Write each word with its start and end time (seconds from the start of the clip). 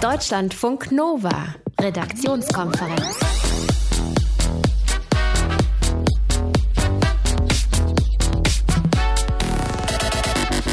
Deutschlandfunk 0.00 0.92
Nova, 0.92 1.54
Redaktionskonferenz. 1.78 3.18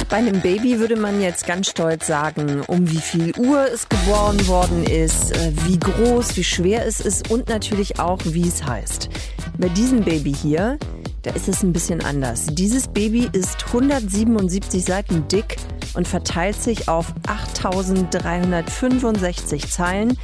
Bei 0.10 0.16
einem 0.16 0.40
Baby 0.40 0.80
würde 0.80 0.96
man 0.96 1.20
jetzt 1.20 1.46
ganz 1.46 1.70
stolz 1.70 2.08
sagen, 2.08 2.62
um 2.68 2.90
wie 2.90 3.02
viel 3.02 3.38
Uhr 3.38 3.68
es 3.70 3.90
geboren 3.90 4.48
worden 4.48 4.86
ist, 4.86 5.36
äh, 5.36 5.52
wie 5.66 5.78
groß, 5.78 6.38
wie 6.38 6.46
schwer 6.46 6.86
es 6.86 7.02
ist 7.02 7.30
und 7.30 7.50
natürlich 7.50 8.00
auch, 8.00 8.20
wie 8.24 8.48
es 8.48 8.64
heißt. 8.64 9.10
Bei 9.58 9.68
diesem 9.68 10.06
Baby 10.06 10.34
hier, 10.34 10.80
da 11.24 11.32
ist 11.32 11.50
es 11.50 11.64
ein 11.64 11.74
bisschen 11.74 12.02
anders. 12.02 12.46
Dieses 12.52 12.88
Baby 12.88 13.28
ist 13.34 13.66
177 13.66 14.86
Seiten 14.86 15.28
dick 15.28 15.58
und 15.96 16.08
verteilt 16.08 16.62
sich 16.62 16.90
auf 16.90 17.08
8365 17.28 19.72
Zeilen 19.72 20.18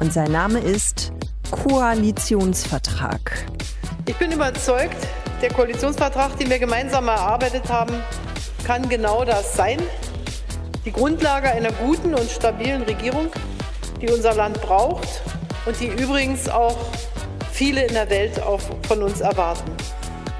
und 0.00 0.12
sein 0.12 0.32
Name 0.32 0.58
ist 0.60 1.12
Koalitionsvertrag. 1.50 3.46
Ich 4.06 4.16
bin 4.16 4.32
überzeugt, 4.32 4.96
der 5.42 5.52
Koalitionsvertrag, 5.52 6.38
den 6.38 6.50
wir 6.50 6.58
gemeinsam 6.58 7.08
erarbeitet 7.08 7.68
haben, 7.68 7.94
kann 8.64 8.88
genau 8.88 9.24
das 9.24 9.54
sein. 9.54 9.78
Die 10.84 10.92
Grundlage 10.92 11.50
einer 11.50 11.72
guten 11.72 12.14
und 12.14 12.30
stabilen 12.30 12.82
Regierung, 12.82 13.28
die 14.00 14.10
unser 14.10 14.34
Land 14.34 14.60
braucht 14.62 15.08
und 15.66 15.78
die 15.80 15.86
übrigens 15.86 16.48
auch 16.48 16.76
viele 17.52 17.86
in 17.86 17.94
der 17.94 18.08
Welt 18.10 18.40
auch 18.42 18.60
von 18.86 19.02
uns 19.02 19.20
erwarten. 19.20 19.70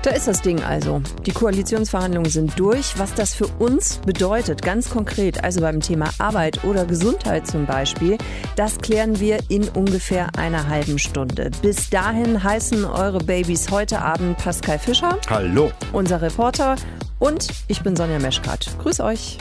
Da 0.02 0.11
ist 0.11 0.29
das 0.29 0.43
Ding 0.43 0.62
also. 0.62 1.02
Die 1.27 1.33
Koalitionsverhandlungen 1.33 2.30
sind 2.30 2.59
durch. 2.59 2.98
Was 2.98 3.15
das 3.15 3.34
für 3.34 3.48
uns 3.59 3.98
bedeutet, 3.98 4.62
ganz 4.62 4.91
konkret, 4.91 5.43
also 5.43 5.61
beim 5.61 5.80
Thema 5.80 6.11
Arbeit 6.19 6.62
oder 6.65 6.84
Gesundheit 6.84 7.47
zum 7.47 7.66
Beispiel, 7.66 8.16
das 8.55 8.79
klären 8.79 9.19
wir 9.19 9.38
in 9.48 9.69
ungefähr 9.69 10.29
einer 10.37 10.69
halben 10.69 10.99
Stunde. 10.99 11.51
Bis 11.63 11.90
dahin 11.90 12.43
heißen 12.43 12.85
eure 12.85 13.18
Babys 13.18 13.71
heute 13.71 14.01
Abend 14.01 14.38
Pascal 14.38 14.79
Fischer. 14.79 15.18
Hallo. 15.29 15.73
Unser 15.93 16.23
Reporter. 16.23 16.77
Und 17.18 17.49
ich 17.66 17.83
bin 17.83 17.96
Sonja 17.96 18.21
Meschkat. 18.21 18.71
Grüß 18.79 19.01
euch. 19.01 19.38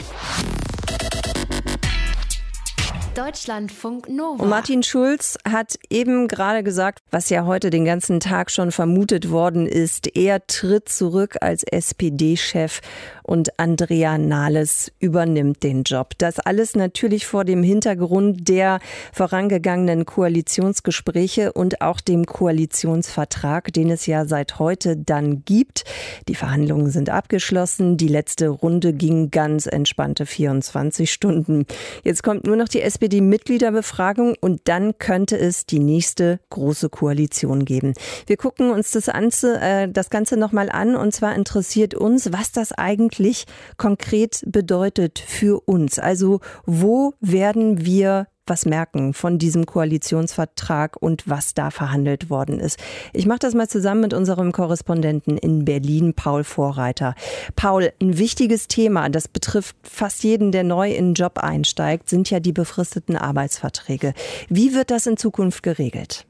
Deutschlandfunk 3.18 4.08
Nova. 4.08 4.44
Und 4.44 4.48
Martin 4.48 4.84
Schulz 4.84 5.38
hat 5.44 5.74
eben 5.90 6.28
gerade 6.28 6.62
gesagt, 6.62 7.00
was 7.10 7.30
ja 7.30 7.46
heute 7.46 7.70
den 7.70 7.84
ganzen 7.84 8.20
Tag 8.20 8.48
schon 8.48 8.70
vermutet 8.70 9.32
worden 9.32 9.66
ist. 9.66 10.16
Er 10.16 10.46
tritt 10.46 10.88
zurück 10.88 11.34
als 11.40 11.64
SPD-Chef 11.64 12.80
und 13.28 13.58
Andrea 13.58 14.16
Nahles 14.16 14.90
übernimmt 15.00 15.62
den 15.62 15.82
Job. 15.82 16.12
Das 16.16 16.38
alles 16.38 16.74
natürlich 16.74 17.26
vor 17.26 17.44
dem 17.44 17.62
Hintergrund 17.62 18.48
der 18.48 18.80
vorangegangenen 19.12 20.06
Koalitionsgespräche 20.06 21.52
und 21.52 21.82
auch 21.82 22.00
dem 22.00 22.24
Koalitionsvertrag, 22.24 23.70
den 23.74 23.90
es 23.90 24.06
ja 24.06 24.24
seit 24.24 24.58
heute 24.58 24.96
dann 24.96 25.44
gibt. 25.44 25.84
Die 26.26 26.34
Verhandlungen 26.34 26.90
sind 26.90 27.10
abgeschlossen. 27.10 27.98
Die 27.98 28.08
letzte 28.08 28.48
Runde 28.48 28.94
ging 28.94 29.30
ganz 29.30 29.66
entspannte 29.66 30.24
24 30.24 31.12
Stunden. 31.12 31.66
Jetzt 32.04 32.22
kommt 32.22 32.46
nur 32.46 32.56
noch 32.56 32.68
die 32.68 32.80
SPD-Mitgliederbefragung 32.80 34.36
und 34.40 34.62
dann 34.64 34.96
könnte 34.96 35.38
es 35.38 35.66
die 35.66 35.80
nächste 35.80 36.40
große 36.48 36.88
Koalition 36.88 37.66
geben. 37.66 37.92
Wir 38.26 38.38
gucken 38.38 38.70
uns 38.70 38.92
das, 38.92 39.06
Ganze, 39.06 39.60
äh, 39.60 39.88
das 39.88 40.08
Ganze 40.08 40.38
nochmal 40.38 40.70
an 40.70 40.96
und 40.96 41.12
zwar 41.12 41.34
interessiert 41.34 41.94
uns, 41.94 42.32
was 42.32 42.52
das 42.52 42.72
eigentlich 42.72 43.17
eigentlich 43.18 43.44
konkret 43.76 44.42
bedeutet 44.46 45.18
für 45.18 45.60
uns? 45.66 45.98
Also 45.98 46.40
wo 46.64 47.14
werden 47.20 47.84
wir 47.84 48.28
was 48.46 48.64
merken 48.64 49.12
von 49.12 49.36
diesem 49.36 49.66
Koalitionsvertrag 49.66 50.96
und 50.98 51.28
was 51.28 51.52
da 51.52 51.70
verhandelt 51.70 52.30
worden 52.30 52.60
ist. 52.60 52.78
Ich 53.12 53.26
mache 53.26 53.40
das 53.40 53.52
mal 53.52 53.68
zusammen 53.68 54.00
mit 54.00 54.14
unserem 54.14 54.52
Korrespondenten 54.52 55.36
in 55.36 55.66
Berlin, 55.66 56.14
Paul 56.14 56.44
Vorreiter. 56.44 57.14
Paul, 57.56 57.92
ein 58.00 58.16
wichtiges 58.16 58.66
Thema, 58.66 59.10
das 59.10 59.28
betrifft 59.28 59.76
fast 59.82 60.24
jeden, 60.24 60.50
der 60.50 60.64
neu 60.64 60.90
in 60.90 61.08
den 61.08 61.14
Job 61.14 61.36
einsteigt, 61.36 62.08
sind 62.08 62.30
ja 62.30 62.40
die 62.40 62.52
befristeten 62.52 63.18
Arbeitsverträge. 63.18 64.14
Wie 64.48 64.72
wird 64.72 64.90
das 64.90 65.06
in 65.06 65.18
Zukunft 65.18 65.62
geregelt? 65.62 66.24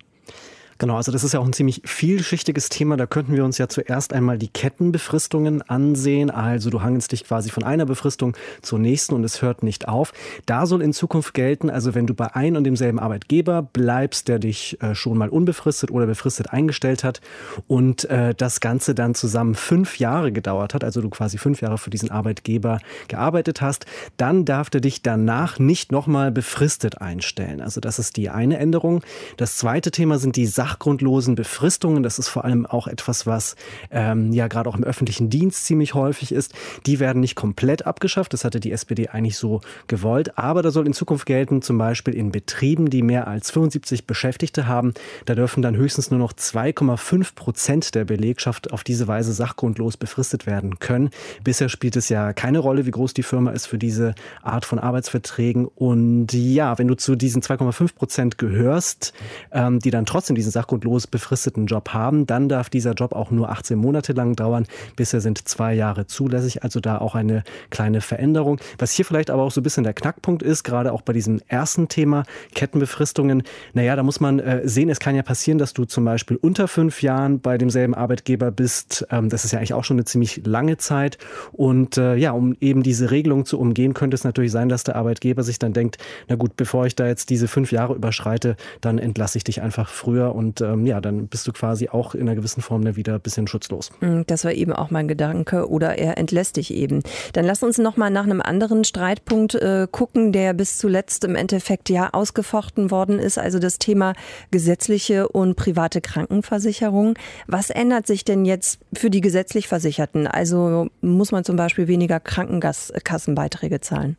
Genau, 0.78 0.94
also 0.94 1.10
das 1.10 1.24
ist 1.24 1.34
ja 1.34 1.40
auch 1.40 1.44
ein 1.44 1.52
ziemlich 1.52 1.82
vielschichtiges 1.84 2.68
Thema. 2.68 2.96
Da 2.96 3.06
könnten 3.06 3.34
wir 3.34 3.44
uns 3.44 3.58
ja 3.58 3.68
zuerst 3.68 4.12
einmal 4.12 4.38
die 4.38 4.46
Kettenbefristungen 4.46 5.60
ansehen. 5.62 6.30
Also 6.30 6.70
du 6.70 6.82
hangelst 6.82 7.10
dich 7.10 7.24
quasi 7.24 7.50
von 7.50 7.64
einer 7.64 7.84
Befristung 7.84 8.36
zur 8.62 8.78
nächsten 8.78 9.16
und 9.16 9.24
es 9.24 9.42
hört 9.42 9.64
nicht 9.64 9.88
auf. 9.88 10.12
Da 10.46 10.66
soll 10.66 10.82
in 10.82 10.92
Zukunft 10.92 11.34
gelten, 11.34 11.68
also 11.68 11.96
wenn 11.96 12.06
du 12.06 12.14
bei 12.14 12.32
ein 12.36 12.56
und 12.56 12.62
demselben 12.62 13.00
Arbeitgeber 13.00 13.62
bleibst, 13.62 14.28
der 14.28 14.38
dich 14.38 14.80
äh, 14.80 14.94
schon 14.94 15.18
mal 15.18 15.28
unbefristet 15.28 15.90
oder 15.90 16.06
befristet 16.06 16.52
eingestellt 16.52 17.02
hat 17.02 17.20
und 17.66 18.04
äh, 18.04 18.32
das 18.36 18.60
Ganze 18.60 18.94
dann 18.94 19.16
zusammen 19.16 19.56
fünf 19.56 19.98
Jahre 19.98 20.30
gedauert 20.30 20.74
hat, 20.74 20.84
also 20.84 21.00
du 21.00 21.10
quasi 21.10 21.38
fünf 21.38 21.60
Jahre 21.60 21.78
für 21.78 21.90
diesen 21.90 22.12
Arbeitgeber 22.12 22.78
gearbeitet 23.08 23.60
hast, 23.60 23.86
dann 24.16 24.44
darf 24.44 24.70
der 24.70 24.80
dich 24.80 25.02
danach 25.02 25.58
nicht 25.58 25.90
nochmal 25.90 26.30
befristet 26.30 27.00
einstellen. 27.00 27.60
Also 27.60 27.80
das 27.80 27.98
ist 27.98 28.16
die 28.16 28.30
eine 28.30 28.58
Änderung. 28.58 29.02
Das 29.36 29.56
zweite 29.56 29.90
Thema 29.90 30.18
sind 30.20 30.36
die 30.36 30.46
Sachen 30.46 30.67
sachgrundlosen 30.68 31.34
Befristungen, 31.34 32.02
das 32.02 32.18
ist 32.18 32.28
vor 32.28 32.44
allem 32.44 32.66
auch 32.66 32.88
etwas, 32.88 33.26
was 33.26 33.56
ähm, 33.90 34.32
ja 34.32 34.48
gerade 34.48 34.68
auch 34.68 34.76
im 34.76 34.84
öffentlichen 34.84 35.30
Dienst 35.30 35.64
ziemlich 35.64 35.94
häufig 35.94 36.32
ist, 36.32 36.52
die 36.84 37.00
werden 37.00 37.20
nicht 37.20 37.36
komplett 37.36 37.86
abgeschafft. 37.86 38.32
Das 38.34 38.44
hatte 38.44 38.60
die 38.60 38.72
SPD 38.72 39.08
eigentlich 39.08 39.38
so 39.38 39.60
gewollt. 39.86 40.36
Aber 40.36 40.62
da 40.62 40.70
soll 40.70 40.86
in 40.86 40.92
Zukunft 40.92 41.24
gelten, 41.26 41.62
zum 41.62 41.78
Beispiel 41.78 42.14
in 42.14 42.32
Betrieben, 42.32 42.90
die 42.90 43.02
mehr 43.02 43.28
als 43.28 43.50
75 43.50 44.06
Beschäftigte 44.06 44.66
haben, 44.66 44.92
da 45.24 45.34
dürfen 45.34 45.62
dann 45.62 45.76
höchstens 45.76 46.10
nur 46.10 46.20
noch 46.20 46.32
2,5 46.34 47.34
Prozent 47.34 47.94
der 47.94 48.04
Belegschaft 48.04 48.70
auf 48.72 48.84
diese 48.84 49.08
Weise 49.08 49.32
sachgrundlos 49.32 49.96
befristet 49.96 50.46
werden 50.46 50.78
können. 50.78 51.10
Bisher 51.44 51.68
spielt 51.68 51.96
es 51.96 52.10
ja 52.10 52.32
keine 52.34 52.58
Rolle, 52.58 52.84
wie 52.84 52.90
groß 52.90 53.14
die 53.14 53.22
Firma 53.22 53.52
ist 53.52 53.66
für 53.66 53.78
diese 53.78 54.14
Art 54.42 54.66
von 54.66 54.78
Arbeitsverträgen. 54.78 55.66
Und 55.66 56.32
ja, 56.34 56.78
wenn 56.78 56.88
du 56.88 56.94
zu 56.94 57.16
diesen 57.16 57.40
2,5 57.40 57.94
Prozent 57.94 58.38
gehörst, 58.38 59.14
ähm, 59.52 59.78
die 59.78 59.90
dann 59.90 60.04
trotzdem 60.04 60.36
diesen 60.36 60.52
sachgrundlos 60.58 61.06
befristeten 61.06 61.66
Job 61.66 61.90
haben, 61.90 62.26
dann 62.26 62.48
darf 62.48 62.68
dieser 62.68 62.94
Job 62.94 63.12
auch 63.12 63.30
nur 63.30 63.48
18 63.48 63.78
Monate 63.78 64.12
lang 64.12 64.34
dauern. 64.34 64.66
Bisher 64.96 65.20
sind 65.20 65.46
zwei 65.46 65.72
Jahre 65.72 66.06
zulässig, 66.06 66.64
also 66.64 66.80
da 66.80 66.98
auch 66.98 67.14
eine 67.14 67.44
kleine 67.70 68.00
Veränderung. 68.00 68.58
Was 68.78 68.90
hier 68.90 69.04
vielleicht 69.04 69.30
aber 69.30 69.42
auch 69.42 69.52
so 69.52 69.60
ein 69.60 69.62
bisschen 69.64 69.84
der 69.84 69.94
Knackpunkt 69.94 70.42
ist, 70.42 70.64
gerade 70.64 70.92
auch 70.92 71.02
bei 71.02 71.12
diesem 71.12 71.40
ersten 71.46 71.86
Thema 71.86 72.24
Kettenbefristungen, 72.54 73.44
naja, 73.72 73.94
da 73.94 74.02
muss 74.02 74.18
man 74.18 74.40
äh, 74.40 74.66
sehen, 74.68 74.88
es 74.88 74.98
kann 74.98 75.14
ja 75.14 75.22
passieren, 75.22 75.58
dass 75.58 75.74
du 75.74 75.84
zum 75.84 76.04
Beispiel 76.04 76.36
unter 76.36 76.66
fünf 76.66 77.02
Jahren 77.02 77.40
bei 77.40 77.56
demselben 77.56 77.94
Arbeitgeber 77.94 78.50
bist. 78.50 79.06
Ähm, 79.10 79.28
das 79.28 79.44
ist 79.44 79.52
ja 79.52 79.58
eigentlich 79.58 79.74
auch 79.74 79.84
schon 79.84 79.96
eine 79.96 80.06
ziemlich 80.06 80.44
lange 80.44 80.76
Zeit. 80.76 81.18
Und 81.52 81.98
äh, 81.98 82.16
ja, 82.16 82.32
um 82.32 82.56
eben 82.60 82.82
diese 82.82 83.12
Regelung 83.12 83.44
zu 83.44 83.60
umgehen, 83.60 83.94
könnte 83.94 84.16
es 84.16 84.24
natürlich 84.24 84.50
sein, 84.50 84.68
dass 84.68 84.82
der 84.82 84.96
Arbeitgeber 84.96 85.44
sich 85.44 85.60
dann 85.60 85.72
denkt, 85.72 85.98
na 86.26 86.34
gut, 86.34 86.56
bevor 86.56 86.86
ich 86.86 86.96
da 86.96 87.06
jetzt 87.06 87.30
diese 87.30 87.46
fünf 87.46 87.70
Jahre 87.70 87.94
überschreite, 87.94 88.56
dann 88.80 88.98
entlasse 88.98 89.38
ich 89.38 89.44
dich 89.44 89.62
einfach 89.62 89.88
früher 89.88 90.34
und 90.34 90.47
ähm, 90.60 90.86
ja, 90.86 91.00
dann 91.00 91.28
bist 91.28 91.46
du 91.46 91.52
quasi 91.52 91.88
auch 91.88 92.14
in 92.14 92.22
einer 92.22 92.34
gewissen 92.34 92.62
Form 92.62 92.84
dann 92.84 92.96
wieder 92.96 93.14
ein 93.14 93.20
bisschen 93.20 93.46
schutzlos. 93.46 93.90
Mm, 94.00 94.22
das 94.26 94.44
war 94.44 94.52
eben 94.52 94.72
auch 94.72 94.90
mein 94.90 95.08
Gedanke. 95.08 95.68
Oder 95.68 95.98
er 95.98 96.18
entlässt 96.18 96.56
dich 96.56 96.72
eben. 96.72 97.02
Dann 97.32 97.44
lass 97.44 97.62
uns 97.62 97.78
noch 97.78 97.96
mal 97.96 98.10
nach 98.10 98.24
einem 98.24 98.40
anderen 98.40 98.84
Streitpunkt 98.84 99.54
äh, 99.54 99.86
gucken, 99.90 100.32
der 100.32 100.54
bis 100.54 100.78
zuletzt 100.78 101.24
im 101.24 101.34
Endeffekt 101.34 101.90
ja 101.90 102.10
ausgefochten 102.12 102.90
worden 102.90 103.18
ist. 103.18 103.38
Also 103.38 103.58
das 103.58 103.78
Thema 103.78 104.14
gesetzliche 104.50 105.28
und 105.28 105.56
private 105.56 106.00
Krankenversicherung. 106.00 107.14
Was 107.46 107.70
ändert 107.70 108.06
sich 108.06 108.24
denn 108.24 108.44
jetzt 108.44 108.80
für 108.92 109.10
die 109.10 109.20
gesetzlich 109.20 109.68
Versicherten? 109.68 110.26
Also 110.26 110.88
muss 111.00 111.32
man 111.32 111.44
zum 111.44 111.56
Beispiel 111.56 111.88
weniger 111.88 112.20
Krankenkassenbeiträge 112.20 113.80
zahlen? 113.80 114.16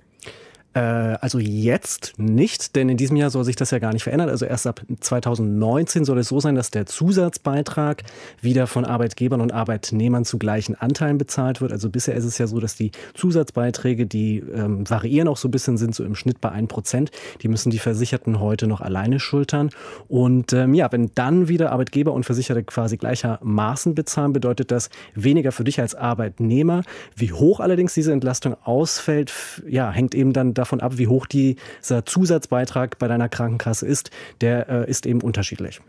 Äh, 0.74 0.80
also 0.80 1.40
jetzt 1.40 2.14
nicht, 2.18 2.76
denn 2.76 2.90
in 2.90 2.98
diesem 2.98 3.18
Jahr 3.18 3.32
soll 3.32 3.44
sich 3.44 3.56
das 3.56 3.72
ja 3.72 3.80
gar 3.80 3.94
nicht 3.94 4.04
verändern. 4.04 4.30
Also 4.30 4.46
erst 4.46 4.68
ab 4.68 4.82
2019 5.00 6.06
soll 6.06 6.20
es 6.20 6.28
so 6.28 6.40
sein, 6.40 6.56
dass 6.56 6.70
der 6.70 6.86
Zusatzbeitrag 6.86 8.04
wieder 8.42 8.68
von 8.68 8.86
Arbeitgebern 8.86 9.42
und 9.42 9.52
Arbeitnehmern 9.52 10.26
zu 10.26 10.38
gleichen 10.38 10.76
Anteilen 10.76 11.18
bezahlt 11.18 11.62
wird. 11.62 11.72
Also 11.72 11.90
bisher 11.90 12.16
ist 12.16 12.26
es 12.26 12.38
ja 12.38 12.46
so, 12.46 12.60
dass 12.60 12.76
die 12.76 12.92
Zusatzbeiträge, 13.16 14.06
die 14.06 14.40
ähm, 14.40 14.88
variieren 14.88 15.28
auch 15.28 15.38
so 15.38 15.48
ein 15.48 15.52
bisschen, 15.52 15.78
sind 15.78 15.96
so 15.96 16.04
im 16.04 16.16
Schnitt 16.16 16.40
bei 16.40 16.52
1%. 16.52 17.10
Die 17.42 17.48
müssen 17.48 17.72
die 17.72 17.80
Versicherten 17.80 18.40
heute 18.40 18.68
noch 18.68 18.82
alleine 18.82 19.20
schultern. 19.20 19.72
Und 20.08 20.54
ähm, 20.54 20.76
ja, 20.76 20.92
wenn 20.92 21.12
dann 21.16 21.48
wieder 21.48 21.72
Arbeitgeber 21.72 22.14
und 22.14 22.26
Versicherte 22.26 22.64
quasi 22.64 22.98
gleichermaßen 22.98 23.96
bezahlen, 23.96 24.34
bedeutet 24.34 24.72
das 24.72 24.90
weniger 25.16 25.52
für 25.52 25.64
dich 25.64 25.80
als 25.80 25.96
Arbeitnehmer. 25.96 26.84
Wie 27.16 27.32
hoch 27.32 27.60
allerdings 27.60 27.96
diese 27.96 28.12
Entlastung 28.12 28.56
ausfällt, 28.64 29.34
ja, 29.68 29.92
hängt 29.92 30.14
eben 30.14 30.34
dann 30.34 30.54
davon 30.60 30.82
ab, 30.82 30.98
wie 30.98 31.08
hoch 31.08 31.26
dieser 31.26 32.06
Zusatzbeitrag 32.06 33.00
bei 33.00 33.08
deiner 33.08 33.30
Krankenkasse 33.30 33.88
ist. 33.88 34.12
Der 34.42 34.70
äh, 34.70 34.90
ist 34.90 35.06
eben 35.06 35.22
unterschiedlich. 35.22 35.82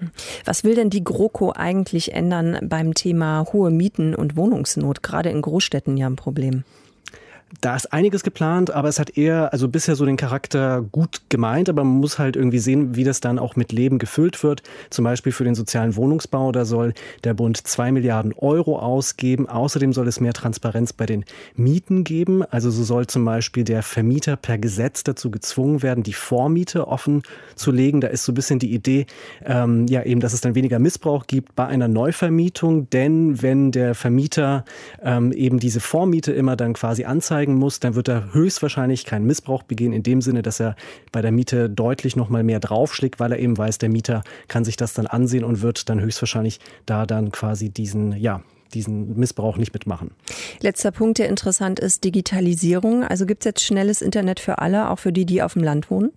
Was 0.45 0.65
will 0.65 0.75
denn 0.75 0.91
die 0.91 1.05
GroKo 1.05 1.53
eigentlich 1.53 2.13
ändern 2.13 2.59
beim 2.63 2.95
Thema 2.95 3.45
hohe 3.53 3.71
Mieten 3.71 4.15
und 4.15 4.37
Wohnungsnot? 4.37 5.03
Gerade 5.03 5.31
in 5.31 5.43
Großstädten 5.43 5.97
ja 5.97 6.07
ein 6.07 6.17
Problem. 6.17 6.65
Da 7.59 7.75
ist 7.75 7.93
einiges 7.93 8.23
geplant, 8.23 8.71
aber 8.71 8.89
es 8.89 9.01
hat 9.01 9.19
eher, 9.19 9.53
also 9.53 9.67
bisher 9.67 9.97
so 9.97 10.07
den 10.07 10.17
Charakter 10.17 10.83
gut 10.83 11.23
gemeint, 11.31 11.69
aber 11.69 11.83
man 11.83 11.99
muss 11.99 12.17
halt 12.17 12.37
irgendwie 12.37 12.61
sehen, 12.61 12.95
wie 12.95 13.03
das 13.03 13.21
dann 13.21 13.41
auch 13.41 13.57
mit 13.57 13.73
Leben 13.73 13.99
gefüllt 13.99 14.45
wird. 14.45 14.63
Zum 14.89 15.05
Beispiel 15.05 15.33
für 15.33 15.43
den 15.43 15.57
sozialen 15.57 15.97
Wohnungsbau, 15.97 16.53
da 16.53 16.65
soll 16.65 16.95
der 17.25 17.35
Bund 17.35 17.57
zwei 17.67 17.91
Milliarden 17.91 18.33
Euro 18.35 18.79
ausgeben. 18.79 19.49
Außerdem 19.49 19.93
soll 19.93 20.07
es 20.07 20.21
mehr 20.21 20.33
Transparenz 20.33 20.93
bei 20.93 21.07
den 21.07 21.25
Mieten 21.57 22.05
geben. 22.05 22.45
Also 22.45 22.71
so 22.71 22.85
soll 22.85 23.09
zum 23.09 23.25
Beispiel 23.25 23.65
der 23.65 23.83
Vermieter 23.83 24.37
per 24.37 24.57
Gesetz 24.57 25.03
dazu 25.03 25.33
gezwungen 25.33 25.83
werden, 25.83 26.05
die 26.05 26.13
Vormiete 26.13 26.87
offen 26.87 27.25
zu 27.57 27.73
legen. 27.73 28.01
Da 28.01 28.09
ist 28.09 28.25
so 28.25 28.31
ein 28.31 28.37
bisschen 28.37 28.61
die 28.61 28.73
Idee, 28.73 29.07
ähm, 29.45 29.87
ja 29.89 30.05
eben, 30.05 30.21
dass 30.21 30.35
es 30.35 30.41
dann 30.41 30.55
weniger 30.55 30.79
Missbrauch 30.79 31.27
gibt 31.27 31.57
bei 31.57 31.67
einer 31.67 31.89
Neuvermietung. 31.89 32.89
Denn 32.91 33.43
wenn 33.43 33.73
der 33.73 33.97
Vermieter 33.97 34.65
ähm, 35.03 35.33
eben 35.33 35.59
diese 35.59 35.81
Vormiete 35.81 36.31
immer 36.31 36.55
dann 36.55 36.75
quasi 36.75 37.05
anzeigt, 37.05 37.40
anzeigen 37.41 37.55
muss, 37.55 37.81
dann 37.81 37.95
wird 37.95 38.09
er 38.09 38.35
höchstwahrscheinlich 38.35 39.07
keinen 39.07 39.25
Missbrauch 39.27 39.63
begehen, 39.63 39.93
in 39.95 40.03
dem 40.03 40.21
Sinne, 40.21 40.43
dass 40.43 40.61
er 40.61 40.77
bei 41.11 41.23
der 41.23 41.33
Miete 41.33 41.71
deutlich 41.71 42.15
noch 42.15 42.29
mal 42.29 42.43
mehr 42.43 42.61
draufschlägt, 42.61 43.19
weil 43.19 43.33
er 43.33 43.39
eben 43.39 43.57
weiß, 43.57 43.79
der 43.79 43.89
Mieter 43.89 44.23
kann 44.49 44.65
sich 44.65 44.77
das 44.77 44.93
dann 44.93 45.07
ansehen 45.07 45.45
und 45.45 45.63
wird 45.63 45.89
dann 45.89 46.01
höchstwahrscheinlich 46.01 46.61
da 46.85 47.07
dann 47.07 47.33
quasi 47.33 47.71
diesen, 47.71 48.13
ja, 48.13 48.43
diesen 48.75 49.19
Missbrauch 49.19 49.57
nicht 49.57 49.73
mitmachen. 49.73 50.11
Letzter 50.61 50.91
Punkt, 50.91 51.19
der 51.19 51.29
interessant 51.29 51.81
ist, 51.81 52.05
Digitalisierung. 52.05 53.05
Also 53.05 53.25
gibt 53.25 53.43
es 53.43 53.47
jetzt 53.47 53.65
schnelles 53.65 54.03
Internet 54.03 54.39
für 54.39 54.59
alle, 54.59 54.91
auch 54.91 54.99
für 54.99 55.13
die, 55.13 55.25
die 55.25 55.43
auf 55.43 55.55
dem 55.55 55.65
Land 55.65 55.91
wohnen? 55.91 56.13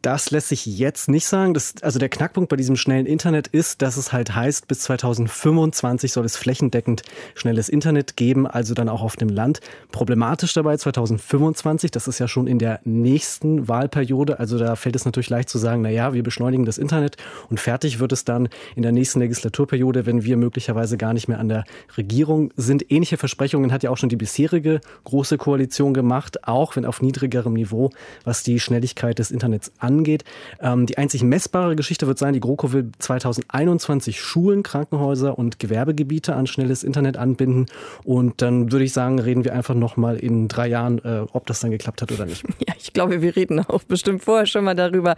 Das 0.00 0.30
lässt 0.30 0.48
sich 0.48 0.64
jetzt 0.64 1.08
nicht 1.08 1.26
sagen. 1.26 1.54
Das, 1.54 1.74
also 1.82 1.98
der 1.98 2.08
Knackpunkt 2.08 2.48
bei 2.48 2.54
diesem 2.54 2.76
schnellen 2.76 3.04
Internet 3.04 3.48
ist, 3.48 3.82
dass 3.82 3.96
es 3.96 4.12
halt 4.12 4.32
heißt, 4.32 4.68
bis 4.68 4.80
2025 4.80 6.12
soll 6.12 6.24
es 6.24 6.36
flächendeckend 6.36 7.02
schnelles 7.34 7.68
Internet 7.68 8.16
geben, 8.16 8.46
also 8.46 8.74
dann 8.74 8.88
auch 8.88 9.02
auf 9.02 9.16
dem 9.16 9.28
Land. 9.28 9.60
Problematisch 9.90 10.52
dabei 10.52 10.76
2025, 10.76 11.90
das 11.90 12.06
ist 12.06 12.20
ja 12.20 12.28
schon 12.28 12.46
in 12.46 12.60
der 12.60 12.80
nächsten 12.84 13.66
Wahlperiode. 13.66 14.38
Also 14.38 14.56
da 14.56 14.76
fällt 14.76 14.94
es 14.94 15.04
natürlich 15.04 15.30
leicht 15.30 15.48
zu 15.48 15.58
sagen, 15.58 15.82
na 15.82 15.90
ja, 15.90 16.12
wir 16.12 16.22
beschleunigen 16.22 16.64
das 16.64 16.78
Internet 16.78 17.16
und 17.50 17.58
fertig 17.58 17.98
wird 17.98 18.12
es 18.12 18.24
dann 18.24 18.48
in 18.76 18.84
der 18.84 18.92
nächsten 18.92 19.18
Legislaturperiode, 19.18 20.06
wenn 20.06 20.22
wir 20.22 20.36
möglicherweise 20.36 20.96
gar 20.96 21.12
nicht 21.12 21.26
mehr 21.26 21.40
an 21.40 21.48
der 21.48 21.64
Regierung 21.96 22.52
sind. 22.56 22.88
Ähnliche 22.92 23.16
Versprechungen 23.16 23.72
hat 23.72 23.82
ja 23.82 23.90
auch 23.90 23.96
schon 23.96 24.10
die 24.10 24.16
bisherige 24.16 24.80
große 25.02 25.38
Koalition 25.38 25.92
gemacht, 25.92 26.46
auch 26.46 26.76
wenn 26.76 26.84
auf 26.84 27.02
niedrigerem 27.02 27.54
Niveau, 27.54 27.90
was 28.22 28.44
die 28.44 28.60
Schnelligkeit 28.60 29.18
des 29.18 29.32
Internets 29.32 29.72
angeht 29.78 29.87
angeht. 29.88 30.24
Ähm, 30.60 30.86
die 30.86 30.98
einzig 30.98 31.22
messbare 31.22 31.74
Geschichte 31.74 32.06
wird 32.06 32.18
sein, 32.18 32.34
die 32.34 32.40
GroKo 32.40 32.72
will 32.72 32.92
2021 32.98 34.20
Schulen, 34.20 34.62
Krankenhäuser 34.62 35.38
und 35.38 35.58
Gewerbegebiete 35.58 36.36
an 36.36 36.46
schnelles 36.46 36.84
Internet 36.84 37.16
anbinden. 37.16 37.66
Und 38.04 38.42
dann 38.42 38.70
würde 38.70 38.84
ich 38.84 38.92
sagen, 38.92 39.18
reden 39.18 39.44
wir 39.44 39.54
einfach 39.54 39.74
noch 39.74 39.96
mal 39.96 40.16
in 40.16 40.48
drei 40.48 40.68
Jahren, 40.68 40.98
äh, 41.04 41.24
ob 41.32 41.46
das 41.46 41.60
dann 41.60 41.70
geklappt 41.70 42.02
hat 42.02 42.12
oder 42.12 42.26
nicht. 42.26 42.44
Ja, 42.66 42.74
ich 42.76 42.92
glaube, 42.92 43.22
wir 43.22 43.36
reden 43.36 43.60
auch 43.60 43.84
bestimmt 43.84 44.22
vorher 44.24 44.44
schon 44.46 44.64
mal 44.64 44.74
darüber. 44.74 45.14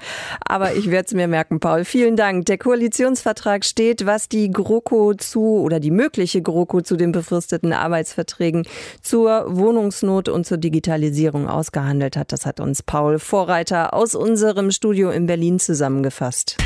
Aber 0.46 0.74
ich 0.74 0.90
werde 0.90 1.06
es 1.06 1.14
mir 1.14 1.26
merken, 1.26 1.58
Paul. 1.58 1.84
Vielen 1.84 2.14
Dank. 2.14 2.46
Der 2.46 2.58
Koalitionsvertrag 2.58 3.64
steht, 3.64 4.06
was 4.06 4.28
die 4.28 4.50
GroKo 4.50 5.14
zu 5.14 5.40
oder 5.40 5.80
die 5.80 5.90
mögliche 5.90 6.42
GroKo 6.42 6.82
zu 6.82 6.96
den 6.96 7.12
befristeten 7.12 7.72
Arbeitsverträgen 7.72 8.66
zur 9.00 9.46
Wohnungsnot 9.48 10.28
und 10.28 10.44
zur 10.44 10.58
Digitalisierung 10.58 11.48
ausgehandelt 11.48 12.16
hat. 12.16 12.32
Das 12.32 12.46
hat 12.46 12.60
uns 12.60 12.82
Paul 12.82 13.18
Vorreiter 13.18 13.94
aus 13.94 14.14
unserem 14.14 14.59
unserem 14.60 14.72
Studio 14.72 15.10
in 15.10 15.24
Berlin 15.26 15.58
zusammengefasst. 15.58 16.58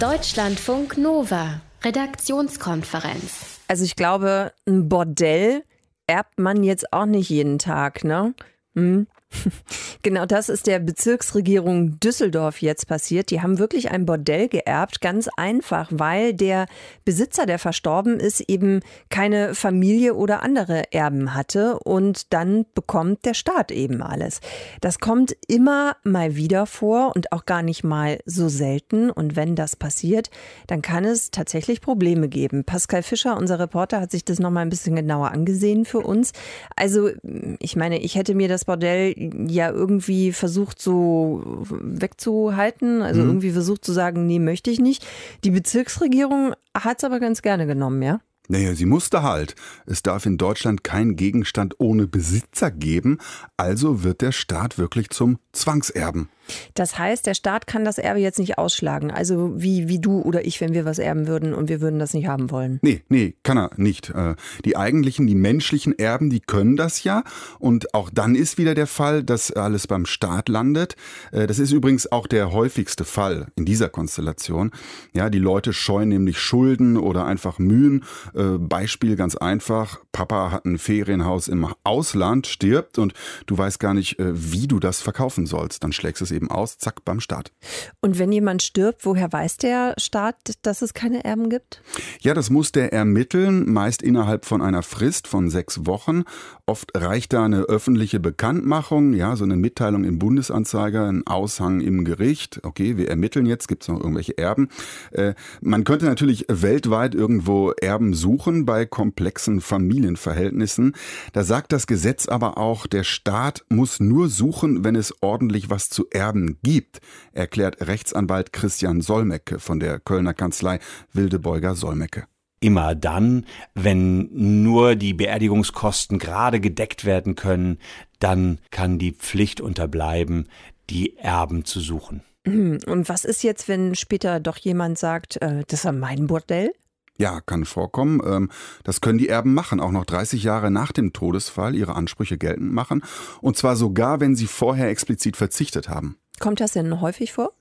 Deutschlandfunk 0.00 0.96
Nova, 0.96 1.60
Redaktionskonferenz. 1.84 3.60
Also 3.68 3.84
ich 3.84 3.94
glaube, 3.94 4.52
ein 4.66 4.88
Bordell 4.88 5.64
erbt 6.06 6.38
man 6.38 6.62
jetzt 6.62 6.90
auch 6.94 7.04
nicht 7.04 7.28
jeden 7.28 7.58
Tag, 7.58 8.04
ne? 8.04 8.34
Hm? 8.74 9.06
Genau 10.02 10.26
das 10.26 10.48
ist 10.48 10.66
der 10.66 10.78
Bezirksregierung 10.78 11.98
Düsseldorf 11.98 12.62
jetzt 12.62 12.86
passiert. 12.86 13.30
Die 13.30 13.42
haben 13.42 13.58
wirklich 13.58 13.90
ein 13.90 14.06
Bordell 14.06 14.48
geerbt, 14.48 15.00
ganz 15.00 15.28
einfach, 15.36 15.88
weil 15.90 16.34
der 16.34 16.66
Besitzer, 17.04 17.46
der 17.46 17.58
verstorben 17.58 18.20
ist, 18.20 18.40
eben 18.40 18.80
keine 19.10 19.54
Familie 19.54 20.14
oder 20.14 20.42
andere 20.42 20.92
Erben 20.92 21.34
hatte 21.34 21.78
und 21.80 22.32
dann 22.32 22.64
bekommt 22.74 23.24
der 23.24 23.34
Staat 23.34 23.72
eben 23.72 24.02
alles. 24.02 24.40
Das 24.80 25.00
kommt 25.00 25.36
immer 25.48 25.96
mal 26.04 26.36
wieder 26.36 26.66
vor 26.66 27.12
und 27.16 27.32
auch 27.32 27.44
gar 27.44 27.62
nicht 27.62 27.82
mal 27.82 28.20
so 28.24 28.48
selten. 28.48 29.10
Und 29.10 29.34
wenn 29.34 29.56
das 29.56 29.74
passiert, 29.74 30.30
dann 30.68 30.80
kann 30.80 31.04
es 31.04 31.32
tatsächlich 31.32 31.80
Probleme 31.80 32.28
geben. 32.28 32.64
Pascal 32.64 33.02
Fischer, 33.02 33.36
unser 33.36 33.58
Reporter, 33.58 34.00
hat 34.00 34.12
sich 34.12 34.24
das 34.24 34.38
noch 34.38 34.50
mal 34.50 34.60
ein 34.60 34.70
bisschen 34.70 34.94
genauer 34.94 35.32
angesehen 35.32 35.84
für 35.84 36.00
uns. 36.00 36.32
Also, 36.76 37.10
ich 37.58 37.74
meine, 37.74 37.98
ich 37.98 38.14
hätte 38.14 38.34
mir 38.34 38.48
das 38.48 38.64
Bordell 38.64 39.12
ja 39.48 39.70
irgendwie 39.70 40.32
versucht 40.32 40.80
so 40.80 41.64
wegzuhalten, 41.70 43.02
also 43.02 43.22
mhm. 43.22 43.28
irgendwie 43.28 43.50
versucht 43.50 43.84
zu 43.84 43.92
sagen, 43.92 44.26
nee, 44.26 44.38
möchte 44.38 44.70
ich 44.70 44.78
nicht. 44.78 45.06
Die 45.44 45.50
Bezirksregierung 45.50 46.54
hat 46.76 46.98
es 46.98 47.04
aber 47.04 47.20
ganz 47.20 47.42
gerne 47.42 47.66
genommen, 47.66 48.02
ja? 48.02 48.20
Naja, 48.50 48.74
sie 48.74 48.86
musste 48.86 49.22
halt. 49.22 49.56
Es 49.84 50.02
darf 50.02 50.24
in 50.24 50.38
Deutschland 50.38 50.82
keinen 50.82 51.16
Gegenstand 51.16 51.74
ohne 51.78 52.06
Besitzer 52.06 52.70
geben, 52.70 53.18
also 53.58 54.02
wird 54.02 54.22
der 54.22 54.32
Staat 54.32 54.78
wirklich 54.78 55.10
zum 55.10 55.38
Zwangserben. 55.52 56.30
Das 56.74 56.98
heißt, 56.98 57.26
der 57.26 57.34
Staat 57.34 57.66
kann 57.66 57.84
das 57.84 57.98
Erbe 57.98 58.20
jetzt 58.20 58.38
nicht 58.38 58.58
ausschlagen. 58.58 59.10
Also 59.10 59.52
wie, 59.56 59.88
wie 59.88 59.98
du 59.98 60.20
oder 60.20 60.44
ich, 60.44 60.60
wenn 60.60 60.74
wir 60.74 60.84
was 60.84 60.98
erben 60.98 61.26
würden 61.26 61.54
und 61.54 61.68
wir 61.68 61.80
würden 61.80 61.98
das 61.98 62.14
nicht 62.14 62.26
haben 62.26 62.50
wollen. 62.50 62.78
Nee, 62.82 63.02
nee, 63.08 63.34
kann 63.42 63.58
er 63.58 63.70
nicht. 63.76 64.10
Äh, 64.10 64.34
die 64.64 64.76
eigentlichen, 64.76 65.26
die 65.26 65.34
menschlichen 65.34 65.98
Erben, 65.98 66.30
die 66.30 66.40
können 66.40 66.76
das 66.76 67.04
ja. 67.04 67.24
Und 67.58 67.94
auch 67.94 68.10
dann 68.10 68.34
ist 68.34 68.58
wieder 68.58 68.74
der 68.74 68.86
Fall, 68.86 69.22
dass 69.24 69.50
alles 69.52 69.86
beim 69.86 70.06
Staat 70.06 70.48
landet. 70.48 70.96
Äh, 71.32 71.46
das 71.46 71.58
ist 71.58 71.72
übrigens 71.72 72.10
auch 72.10 72.26
der 72.26 72.52
häufigste 72.52 73.04
Fall 73.04 73.48
in 73.56 73.64
dieser 73.64 73.88
Konstellation. 73.88 74.70
Ja, 75.12 75.30
die 75.30 75.38
Leute 75.38 75.72
scheuen 75.72 76.08
nämlich 76.08 76.38
Schulden 76.38 76.96
oder 76.96 77.26
einfach 77.26 77.58
Mühen. 77.58 78.04
Äh, 78.34 78.58
Beispiel 78.58 79.16
ganz 79.16 79.36
einfach. 79.36 80.00
Papa 80.12 80.50
hat 80.50 80.64
ein 80.64 80.78
Ferienhaus 80.78 81.48
im 81.48 81.66
Ausland, 81.84 82.46
stirbt 82.46 82.98
und 82.98 83.12
du 83.46 83.56
weißt 83.56 83.78
gar 83.78 83.94
nicht, 83.94 84.16
wie 84.18 84.66
du 84.66 84.80
das 84.80 85.00
verkaufen 85.00 85.46
sollst. 85.46 85.84
Dann 85.84 85.92
schlägst 85.92 86.22
es 86.22 86.30
eben 86.30 86.37
eben 86.38 86.50
aus, 86.50 86.78
zack, 86.78 87.04
beim 87.04 87.20
Staat. 87.20 87.52
Und 88.00 88.18
wenn 88.18 88.30
jemand 88.30 88.62
stirbt, 88.62 89.04
woher 89.04 89.32
weiß 89.32 89.56
der 89.56 89.94
Staat, 89.98 90.36
dass 90.62 90.82
es 90.82 90.94
keine 90.94 91.24
Erben 91.24 91.50
gibt? 91.50 91.82
Ja, 92.20 92.32
das 92.32 92.48
muss 92.48 92.70
der 92.72 92.92
ermitteln, 92.92 93.70
meist 93.72 94.02
innerhalb 94.02 94.44
von 94.44 94.62
einer 94.62 94.82
Frist 94.82 95.26
von 95.26 95.50
sechs 95.50 95.86
Wochen. 95.86 96.22
Oft 96.66 96.92
reicht 96.94 97.32
da 97.32 97.44
eine 97.44 97.62
öffentliche 97.62 98.20
Bekanntmachung, 98.20 99.14
ja, 99.14 99.34
so 99.34 99.44
eine 99.44 99.56
Mitteilung 99.56 100.04
im 100.04 100.18
Bundesanzeiger, 100.18 101.08
ein 101.08 101.26
Aushang 101.26 101.80
im 101.80 102.04
Gericht. 102.04 102.60
Okay, 102.62 102.96
wir 102.96 103.08
ermitteln 103.08 103.46
jetzt, 103.46 103.66
gibt 103.66 103.82
es 103.82 103.88
noch 103.88 103.98
irgendwelche 103.98 104.38
Erben? 104.38 104.68
Äh, 105.10 105.34
man 105.60 105.84
könnte 105.84 106.06
natürlich 106.06 106.46
weltweit 106.48 107.14
irgendwo 107.14 107.72
Erben 107.72 108.14
suchen 108.14 108.64
bei 108.64 108.86
komplexen 108.86 109.60
Familienverhältnissen. 109.60 110.94
Da 111.32 111.42
sagt 111.42 111.72
das 111.72 111.86
Gesetz 111.86 112.28
aber 112.28 112.58
auch, 112.58 112.86
der 112.86 113.02
Staat 113.02 113.64
muss 113.68 113.98
nur 113.98 114.28
suchen, 114.28 114.84
wenn 114.84 114.94
es 114.94 115.14
ordentlich 115.20 115.70
was 115.70 115.88
zu 115.88 116.06
erben 116.10 116.27
Erben 116.28 116.58
gibt, 116.62 117.00
erklärt 117.32 117.86
Rechtsanwalt 117.86 118.52
Christian 118.52 119.00
Solmecke 119.00 119.58
von 119.58 119.80
der 119.80 119.98
Kölner 119.98 120.34
Kanzlei 120.34 120.78
Wildebeuger 121.12 121.74
Solmecke 121.74 122.26
immer 122.60 122.96
dann, 122.96 123.46
wenn 123.74 124.28
nur 124.32 124.96
die 124.96 125.14
Beerdigungskosten 125.14 126.18
gerade 126.18 126.58
gedeckt 126.58 127.04
werden 127.04 127.36
können, 127.36 127.78
dann 128.18 128.58
kann 128.72 128.98
die 128.98 129.12
Pflicht 129.12 129.60
unterbleiben, 129.60 130.48
die 130.90 131.16
Erben 131.18 131.64
zu 131.64 131.78
suchen. 131.78 132.24
Und 132.44 133.08
was 133.08 133.24
ist 133.24 133.44
jetzt, 133.44 133.68
wenn 133.68 133.94
später 133.94 134.40
doch 134.40 134.56
jemand 134.56 134.98
sagt, 134.98 135.40
äh, 135.40 135.62
das 135.68 135.84
ist 135.84 135.92
mein 135.92 136.26
Bordell? 136.26 136.72
Ja, 137.18 137.40
kann 137.40 137.64
vorkommen. 137.64 138.22
Ähm, 138.24 138.50
das 138.84 139.00
können 139.00 139.18
die 139.18 139.28
Erben 139.28 139.52
machen, 139.52 139.80
auch 139.80 139.90
noch 139.90 140.04
30 140.04 140.44
Jahre 140.44 140.70
nach 140.70 140.92
dem 140.92 141.12
Todesfall 141.12 141.74
ihre 141.74 141.96
Ansprüche 141.96 142.38
geltend 142.38 142.72
machen. 142.72 143.02
Und 143.40 143.56
zwar 143.56 143.74
sogar, 143.74 144.20
wenn 144.20 144.36
sie 144.36 144.46
vorher 144.46 144.88
explizit 144.88 145.36
verzichtet 145.36 145.88
haben. 145.88 146.16
Kommt 146.38 146.60
das 146.60 146.72
denn 146.72 147.00
häufig 147.00 147.32
vor? 147.32 147.52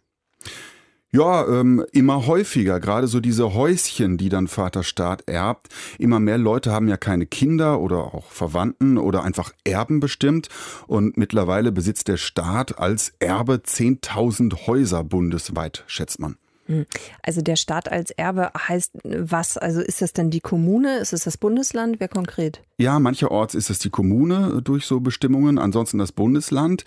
Ja, 1.10 1.48
ähm, 1.48 1.84
immer 1.94 2.28
häufiger. 2.28 2.80
Gerade 2.80 3.08
so 3.08 3.20
diese 3.20 3.56
Häuschen, 3.56 4.18
die 4.18 4.30
dann 4.30 4.48
Vaterstaat 4.48 5.28
erbt. 5.28 5.70
Immer 5.98 6.20
mehr 6.20 6.38
Leute 6.38 6.72
haben 6.72 6.88
ja 6.88 6.98
keine 6.98 7.26
Kinder 7.26 7.80
oder 7.80 8.14
auch 8.14 8.30
Verwandten 8.30 8.98
oder 8.98 9.24
einfach 9.24 9.54
Erben 9.64 10.00
bestimmt. 10.00 10.50
Und 10.86 11.18
mittlerweile 11.18 11.72
besitzt 11.72 12.10
der 12.10 12.18
Staat 12.18 12.78
als 12.78 13.14
Erbe 13.20 13.62
10.000 13.66 14.68
Häuser 14.68 15.04
bundesweit, 15.04 15.84
schätzt 15.88 16.20
man. 16.20 16.38
Hm. 16.68 16.86
Also 17.24 17.42
der 17.42 17.56
Staat 17.56 17.90
als 17.90 18.12
Erbe 18.12 18.52
heißt 18.56 18.92
was? 19.04 19.58
Also 19.58 19.82
ist 19.82 20.02
das 20.02 20.14
dann 20.14 20.30
die 20.30 20.42
Kommune? 20.42 20.98
Ist 20.98 21.14
es 21.14 21.24
das 21.24 21.38
Bundesland? 21.38 22.00
Wer 22.00 22.10
konkret? 22.10 22.62
Ja, 22.78 23.00
mancherorts 23.00 23.56
ist 23.56 23.70
es 23.70 23.80
die 23.80 23.90
Kommune 23.90 24.62
durch 24.62 24.86
so 24.86 25.00
Bestimmungen, 25.00 25.58
ansonsten 25.58 25.98
das 25.98 26.12
Bundesland, 26.12 26.84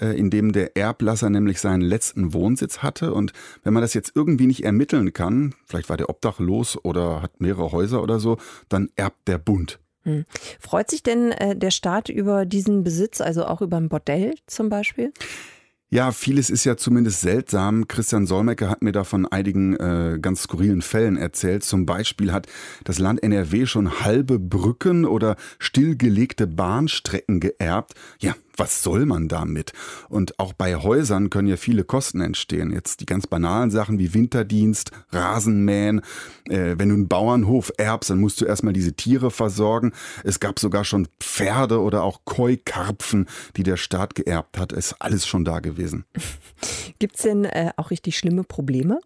äh, 0.00 0.16
in 0.16 0.30
dem 0.30 0.52
der 0.52 0.76
Erblasser 0.76 1.30
nämlich 1.30 1.60
seinen 1.60 1.82
letzten 1.82 2.32
Wohnsitz 2.32 2.78
hatte. 2.78 3.12
Und 3.12 3.32
wenn 3.62 3.74
man 3.74 3.82
das 3.82 3.92
jetzt 3.92 4.12
irgendwie 4.14 4.46
nicht 4.46 4.64
ermitteln 4.64 5.12
kann, 5.12 5.54
vielleicht 5.66 5.90
war 5.90 5.96
der 5.96 6.08
obdachlos 6.08 6.78
oder 6.82 7.20
hat 7.20 7.40
mehrere 7.40 7.72
Häuser 7.72 8.02
oder 8.02 8.20
so, 8.20 8.38
dann 8.68 8.88
erbt 8.96 9.26
der 9.28 9.38
Bund. 9.38 9.80
Hm. 10.04 10.24
Freut 10.60 10.90
sich 10.90 11.02
denn 11.02 11.32
äh, 11.32 11.56
der 11.56 11.70
Staat 11.70 12.08
über 12.08 12.46
diesen 12.46 12.84
Besitz, 12.84 13.20
also 13.20 13.46
auch 13.46 13.62
über 13.62 13.78
ein 13.78 13.88
Bordell 13.88 14.34
zum 14.46 14.68
Beispiel? 14.68 15.12
Ja, 15.94 16.10
vieles 16.10 16.50
ist 16.50 16.64
ja 16.64 16.76
zumindest 16.76 17.20
seltsam. 17.20 17.86
Christian 17.86 18.26
Solmecke 18.26 18.68
hat 18.68 18.82
mir 18.82 18.90
da 18.90 19.04
von 19.04 19.26
einigen 19.26 19.76
äh, 19.76 20.18
ganz 20.20 20.42
skurrilen 20.42 20.82
Fällen 20.82 21.16
erzählt. 21.16 21.62
Zum 21.62 21.86
Beispiel 21.86 22.32
hat 22.32 22.48
das 22.82 22.98
Land 22.98 23.22
NRW 23.22 23.64
schon 23.66 24.00
halbe 24.00 24.40
Brücken 24.40 25.04
oder 25.04 25.36
stillgelegte 25.60 26.48
Bahnstrecken 26.48 27.38
geerbt. 27.38 27.94
Ja, 28.18 28.34
was 28.56 28.82
soll 28.82 29.06
man 29.06 29.28
damit? 29.28 29.72
Und 30.08 30.38
auch 30.38 30.52
bei 30.52 30.76
Häusern 30.76 31.30
können 31.30 31.48
ja 31.48 31.56
viele 31.56 31.84
Kosten 31.84 32.20
entstehen. 32.20 32.70
Jetzt 32.70 33.00
die 33.00 33.06
ganz 33.06 33.26
banalen 33.26 33.70
Sachen 33.70 33.98
wie 33.98 34.14
Winterdienst, 34.14 34.90
Rasenmähen. 35.10 36.00
Äh, 36.48 36.76
wenn 36.78 36.88
du 36.88 36.94
einen 36.94 37.08
Bauernhof 37.08 37.72
erbst, 37.78 38.10
dann 38.10 38.20
musst 38.20 38.40
du 38.40 38.44
erstmal 38.44 38.72
diese 38.72 38.94
Tiere 38.94 39.30
versorgen. 39.30 39.92
Es 40.22 40.40
gab 40.40 40.58
sogar 40.58 40.84
schon 40.84 41.08
Pferde 41.20 41.80
oder 41.80 42.02
auch 42.02 42.20
Koi-Karpfen, 42.24 43.26
die 43.56 43.62
der 43.62 43.76
Staat 43.76 44.14
geerbt 44.14 44.58
hat. 44.58 44.72
Ist 44.72 44.96
alles 45.00 45.26
schon 45.26 45.44
da 45.44 45.60
gewesen. 45.60 46.04
Gibt's 46.98 47.22
denn 47.22 47.44
äh, 47.44 47.72
auch 47.76 47.90
richtig 47.90 48.16
schlimme 48.16 48.44
Probleme? 48.44 49.00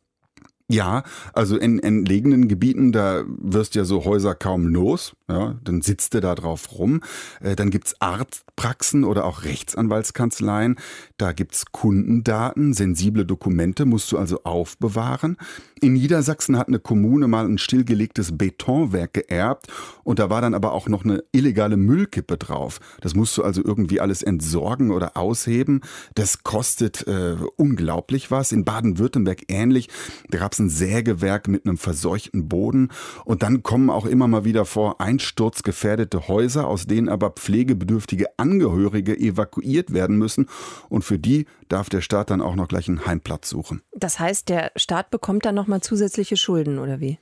Ja, 0.70 1.02
also 1.32 1.56
in 1.56 1.78
entlegenen 1.78 2.46
Gebieten, 2.46 2.92
da 2.92 3.25
wirst 3.26 3.75
ja 3.75 3.87
so 3.87 4.04
Häuser 4.04 4.34
kaum 4.34 4.66
los. 4.66 5.14
Ja, 5.26 5.58
dann 5.64 5.80
sitzt 5.80 6.12
du 6.12 6.20
da 6.20 6.34
drauf 6.34 6.78
rum. 6.78 7.00
Äh, 7.40 7.56
dann 7.56 7.70
gibt's 7.70 7.96
Arztpraxen 8.00 9.04
oder 9.04 9.25
auch 9.25 9.44
Rechtsanwaltskanzleien. 9.44 10.76
Da 11.16 11.32
gibt's 11.32 11.66
Kundendaten, 11.72 12.75
sensible 12.75 13.25
Dokumente 13.25 13.87
musst 13.87 14.12
du 14.12 14.18
also 14.18 14.44
aufbewahren. 14.44 15.38
In 15.80 15.94
Niedersachsen 15.94 16.58
hat 16.58 16.68
eine 16.68 16.80
Kommune 16.80 17.28
mal 17.28 17.46
ein 17.46 17.58
stillgelegtes 17.58 18.37
Betonwerk 18.37 19.14
geerbt 19.14 19.68
und 20.02 20.18
da 20.18 20.28
war 20.28 20.40
dann 20.42 20.54
aber 20.54 20.72
auch 20.72 20.88
noch 20.88 21.04
eine 21.04 21.22
illegale 21.32 21.76
Müllkippe 21.76 22.37
drauf. 22.37 22.80
Das 23.00 23.14
musst 23.14 23.37
du 23.38 23.42
also 23.42 23.62
irgendwie 23.64 24.00
alles 24.00 24.22
entsorgen 24.22 24.90
oder 24.90 25.16
ausheben. 25.16 25.80
Das 26.14 26.42
kostet 26.42 27.06
äh, 27.06 27.37
unglaublich 27.56 28.30
was. 28.30 28.52
In 28.52 28.64
Baden-Württemberg 28.64 29.44
ähnlich. 29.48 29.88
Da 30.30 30.38
gab's 30.38 30.57
ein 30.58 30.70
Sägewerk 30.70 31.48
mit 31.48 31.66
einem 31.66 31.78
verseuchten 31.78 32.48
Boden 32.48 32.90
und 33.24 33.42
dann 33.42 33.62
kommen 33.62 33.90
auch 33.90 34.06
immer 34.06 34.28
mal 34.28 34.44
wieder 34.44 34.64
vor 34.64 35.00
einsturzgefährdete 35.00 36.28
Häuser, 36.28 36.66
aus 36.66 36.86
denen 36.86 37.08
aber 37.08 37.30
pflegebedürftige 37.30 38.26
Angehörige 38.38 39.18
evakuiert 39.18 39.92
werden 39.92 40.16
müssen 40.18 40.46
und 40.88 41.02
für 41.02 41.18
die 41.18 41.46
darf 41.68 41.88
der 41.88 42.00
Staat 42.00 42.30
dann 42.30 42.40
auch 42.40 42.54
noch 42.54 42.68
gleich 42.68 42.88
einen 42.88 43.06
Heimplatz 43.06 43.48
suchen. 43.48 43.82
Das 43.92 44.18
heißt, 44.18 44.48
der 44.48 44.72
Staat 44.76 45.10
bekommt 45.10 45.44
dann 45.44 45.54
nochmal 45.54 45.80
zusätzliche 45.80 46.36
Schulden 46.36 46.78
oder 46.78 47.00
wie? 47.00 47.18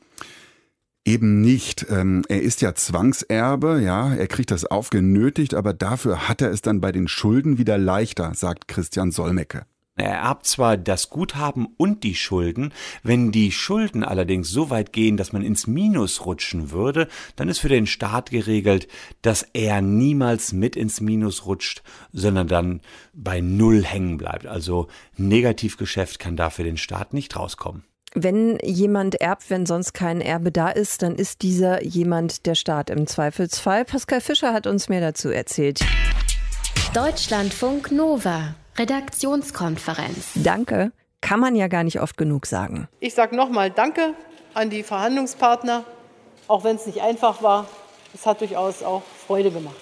Eben 1.07 1.41
nicht. 1.41 1.87
Ähm, 1.89 2.23
er 2.29 2.43
ist 2.43 2.61
ja 2.63 2.75
Zwangserbe, 2.75 3.81
ja, 3.81 4.13
er 4.13 4.27
kriegt 4.27 4.51
das 4.51 4.65
aufgenötigt, 4.65 5.55
aber 5.55 5.73
dafür 5.73 6.29
hat 6.29 6.43
er 6.43 6.51
es 6.51 6.63
dann 6.63 6.81
bei 6.81 6.91
den 6.91 7.07
Schulden 7.07 7.59
wieder 7.59 7.79
leichter, 7.79 8.35
sagt 8.35 8.67
Christian 8.67 9.13
Solmecke. 9.13 9.67
Er 9.99 10.13
erbt 10.13 10.47
zwar 10.47 10.77
das 10.77 11.09
Guthaben 11.09 11.69
und 11.79 12.05
die 12.05 12.15
Schulden, 12.15 12.75
wenn 13.03 13.33
die 13.33 13.51
Schulden 13.51 14.05
allerdings 14.05 14.51
so 14.51 14.69
weit 14.69 14.93
gehen, 14.93 15.17
dass 15.17 15.33
man 15.33 15.43
ins 15.43 15.67
Minus 15.67 16.27
rutschen 16.27 16.71
würde, 16.71 17.09
dann 17.35 17.49
ist 17.49 17.61
für 17.61 17.71
den 17.71 17.87
Staat 17.87 18.31
geregelt, 18.31 18.89
dass 19.23 19.43
er 19.55 19.81
niemals 19.81 20.53
mit 20.53 20.77
ins 20.77 21.01
Minus 21.01 21.47
rutscht, 21.47 21.83
sondern 22.13 22.47
dann 22.47 22.81
bei 23.15 23.41
Null 23.41 23.85
hängen 23.85 24.19
bleibt. 24.19 24.47
Also 24.47 24.89
Negativgeschäft 25.17 26.19
kann 26.19 26.37
da 26.37 26.51
für 26.51 26.65
den 26.65 26.77
Staat 26.77 27.15
nicht 27.15 27.35
rauskommen. 27.35 27.83
Wenn 28.15 28.59
jemand 28.63 29.15
erbt, 29.21 29.49
wenn 29.49 29.65
sonst 29.65 29.95
kein 29.95 30.21
Erbe 30.21 30.53
da 30.53 30.69
ist, 30.69 31.03
dann 31.03 31.17
ist 31.17 31.41
dieser 31.41 31.83
jemand 31.83 32.45
der 32.45 32.55
Staat 32.55 32.91
im 32.91 33.07
Zweifelsfall. 33.07 33.87
Pascal 33.87 34.21
Fischer 34.21 34.53
hat 34.53 34.67
uns 34.67 34.91
mehr 34.91 35.01
dazu 35.01 35.31
erzählt. 35.31 35.81
Deutschlandfunk 36.93 37.93
Nova. 37.93 38.55
Redaktionskonferenz. 38.79 40.33
Danke, 40.35 40.93
kann 41.21 41.41
man 41.41 41.57
ja 41.57 41.69
gar 41.69 41.85
nicht 41.85 42.01
oft 42.01 42.17
genug 42.17 42.47
sagen. 42.47 42.89
Ich 43.01 43.15
sage 43.15 43.35
nochmal 43.35 43.71
Danke 43.71 44.15
an 44.55 44.71
die 44.71 44.83
Verhandlungspartner, 44.83 45.85
auch 46.47 46.65
wenn 46.65 46.77
es 46.77 46.87
nicht 46.87 47.03
einfach 47.03 47.43
war. 47.43 47.67
Es 48.15 48.27
hat 48.27 48.41
durchaus 48.41 48.83
auch 48.83 49.03
Freude 49.27 49.51
gemacht. 49.51 49.77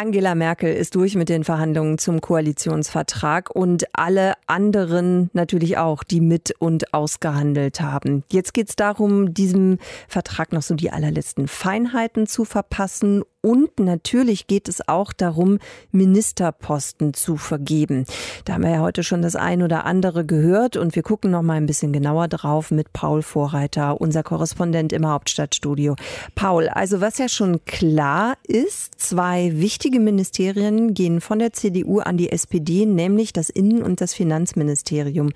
Angela 0.00 0.34
Merkel 0.34 0.72
ist 0.72 0.94
durch 0.94 1.14
mit 1.14 1.28
den 1.28 1.44
Verhandlungen 1.44 1.98
zum 1.98 2.22
Koalitionsvertrag 2.22 3.50
und 3.54 3.84
alle 3.92 4.32
anderen 4.46 5.28
natürlich 5.34 5.76
auch, 5.76 6.04
die 6.04 6.22
mit 6.22 6.54
und 6.58 6.94
ausgehandelt 6.94 7.82
haben. 7.82 8.24
Jetzt 8.32 8.54
geht 8.54 8.70
es 8.70 8.76
darum, 8.76 9.34
diesem 9.34 9.76
Vertrag 10.08 10.54
noch 10.54 10.62
so 10.62 10.74
die 10.74 10.90
allerletzten 10.90 11.48
Feinheiten 11.48 12.26
zu 12.26 12.46
verpassen 12.46 13.24
und 13.42 13.80
natürlich 13.80 14.46
geht 14.46 14.68
es 14.68 14.86
auch 14.86 15.12
darum, 15.12 15.58
Ministerposten 15.92 17.14
zu 17.14 17.36
vergeben. 17.36 18.04
Da 18.44 18.54
haben 18.54 18.64
wir 18.64 18.70
ja 18.70 18.80
heute 18.80 19.02
schon 19.02 19.22
das 19.22 19.34
ein 19.36 19.62
oder 19.62 19.86
andere 19.86 20.26
gehört 20.26 20.76
und 20.76 20.94
wir 20.94 21.02
gucken 21.02 21.30
noch 21.30 21.42
mal 21.42 21.54
ein 21.54 21.66
bisschen 21.66 21.92
genauer 21.92 22.28
drauf 22.28 22.70
mit 22.70 22.92
Paul 22.92 23.22
Vorreiter, 23.22 24.00
unser 24.00 24.22
Korrespondent 24.22 24.92
im 24.92 25.06
Hauptstadtstudio. 25.06 25.96
Paul, 26.34 26.68
also 26.68 27.00
was 27.00 27.18
ja 27.18 27.28
schon 27.28 27.64
klar 27.64 28.34
ist, 28.46 29.00
zwei 29.00 29.52
wichtige 29.54 30.00
Ministerien 30.00 30.92
gehen 30.92 31.20
von 31.20 31.38
der 31.38 31.52
CDU 31.52 32.00
an 32.00 32.16
die 32.16 32.30
SPD, 32.30 32.84
nämlich 32.84 33.32
das 33.32 33.48
Innen- 33.48 33.82
und 33.82 34.00
das 34.00 34.12
Finanzministerium. 34.12 35.30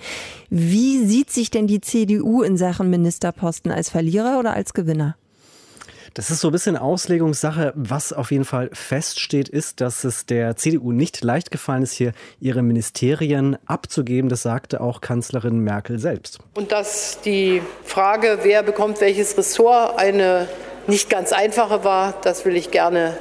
Wie 0.50 1.04
sieht 1.06 1.30
sich 1.30 1.50
denn 1.50 1.66
die 1.66 1.80
CDU 1.80 2.42
in 2.42 2.56
Sachen 2.56 2.90
Ministerposten 2.90 3.73
als 3.73 3.88
Verlierer 3.88 4.38
oder 4.38 4.54
als 4.54 4.75
Gewinner? 4.75 5.16
Das 6.14 6.30
ist 6.30 6.40
so 6.40 6.49
ein 6.49 6.52
bisschen 6.52 6.76
Auslegungssache. 6.76 7.73
Was 7.75 8.12
auf 8.12 8.30
jeden 8.30 8.44
Fall 8.44 8.71
feststeht, 8.73 9.49
ist, 9.49 9.80
dass 9.80 10.04
es 10.04 10.26
der 10.26 10.54
CDU 10.54 10.92
nicht 10.92 11.25
leicht 11.25 11.50
gefallen 11.50 11.83
ist, 11.83 11.92
hier 11.92 12.12
ihre 12.38 12.62
Ministerien 12.62 13.59
abzugeben. 13.66 14.30
Das 14.30 14.42
sagte 14.42 14.80
auch 14.80 15.00
Kanzlerin 15.00 15.59
Merkel 15.59 15.99
selbst. 15.99 16.38
Und 16.54 16.71
dass 16.71 17.21
die 17.23 17.62
Frage, 17.83 18.38
wer 18.42 18.62
bekommt 18.62 19.00
welches 19.00 19.37
Ressort, 19.37 19.99
eine 19.99 20.47
nicht 20.87 21.11
ganz 21.11 21.33
einfache 21.33 21.83
war, 21.83 22.14
das 22.23 22.44
will 22.44 22.54
ich 22.54 22.71
gerne 22.71 23.16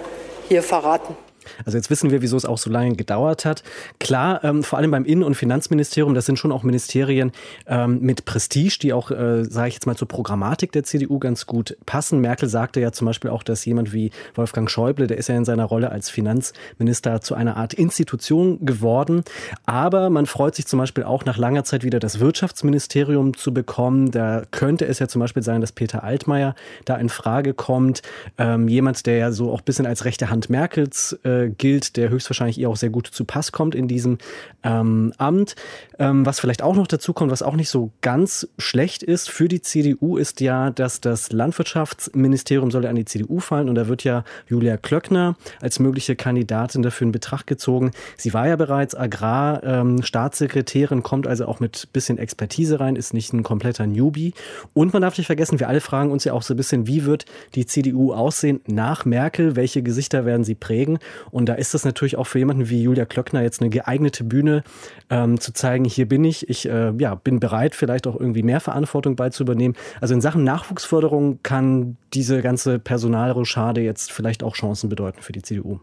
hier 0.48 0.62
verraten. 0.62 1.18
Also 1.66 1.78
jetzt 1.78 1.90
wissen 1.90 2.12
wir, 2.12 2.22
wieso 2.22 2.38
es 2.38 2.46
auch 2.46 2.58
so 2.58 2.70
lange 2.70 2.96
gedauert 2.96 3.46
hat. 3.46 3.64
Klar, 4.00 4.44
ähm, 4.44 4.64
vor 4.64 4.80
allem 4.80 4.92
beim 4.92 5.06
Innen- 5.06 5.24
und 5.24 5.36
Finanzministerium, 5.36 6.14
das 6.14 6.26
sind 6.26 6.38
schon 6.38 6.52
auch 6.52 6.64
Ministerien 6.64 7.32
ähm, 7.68 8.00
mit 8.02 8.26
Prestige, 8.26 8.78
die 8.82 8.94
auch, 8.94 9.12
äh, 9.12 9.44
sage 9.44 9.70
ich 9.70 9.74
jetzt 9.76 9.86
mal, 9.86 9.96
zur 9.96 10.08
Programmatik 10.08 10.72
der 10.72 10.84
CDU 10.84 11.20
ganz 11.20 11.46
gut 11.46 11.78
passen. 11.86 12.20
Merkel 12.20 12.50
sagte 12.50 12.80
ja 12.80 12.92
zum 12.92 13.06
Beispiel 13.06 13.30
auch, 13.30 13.44
dass 13.44 13.66
jemand 13.66 13.94
wie 13.94 14.12
Wolfgang 14.36 14.70
Schäuble, 14.70 15.08
der 15.08 15.18
ist 15.18 15.30
ja 15.30 15.36
in 15.36 15.46
seiner 15.46 15.66
Rolle 15.66 15.92
als 15.92 16.10
Finanzminister 16.10 17.22
zu 17.22 17.36
einer 17.36 17.58
Art 17.58 17.74
Institution 17.74 18.66
geworden. 18.66 19.24
Aber 19.66 20.10
man 20.10 20.26
freut 20.26 20.56
sich 20.56 20.68
zum 20.68 20.80
Beispiel 20.80 21.04
auch 21.04 21.26
nach 21.26 21.38
langer 21.38 21.64
Zeit 21.64 21.84
wieder 21.84 22.00
das 22.00 22.20
Wirtschaftsministerium 22.20 23.36
zu 23.36 23.54
bekommen. 23.54 24.12
Da 24.12 24.44
könnte 24.52 24.86
es 24.86 25.00
ja 25.00 25.08
zum 25.08 25.20
Beispiel 25.20 25.44
sein, 25.44 25.62
dass 25.62 25.72
Peter 25.72 26.04
Altmaier 26.04 26.56
da 26.86 26.96
in 26.96 27.10
Frage 27.10 27.54
kommt. 27.54 28.02
Ähm, 28.38 28.68
jemand, 28.68 29.06
der 29.06 29.18
ja 29.18 29.32
so 29.32 29.52
auch 29.52 29.60
ein 29.60 29.66
bisschen 29.66 29.86
als 29.86 30.06
rechte 30.06 30.30
Hand 30.30 30.50
Merkels 30.50 31.20
äh, 31.24 31.33
äh, 31.34 31.50
gilt, 31.50 31.98
der 31.98 32.10
höchstwahrscheinlich 32.10 32.58
ihr 32.58 32.70
auch 32.70 32.76
sehr 32.76 32.90
gut 32.90 33.08
zu 33.08 33.24
Pass 33.26 33.52
kommt 33.52 33.76
in 33.76 33.88
diesem 33.88 34.18
ähm, 34.64 35.14
Amt. 35.18 35.56
Ähm, 36.00 36.26
was 36.26 36.40
vielleicht 36.40 36.64
auch 36.64 36.76
noch 36.76 36.88
dazu 36.88 37.14
kommt, 37.14 37.32
was 37.32 37.44
auch 37.44 37.56
nicht 37.56 37.70
so 37.70 37.92
ganz 38.02 38.48
schlecht 38.58 39.04
ist 39.04 39.30
für 39.30 39.48
die 39.48 39.62
CDU, 39.62 40.18
ist 40.18 40.42
ja, 40.42 40.72
dass 40.72 41.02
das 41.02 41.32
Landwirtschaftsministerium 41.32 42.72
soll 42.72 42.86
ja 42.86 42.90
an 42.90 42.96
die 42.96 43.06
CDU 43.06 43.40
fallen 43.40 43.70
und 43.70 43.76
da 43.76 43.88
wird 43.88 44.04
ja 44.04 44.24
Julia 44.48 44.78
Klöckner 44.78 45.36
als 45.62 45.78
mögliche 45.80 46.16
Kandidatin 46.16 46.82
dafür 46.82 47.06
in 47.06 47.12
Betracht 47.12 47.46
gezogen. 47.48 47.92
Sie 48.18 48.34
war 48.34 48.48
ja 48.48 48.56
bereits 48.56 48.96
Agrarstaatssekretärin, 48.96 51.00
ähm, 51.00 51.04
kommt 51.04 51.28
also 51.28 51.46
auch 51.46 51.60
mit 51.60 51.90
bisschen 51.94 52.18
Expertise 52.18 52.80
rein, 52.80 52.96
ist 52.96 53.14
nicht 53.14 53.34
ein 53.34 53.44
kompletter 53.44 53.88
Newbie. 53.88 54.34
Und 54.74 54.94
man 54.94 55.02
darf 55.02 55.18
nicht 55.18 55.28
vergessen, 55.28 55.60
wir 55.60 55.68
alle 55.68 55.82
fragen 55.82 56.12
uns 56.12 56.24
ja 56.24 56.34
auch 56.34 56.42
so 56.42 56.54
ein 56.54 56.58
bisschen, 56.58 56.88
wie 56.88 57.06
wird 57.06 57.26
die 57.56 57.66
CDU 57.66 58.14
aussehen 58.14 58.62
nach 58.68 59.06
Merkel? 59.06 59.56
Welche 59.56 59.84
Gesichter 59.84 60.26
werden 60.26 60.44
sie 60.44 60.56
prägen? 60.56 61.00
Und 61.32 61.48
da 61.48 61.54
ist 61.54 61.74
das 61.74 61.86
natürlich 61.86 62.18
auch 62.18 62.28
für 62.28 62.40
jemanden 62.40 62.70
wie 62.70 62.82
Julia 62.82 63.06
Klöckner 63.06 63.42
jetzt 63.42 63.62
eine 63.62 63.70
geeignete 63.70 64.24
Bühne, 64.24 64.64
ähm, 65.10 65.40
zu 65.40 65.54
zeigen, 65.54 65.86
hier 65.86 66.08
bin 66.08 66.24
ich, 66.24 66.50
ich 66.50 66.68
äh, 66.68 66.94
ja, 66.98 67.16
bin 67.16 67.40
bereit, 67.40 67.76
vielleicht 67.76 68.08
auch 68.08 68.20
irgendwie 68.20 68.44
mehr 68.44 68.60
Verantwortung 68.60 69.16
beizuübernehmen. 69.16 69.78
Also 70.02 70.14
in 70.14 70.22
Sachen 70.22 70.44
Nachwuchsförderung 70.44 71.40
kann 71.44 71.98
diese 72.14 72.42
ganze 72.42 72.80
Personalrochade 72.80 73.82
jetzt 73.82 74.12
vielleicht 74.12 74.44
auch 74.44 74.56
Chancen 74.56 74.90
bedeuten 74.90 75.22
für 75.22 75.32
die 75.32 75.42
CDU. 75.42 75.80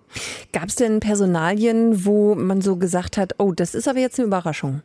Gab 0.52 0.68
es 0.68 0.76
denn 0.76 1.00
Personalien, 1.00 2.04
wo 2.04 2.35
man 2.35 2.61
so 2.61 2.76
gesagt 2.76 3.16
hat, 3.16 3.35
oh, 3.38 3.52
das 3.52 3.75
ist 3.75 3.88
aber 3.88 3.99
jetzt 3.99 4.18
eine 4.18 4.26
Überraschung? 4.26 4.82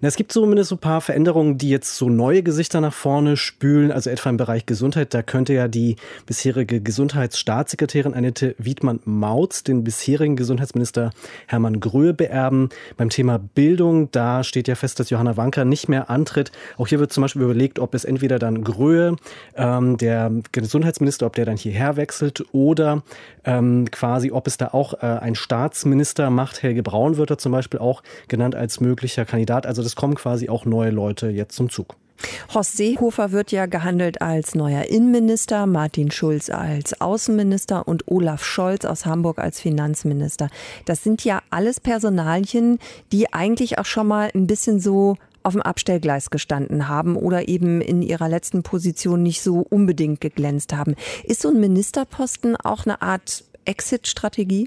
Na, 0.00 0.08
es 0.08 0.16
gibt 0.16 0.32
zumindest 0.32 0.70
so 0.70 0.76
ein 0.76 0.80
paar 0.80 1.00
Veränderungen, 1.00 1.58
die 1.58 1.70
jetzt 1.70 1.96
so 1.96 2.08
neue 2.08 2.42
Gesichter 2.42 2.80
nach 2.80 2.92
vorne 2.92 3.36
spülen. 3.36 3.92
Also 3.92 4.10
etwa 4.10 4.30
im 4.30 4.36
Bereich 4.36 4.66
Gesundheit, 4.66 5.14
da 5.14 5.22
könnte 5.22 5.52
ja 5.52 5.68
die 5.68 5.96
bisherige 6.26 6.80
Gesundheitsstaatssekretärin 6.80 8.14
Annette 8.14 8.54
Wiedmann-Mautz 8.58 9.64
den 9.64 9.84
bisherigen 9.84 10.36
Gesundheitsminister 10.36 11.10
Hermann 11.46 11.80
Gröhe 11.80 12.14
beerben. 12.14 12.68
Beim 12.96 13.10
Thema 13.10 13.38
Bildung, 13.38 14.10
da 14.10 14.44
steht 14.44 14.68
ja 14.68 14.74
fest, 14.74 15.00
dass 15.00 15.10
Johanna 15.10 15.36
Wanka 15.36 15.64
nicht 15.64 15.88
mehr 15.88 16.10
antritt. 16.10 16.52
Auch 16.76 16.88
hier 16.88 17.00
wird 17.00 17.12
zum 17.12 17.22
Beispiel 17.22 17.42
überlegt, 17.42 17.78
ob 17.78 17.94
es 17.94 18.04
entweder 18.04 18.38
dann 18.38 18.64
Gröhe, 18.64 19.16
ähm, 19.56 19.96
der 19.96 20.30
Gesundheitsminister, 20.52 21.26
ob 21.26 21.36
der 21.36 21.44
dann 21.44 21.56
hierher 21.56 21.96
wechselt 21.96 22.44
oder 22.52 23.02
ähm, 23.44 23.90
quasi, 23.90 24.30
ob 24.30 24.46
es 24.46 24.56
da 24.56 24.68
auch 24.68 24.94
äh, 24.94 25.06
ein 25.06 25.34
Staatsminister 25.34 26.30
macht. 26.30 26.62
Helge 26.62 26.82
Braun 26.82 27.16
wird 27.16 27.30
da 27.30 27.38
zum 27.38 27.52
Beispiel 27.52 27.80
auch 27.80 28.02
genannt 28.28 28.54
als 28.54 28.80
möglicher 28.80 29.24
Kandidat. 29.24 29.66
Also 29.68 29.82
das 29.82 29.94
kommen 29.96 30.14
quasi 30.14 30.48
auch 30.48 30.64
neue 30.64 30.90
Leute 30.90 31.28
jetzt 31.28 31.54
zum 31.54 31.68
Zug. 31.68 31.94
Horst 32.52 32.76
Seehofer 32.76 33.30
wird 33.32 33.52
ja 33.52 33.66
gehandelt 33.66 34.22
als 34.22 34.54
neuer 34.54 34.84
Innenminister, 34.84 35.66
Martin 35.66 36.10
Schulz 36.10 36.50
als 36.50 37.00
Außenminister 37.00 37.86
und 37.86 38.08
Olaf 38.08 38.42
Scholz 38.42 38.84
aus 38.84 39.06
Hamburg 39.06 39.38
als 39.38 39.60
Finanzminister. 39.60 40.48
Das 40.84 41.04
sind 41.04 41.22
ja 41.24 41.42
alles 41.50 41.80
Personalien, 41.80 42.78
die 43.12 43.32
eigentlich 43.32 43.78
auch 43.78 43.84
schon 43.84 44.08
mal 44.08 44.30
ein 44.34 44.46
bisschen 44.46 44.80
so 44.80 45.16
auf 45.42 45.52
dem 45.52 45.62
Abstellgleis 45.62 46.30
gestanden 46.30 46.88
haben 46.88 47.14
oder 47.14 47.46
eben 47.48 47.80
in 47.80 48.02
ihrer 48.02 48.28
letzten 48.28 48.62
Position 48.62 49.22
nicht 49.22 49.42
so 49.42 49.60
unbedingt 49.60 50.20
geglänzt 50.20 50.72
haben. 50.72 50.96
Ist 51.24 51.42
so 51.42 51.50
ein 51.50 51.60
Ministerposten 51.60 52.56
auch 52.56 52.84
eine 52.84 53.00
Art 53.00 53.44
Exit-Strategie? 53.64 54.66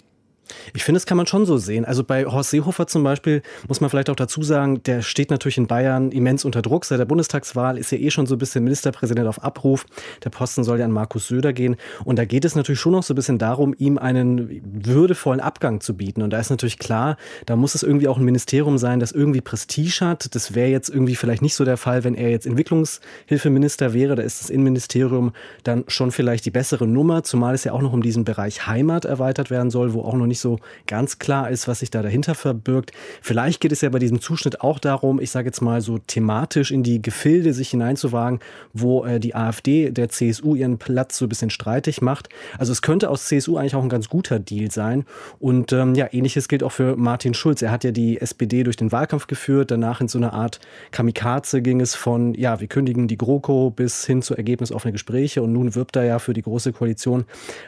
Ich 0.74 0.84
finde, 0.84 0.98
das 0.98 1.05
kann 1.05 1.17
man 1.17 1.27
schon 1.27 1.46
so 1.46 1.58
sehen. 1.58 1.86
Also 1.86 2.03
bei 2.03 2.25
Horst 2.25 2.51
Seehofer 2.51 2.88
zum 2.88 3.03
Beispiel 3.03 3.41
muss 3.67 3.81
man 3.81 3.89
vielleicht 3.89 4.10
auch 4.10 4.15
dazu 4.15 4.43
sagen, 4.43 4.84
der 4.84 5.01
steht 5.01 5.31
natürlich 5.31 5.58
in 5.58 5.67
Bayern 5.67 6.12
immens 6.12 6.46
unter 6.46 6.62
Druck. 6.62 6.86
Seit 6.86 7.00
der 7.00 7.05
Bundestagswahl 7.05 7.77
ist 7.77 7.91
er 7.91 8.00
eh 8.00 8.12
schon 8.12 8.25
so 8.25 8.36
ein 8.36 8.38
bisschen 8.38 8.63
Ministerpräsident 8.63 9.27
auf 9.27 9.43
Abruf. 9.43 9.86
Der 10.24 10.29
Posten 10.29 10.63
soll 10.63 10.79
ja 10.79 10.86
an 10.86 10.91
Markus 10.91 11.27
Söder 11.27 11.53
gehen. 11.53 11.75
Und 12.03 12.17
da 12.17 12.25
geht 12.25 12.46
es 12.46 12.55
natürlich 12.55 12.79
schon 12.79 12.93
noch 12.93 13.03
so 13.03 13.13
ein 13.13 13.15
bisschen 13.15 13.38
darum, 13.38 13.74
ihm 13.77 13.98
einen 13.98 14.62
würdevollen 14.63 15.39
Abgang 15.39 15.81
zu 15.81 15.96
bieten. 15.96 16.22
Und 16.22 16.31
da 16.31 16.39
ist 16.39 16.50
natürlich 16.50 16.79
klar, 16.79 17.17
da 17.46 17.55
muss 17.55 17.75
es 17.75 17.84
irgendwie 17.84 18.08
auch 18.08 18.17
ein 18.17 18.25
Ministerium 18.25 18.77
sein, 18.77 19.00
das 19.00 19.12
irgendwie 19.12 19.41
Prestige 19.41 20.00
hat. 20.01 20.36
Das 20.36 20.53
wäre 20.55 20.70
jetzt 20.70 20.89
irgendwie 20.89 21.15
vielleicht 21.15 21.41
nicht 21.41 21.55
so 21.55 21.65
der 21.65 21.77
Fall, 21.77 22.03
wenn 22.03 22.15
er 22.15 22.29
jetzt 22.29 22.46
Entwicklungshilfeminister 22.46 23.93
wäre. 23.93 24.15
Da 24.15 24.24
ist 24.24 24.41
das 24.41 24.50
Innenministerium 24.50 25.34
dann 25.63 25.86
schon 25.88 26.12
vielleicht 26.12 26.46
die 26.46 26.51
bessere 26.51 26.88
Nummer, 26.88 27.24
zumal 27.24 27.55
es 27.55 27.63
ja 27.63 27.72
auch 27.72 27.81
noch 27.81 27.93
um 27.93 28.01
diesen 28.01 28.25
Bereich 28.25 28.67
Heimat 28.67 29.05
erweitert 29.05 29.50
werden 29.50 29.72
soll, 29.72 29.93
wo 29.93 30.01
auch 30.01 30.13
noch 30.13 30.27
nicht 30.27 30.39
so 30.41 30.60
ganz 30.88 31.19
klar 31.19 31.50
ist, 31.50 31.67
was 31.67 31.79
sich 31.79 31.91
da 31.91 32.01
dahinter 32.01 32.36
verbirgt. 32.36 32.91
Vielleicht 33.21 33.62
geht 33.62 33.71
es 33.71 33.81
ja 33.81 33.89
bei 33.89 34.00
diesem 34.00 34.19
Zuschnitt 34.21 34.62
auch 34.62 34.79
darum, 34.79 35.19
ich 35.19 35.31
sage 35.31 35.48
jetzt 35.48 35.62
mal 35.62 35.81
so 35.81 35.98
thematisch 35.98 36.71
in 36.71 36.83
die 36.83 37.01
Gefilde 37.01 37.53
sich 37.53 37.69
hineinzuwagen, 37.69 38.39
wo 38.74 39.05
äh, 39.05 39.19
die 39.19 39.36
AfD 39.36 39.91
der 39.91 40.10
CSU 40.10 40.55
ihren 40.55 40.77
Platz 40.77 41.17
so 41.17 41.25
ein 41.25 41.29
bisschen 41.29 41.50
streitig 41.50 42.01
macht. 42.01 42.29
Also 42.57 42.71
es 42.71 42.81
könnte 42.81 43.10
aus 43.10 43.25
CSU 43.25 43.57
eigentlich 43.57 43.75
auch 43.75 43.83
ein 43.83 43.89
ganz 43.89 44.10
guter 44.10 44.39
Deal 44.39 44.71
sein. 44.71 45.05
Und 45.39 45.74
ähm, 45.74 45.95
ja, 45.95 46.07
ähnliches 46.12 46.48
gilt 46.48 46.63
auch 46.63 46.71
für 46.71 46.95
Martin 46.95 47.33
Schulz. 47.33 47.62
Er 47.62 47.71
hat 47.71 47.83
ja 47.83 47.91
die 47.91 48.19
SPD 48.19 48.63
durch 48.63 48.77
den 48.77 48.91
Wahlkampf 48.91 49.27
geführt. 49.27 49.71
Danach 49.71 50.01
in 50.01 50.07
so 50.07 50.17
eine 50.17 50.33
Art 50.33 50.60
Kamikaze 50.91 51.62
ging 51.62 51.81
es 51.81 51.95
von, 51.95 52.33
ja, 52.33 52.60
wir 52.60 52.67
kündigen 52.67 53.07
die 53.07 53.17
GroKo 53.17 53.69
bis 53.69 54.05
hin 54.05 54.21
zu 54.21 54.36
ergebnisoffene 54.36 54.91
Gespräche. 54.91 55.41
Und 55.41 55.53
nun 55.53 55.75
wirbt 55.75 55.95
er 55.95 56.03
ja 56.03 56.19
für 56.19 56.33
die 56.33 56.41
Große 56.41 56.74
Koalition. 56.74 57.25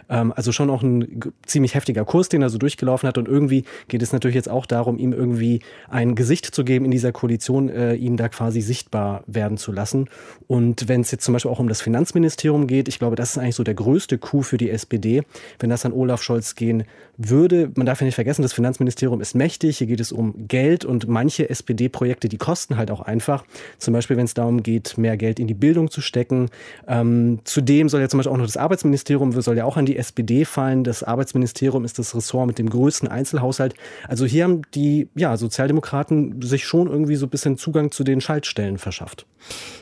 Ähm, 0.10 0.34
also 0.36 0.52
schon 0.52 0.70
auch 0.70 0.82
ein 0.82 1.34
ziemlich 1.46 1.76
heftiger 1.76 2.06
Kurs, 2.06 2.30
den 2.30 2.42
er 2.42 2.50
so 2.50 2.58
durchgelaufen 2.64 3.08
hat. 3.08 3.18
Und 3.18 3.28
irgendwie 3.28 3.66
geht 3.88 4.02
es 4.02 4.14
natürlich 4.14 4.36
jetzt 4.36 4.50
auch 4.50 4.66
darum, 4.66 4.98
ihm 4.98 5.14
irgendwie 5.14 5.60
ein 5.90 6.16
Gesicht 6.16 6.46
zu 6.46 6.64
geben 6.64 6.86
in 6.86 6.92
dieser 6.92 7.12
Koalition, 7.12 7.70
äh, 7.70 7.94
ihn 7.96 8.18
da 8.18 8.30
quasi 8.30 8.62
sichtbar 8.62 9.24
werden 9.28 9.58
zu 9.58 9.72
lassen. 9.72 10.10
Und 10.48 10.88
wenn 10.88 11.02
es 11.02 11.12
jetzt 11.12 11.26
zum 11.26 11.34
Beispiel 11.34 11.52
auch 11.52 11.60
um 11.60 11.68
das 11.68 11.82
Finanzministerium 11.82 12.68
geht, 12.68 12.88
ich 12.88 13.00
glaube, 13.00 13.16
das 13.16 13.32
ist 13.32 13.38
eigentlich 13.38 13.56
so 13.56 13.64
der 13.64 13.76
größte 13.76 14.18
Coup 14.18 14.44
für 14.44 14.58
die 14.58 14.70
SPD, 14.70 15.24
wenn 15.60 15.70
das 15.70 15.86
an 15.86 15.94
Olaf 15.94 16.24
Scholz 16.24 16.56
gehen 16.56 16.86
würde. 17.18 17.72
Man 17.76 17.86
darf 17.86 18.02
ja 18.02 18.06
nicht 18.06 18.16
vergessen, 18.16 18.42
das 18.42 18.54
Finanzministerium 18.54 19.22
ist 19.22 19.36
mächtig. 19.36 19.78
Hier 19.78 19.88
geht 19.88 20.00
es 20.00 20.12
um 20.12 20.48
Geld 20.48 20.84
und 20.84 21.08
manche 21.08 21.50
SPD-Projekte, 21.50 22.28
die 22.28 22.38
kosten 22.38 22.78
halt 22.78 22.90
auch 22.90 23.02
einfach. 23.02 23.46
Zum 23.78 23.94
Beispiel, 23.94 24.18
wenn 24.18 24.26
es 24.26 24.34
darum 24.34 24.64
geht, 24.64 24.98
mehr 24.98 25.18
Geld 25.18 25.40
in 25.40 25.48
die 25.48 25.54
Bildung 25.54 25.92
zu 25.92 26.02
stecken. 26.02 26.50
Ähm, 26.88 27.40
zudem 27.44 27.90
soll 27.90 28.02
ja 28.02 28.10
zum 28.10 28.18
Beispiel 28.18 28.34
auch 28.34 28.38
noch 28.38 28.46
das 28.46 28.58
Arbeitsministerium, 28.58 29.32
soll 29.42 29.58
ja 29.58 29.66
auch 29.66 29.78
an 29.78 29.86
die 29.86 29.98
SPD 29.98 30.46
fallen. 30.46 30.84
Das 30.84 31.04
Arbeitsministerium 31.04 31.86
ist 31.86 32.00
das 32.00 32.16
Ressort 32.16 32.48
mit 32.54 32.60
dem 32.60 32.70
größten 32.70 33.08
Einzelhaushalt. 33.08 33.74
Also 34.08 34.26
hier 34.26 34.44
haben 34.44 34.62
die 34.76 35.10
ja, 35.16 35.38
Sozialdemokraten 35.38 36.42
sich 36.42 36.66
schon 36.66 36.88
irgendwie 36.88 37.16
so 37.16 37.26
ein 37.26 37.30
bisschen 37.30 37.58
Zugang 37.58 37.92
zu 37.92 38.04
den 38.04 38.22
Schaltstellen 38.22 38.78
verschafft. 38.78 39.26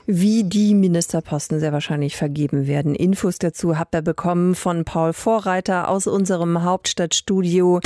Wie 0.05 0.45
die 0.45 0.73
Ministerposten 0.73 1.59
sehr 1.59 1.73
wahrscheinlich 1.73 2.15
vergeben 2.15 2.67
werden. 2.67 2.95
Infos 2.95 3.39
dazu 3.39 3.77
habt 3.77 3.93
ihr 3.93 4.01
bekommen 4.01 4.55
von 4.55 4.85
Paul 4.85 5.11
Vorreiter 5.11 5.89
aus 5.89 6.07
unserem 6.07 6.63
Hauptstadtstudio. 6.63 7.81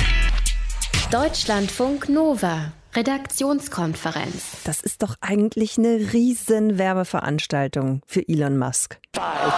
Deutschlandfunk 1.12 2.08
Nova. 2.08 2.72
Redaktionskonferenz. 2.96 4.64
Das 4.64 4.82
ist 4.82 5.04
doch 5.04 5.16
eigentlich 5.20 5.78
eine 5.78 6.14
riesen 6.14 6.78
Werbeveranstaltung 6.78 8.02
für 8.06 8.26
Elon 8.26 8.58
Musk. 8.58 9.00
Five, 9.14 9.54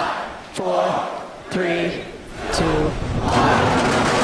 four, 0.54 1.08
three, 1.52 1.92
two, 2.52 2.64
one. 3.28 4.17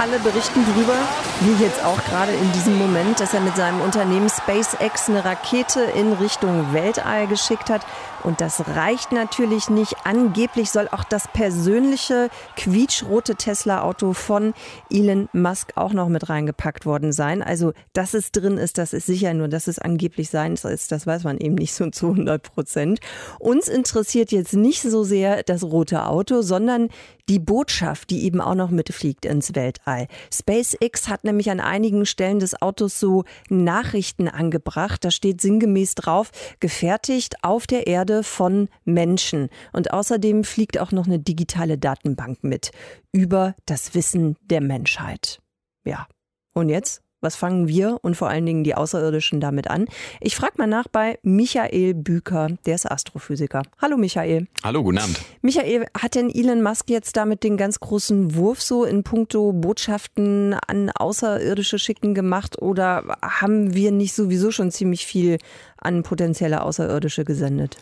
Alle 0.00 0.18
berichten 0.18 0.64
darüber, 0.66 0.94
wie 1.40 1.62
jetzt 1.62 1.84
auch 1.84 2.02
gerade 2.04 2.32
in 2.32 2.52
diesem 2.52 2.78
Moment, 2.78 3.20
dass 3.20 3.34
er 3.34 3.40
mit 3.40 3.54
seinem 3.54 3.82
Unternehmen 3.82 4.30
SpaceX 4.30 5.10
eine 5.10 5.24
Rakete 5.24 5.82
in 5.82 6.14
Richtung 6.14 6.72
Weltall 6.72 7.26
geschickt 7.26 7.68
hat. 7.68 7.82
Und 8.24 8.40
das 8.40 8.66
reicht 8.68 9.12
natürlich 9.12 9.70
nicht. 9.70 9.94
Angeblich 10.04 10.70
soll 10.70 10.88
auch 10.88 11.04
das 11.04 11.28
persönliche 11.32 12.28
quietschrote 12.56 13.34
Tesla-Auto 13.34 14.12
von 14.12 14.54
Elon 14.90 15.28
Musk 15.32 15.72
auch 15.76 15.92
noch 15.92 16.08
mit 16.08 16.28
reingepackt 16.28 16.86
worden 16.86 17.12
sein. 17.12 17.42
Also, 17.42 17.72
dass 17.92 18.14
es 18.14 18.32
drin 18.32 18.58
ist, 18.58 18.78
das 18.78 18.92
ist 18.92 19.06
sicher 19.06 19.34
nur, 19.34 19.48
dass 19.48 19.68
es 19.68 19.78
angeblich 19.78 20.30
sein 20.30 20.54
ist, 20.54 20.92
das 20.92 21.06
weiß 21.06 21.24
man 21.24 21.38
eben 21.38 21.54
nicht 21.54 21.74
so 21.74 21.88
zu 21.90 22.10
100 22.10 22.42
Prozent. 22.42 23.00
Uns 23.38 23.68
interessiert 23.68 24.32
jetzt 24.32 24.54
nicht 24.54 24.82
so 24.82 25.02
sehr 25.04 25.42
das 25.42 25.62
rote 25.62 26.06
Auto, 26.06 26.42
sondern 26.42 26.88
die 27.30 27.38
Botschaft, 27.38 28.10
die 28.10 28.24
eben 28.24 28.40
auch 28.40 28.56
noch 28.56 28.70
mitfliegt 28.70 29.24
ins 29.24 29.54
Weltall. 29.54 30.08
SpaceX 30.34 31.08
hat 31.08 31.22
nämlich 31.22 31.48
an 31.50 31.60
einigen 31.60 32.04
Stellen 32.04 32.40
des 32.40 32.60
Autos 32.60 32.98
so 32.98 33.24
Nachrichten 33.48 34.26
angebracht. 34.26 35.04
Da 35.04 35.12
steht 35.12 35.40
sinngemäß 35.40 35.94
drauf, 35.94 36.32
gefertigt 36.58 37.36
auf 37.42 37.68
der 37.68 37.86
Erde 37.86 38.09
von 38.22 38.68
Menschen. 38.84 39.48
Und 39.72 39.92
außerdem 39.92 40.44
fliegt 40.44 40.78
auch 40.78 40.92
noch 40.92 41.06
eine 41.06 41.18
digitale 41.18 41.78
Datenbank 41.78 42.42
mit 42.42 42.70
über 43.12 43.54
das 43.66 43.94
Wissen 43.94 44.36
der 44.42 44.60
Menschheit. 44.60 45.40
Ja. 45.84 46.06
Und 46.52 46.68
jetzt? 46.68 47.02
Was 47.22 47.36
fangen 47.36 47.68
wir 47.68 47.98
und 48.00 48.16
vor 48.16 48.30
allen 48.30 48.46
Dingen 48.46 48.64
die 48.64 48.74
Außerirdischen 48.74 49.40
damit 49.40 49.68
an? 49.68 49.86
Ich 50.20 50.36
frage 50.36 50.54
mal 50.56 50.66
nach 50.66 50.88
bei 50.88 51.18
Michael 51.22 51.92
Büker, 51.92 52.48
der 52.64 52.74
ist 52.74 52.90
Astrophysiker. 52.90 53.62
Hallo 53.78 53.98
Michael. 53.98 54.46
Hallo, 54.64 54.82
guten 54.82 54.98
Abend. 54.98 55.20
Michael, 55.42 55.84
hat 55.98 56.14
denn 56.14 56.30
Elon 56.30 56.62
Musk 56.62 56.88
jetzt 56.88 57.18
damit 57.18 57.44
den 57.44 57.58
ganz 57.58 57.78
großen 57.78 58.34
Wurf 58.36 58.62
so 58.62 58.84
in 58.84 59.02
puncto 59.02 59.52
Botschaften 59.52 60.54
an 60.66 60.88
Außerirdische 60.88 61.78
schicken 61.78 62.14
gemacht 62.14 62.60
oder 62.62 63.18
haben 63.20 63.74
wir 63.74 63.92
nicht 63.92 64.14
sowieso 64.14 64.50
schon 64.50 64.70
ziemlich 64.70 65.04
viel 65.04 65.36
an 65.76 66.02
potenzielle 66.02 66.62
Außerirdische 66.62 67.26
gesendet? 67.26 67.76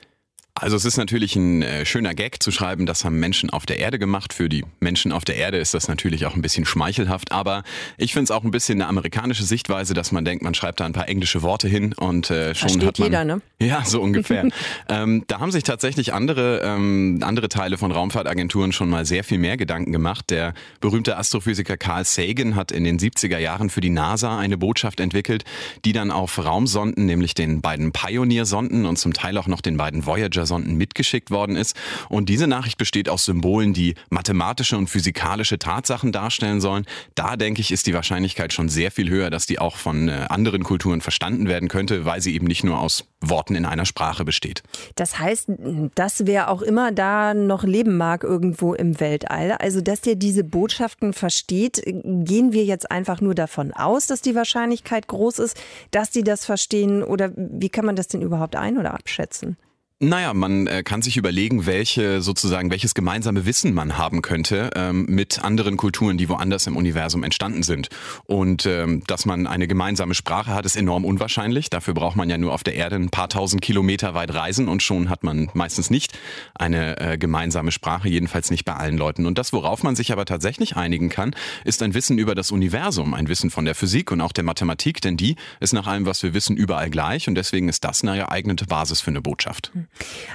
Also 0.61 0.77
es 0.77 0.85
ist 0.85 0.97
natürlich 0.97 1.37
ein 1.37 1.63
äh, 1.63 1.87
schöner 1.87 2.15
Gag 2.15 2.43
zu 2.43 2.51
schreiben, 2.51 2.87
das 2.87 3.05
haben 3.05 3.19
Menschen 3.21 3.51
auf 3.51 3.65
der 3.65 3.79
Erde 3.79 3.99
gemacht. 3.99 4.33
Für 4.33 4.49
die 4.49 4.65
Menschen 4.81 5.13
auf 5.13 5.25
der 5.25 5.37
Erde 5.37 5.59
ist 5.59 5.75
das 5.75 5.89
natürlich 5.89 6.27
auch 6.27 6.35
ein 6.35 6.43
bisschen 6.43 6.65
schmeichelhaft, 6.65 7.33
aber 7.33 7.63
ich 7.97 8.13
finde 8.13 8.25
es 8.25 8.31
auch 8.31 8.45
ein 8.45 8.51
bisschen 8.51 8.81
eine 8.81 8.89
amerikanische 8.89 9.45
Sichtweise, 9.45 9.95
dass 9.95 10.13
man 10.13 10.25
denkt, 10.25 10.43
man 10.43 10.55
schreibt 10.55 10.81
da 10.81 10.85
ein 10.85 10.93
paar 10.93 11.09
englische 11.09 11.43
Worte 11.43 11.69
hin 11.69 11.93
und 11.93 12.31
äh, 12.31 12.55
schon 12.55 12.71
Versteht 12.71 12.89
hat 12.89 12.99
man 12.99 13.07
jeder, 13.09 13.25
ne? 13.25 13.41
ja 13.61 13.85
so 13.85 14.01
ungefähr. 14.03 14.49
ähm, 14.89 15.25
da 15.29 15.41
haben 15.41 15.53
sich 15.53 15.63
tatsächlich 15.63 16.13
andere 16.13 16.61
ähm, 16.65 17.21
andere 17.23 17.49
Teile 17.49 17.79
von 17.79 17.93
Raumfahrtagenturen 17.93 18.73
schon 18.73 18.89
mal 18.89 19.05
sehr 19.07 19.25
viel 19.25 19.39
mehr 19.39 19.57
Gedanken 19.57 19.93
gemacht. 19.93 20.31
Der 20.31 20.55
berühmte 20.81 21.17
Astrophysiker 21.17 21.77
Carl 21.77 22.05
Sagan 22.05 22.57
hat 22.57 22.73
in 22.73 22.85
den 22.85 22.99
70er 22.99 23.39
Jahren 23.39 23.71
für 23.71 23.81
die 23.81 23.91
NASA 23.91 24.39
eine 24.39 24.59
Botschaft 24.59 24.99
entwickelt, 24.99 25.45
die 25.85 25.93
dann 25.93 26.11
auf 26.11 26.45
Raumsonden, 26.45 27.07
nämlich 27.07 27.35
den 27.35 27.61
beiden 27.61 27.93
Pioneer-Sonden 27.93 28.87
und 28.87 28.99
zum 28.99 29.13
Teil 29.13 29.39
auch 29.39 29.47
noch 29.47 29.61
den 29.61 29.77
beiden 29.77 30.05
Voyager 30.05 30.48
Wettersonden 30.49 30.77
mitgeschickt 30.77 31.31
worden 31.31 31.57
ist. 31.57 31.77
Und 32.09 32.29
diese 32.29 32.47
Nachricht 32.47 32.79
besteht 32.79 33.09
aus 33.09 33.25
Symbolen, 33.25 33.73
die 33.75 33.95
mathematische 34.11 34.77
und 34.77 34.89
physikalische 34.89 35.59
Tatsachen 35.59 36.13
darstellen 36.13 36.61
sollen. 36.61 36.87
Da 37.15 37.37
denke 37.37 37.61
ich, 37.61 37.71
ist 37.71 37.87
die 37.87 37.95
Wahrscheinlichkeit 37.95 38.53
schon 38.53 38.69
sehr 38.69 38.91
viel 38.91 39.11
höher, 39.11 39.31
dass 39.31 39.47
die 39.47 39.59
auch 39.59 39.77
von 39.77 40.09
anderen 40.09 40.65
Kulturen 40.65 41.01
verstanden 41.01 41.49
werden 41.49 41.69
könnte, 41.69 42.05
weil 42.05 42.21
sie 42.21 42.35
eben 42.35 42.47
nicht 42.47 42.65
nur 42.65 42.79
aus 42.79 43.05
Worten 43.21 43.57
in 43.57 43.67
einer 43.67 43.85
Sprache 43.85 44.25
besteht. 44.25 44.63
Das 44.95 45.19
heißt, 45.19 45.51
dass 45.95 46.27
wer 46.27 46.51
auch 46.51 46.63
immer 46.63 46.93
da 46.93 47.35
noch 47.35 47.65
leben 47.65 47.97
mag 47.97 48.23
irgendwo 48.23 48.75
im 48.75 49.01
Weltall, 49.01 49.53
also 49.53 49.81
dass 49.81 50.01
der 50.01 50.15
diese 50.15 50.45
Botschaften 50.45 51.13
versteht, 51.13 51.83
gehen 51.85 52.53
wir 52.53 52.65
jetzt 52.65 52.91
einfach 52.91 53.21
nur 53.21 53.35
davon 53.35 53.73
aus, 53.73 54.07
dass 54.07 54.23
die 54.23 54.35
Wahrscheinlichkeit 54.35 55.09
groß 55.09 55.41
ist, 55.41 55.61
dass 55.91 56.11
die 56.11 56.23
das 56.23 56.45
verstehen 56.45 57.03
oder 57.03 57.33
wie 57.37 57.69
kann 57.69 57.85
man 57.85 57.97
das 57.97 58.09
denn 58.09 58.23
überhaupt 58.23 58.55
ein- 58.55 58.79
oder 58.79 58.95
abschätzen? 58.95 59.57
Naja, 60.01 60.33
man 60.33 60.69
äh, 60.69 60.85
kann 60.85 61.03
sich 61.03 61.17
überlegen, 61.17 61.67
welche 61.67 62.23
sozusagen 62.23 62.71
welches 62.71 62.95
gemeinsame 62.95 63.47
Wissen 63.47 63.75
man 63.75 63.99
haben 63.99 64.23
könnte 64.23 64.71
ähm, 64.77 65.07
mit 65.09 65.43
anderen 65.43 65.77
Kulturen, 65.77 66.17
die 66.17 66.29
woanders 66.29 66.69
im 66.69 66.77
Universum 66.77 67.25
entstanden 67.25 67.65
sind. 67.65 67.89
Und 68.25 68.65
ähm, 68.65 69.03
dass 69.09 69.27
man 69.27 69.49
eine 69.49 69.67
gemeinsame 69.67 70.15
Sprache 70.15 70.55
hat, 70.55 70.67
ist 70.67 70.77
enorm 70.77 71.05
unwahrscheinlich. 71.05 71.69
Dafür 71.69 71.95
braucht 71.95 72.15
man 72.15 72.31
ja 72.31 72.39
nur 72.39 72.53
auf 72.53 72.63
der 72.63 72.77
Erde 72.77 72.95
ein 72.95 73.11
paar 73.11 73.29
tausend 73.29 73.61
Kilometer 73.61 74.15
weit 74.15 74.33
reisen 74.33 74.69
und 74.69 74.85
schon 74.85 75.11
hat 75.11 75.25
man 75.25 75.51
meistens 75.55 75.91
nicht 75.91 76.17
eine 76.55 77.01
äh, 77.01 77.19
gemeinsame 77.19 77.73
Sprache, 77.73 78.09
jedenfalls 78.09 78.53
nicht 78.53 78.65
bei 78.65 78.75
allen 78.75 78.99
Leuten. 78.99 79.27
Und 79.27 79.37
das, 79.37 79.53
worauf 79.53 79.83
man 79.83 79.97
sich 79.97 80.13
aber 80.13 80.27
tatsächlich 80.27 80.77
einigen 80.77 81.09
kann, 81.09 81.35
ist 81.65 81.83
ein 81.83 81.95
Wissen 81.95 82.19
über 82.19 82.37
das 82.37 82.53
Universum, 82.53 83.15
ein 83.15 83.27
Wissen 83.27 83.51
von 83.51 83.65
der 83.65 83.75
Physik 83.75 84.13
und 84.13 84.21
auch 84.21 84.33
der 84.33 84.45
Mathematik, 84.45 85.01
denn 85.01 85.17
die 85.17 85.35
ist 85.59 85.73
nach 85.73 85.89
allem, 85.89 86.07
was 86.07 86.23
wir 86.23 86.35
wissen, 86.35 86.57
überall 86.57 86.89
gleich 86.89 87.27
und 87.27 87.35
deswegen 87.35 87.69
ist 87.69 87.83
das 87.83 88.05
eine 88.05 88.17
geeignete 88.17 88.67
Basis 88.67 89.01
für 89.01 89.11
eine 89.11 89.23
Botschaft. 89.23 89.73
Hm. 89.75 89.88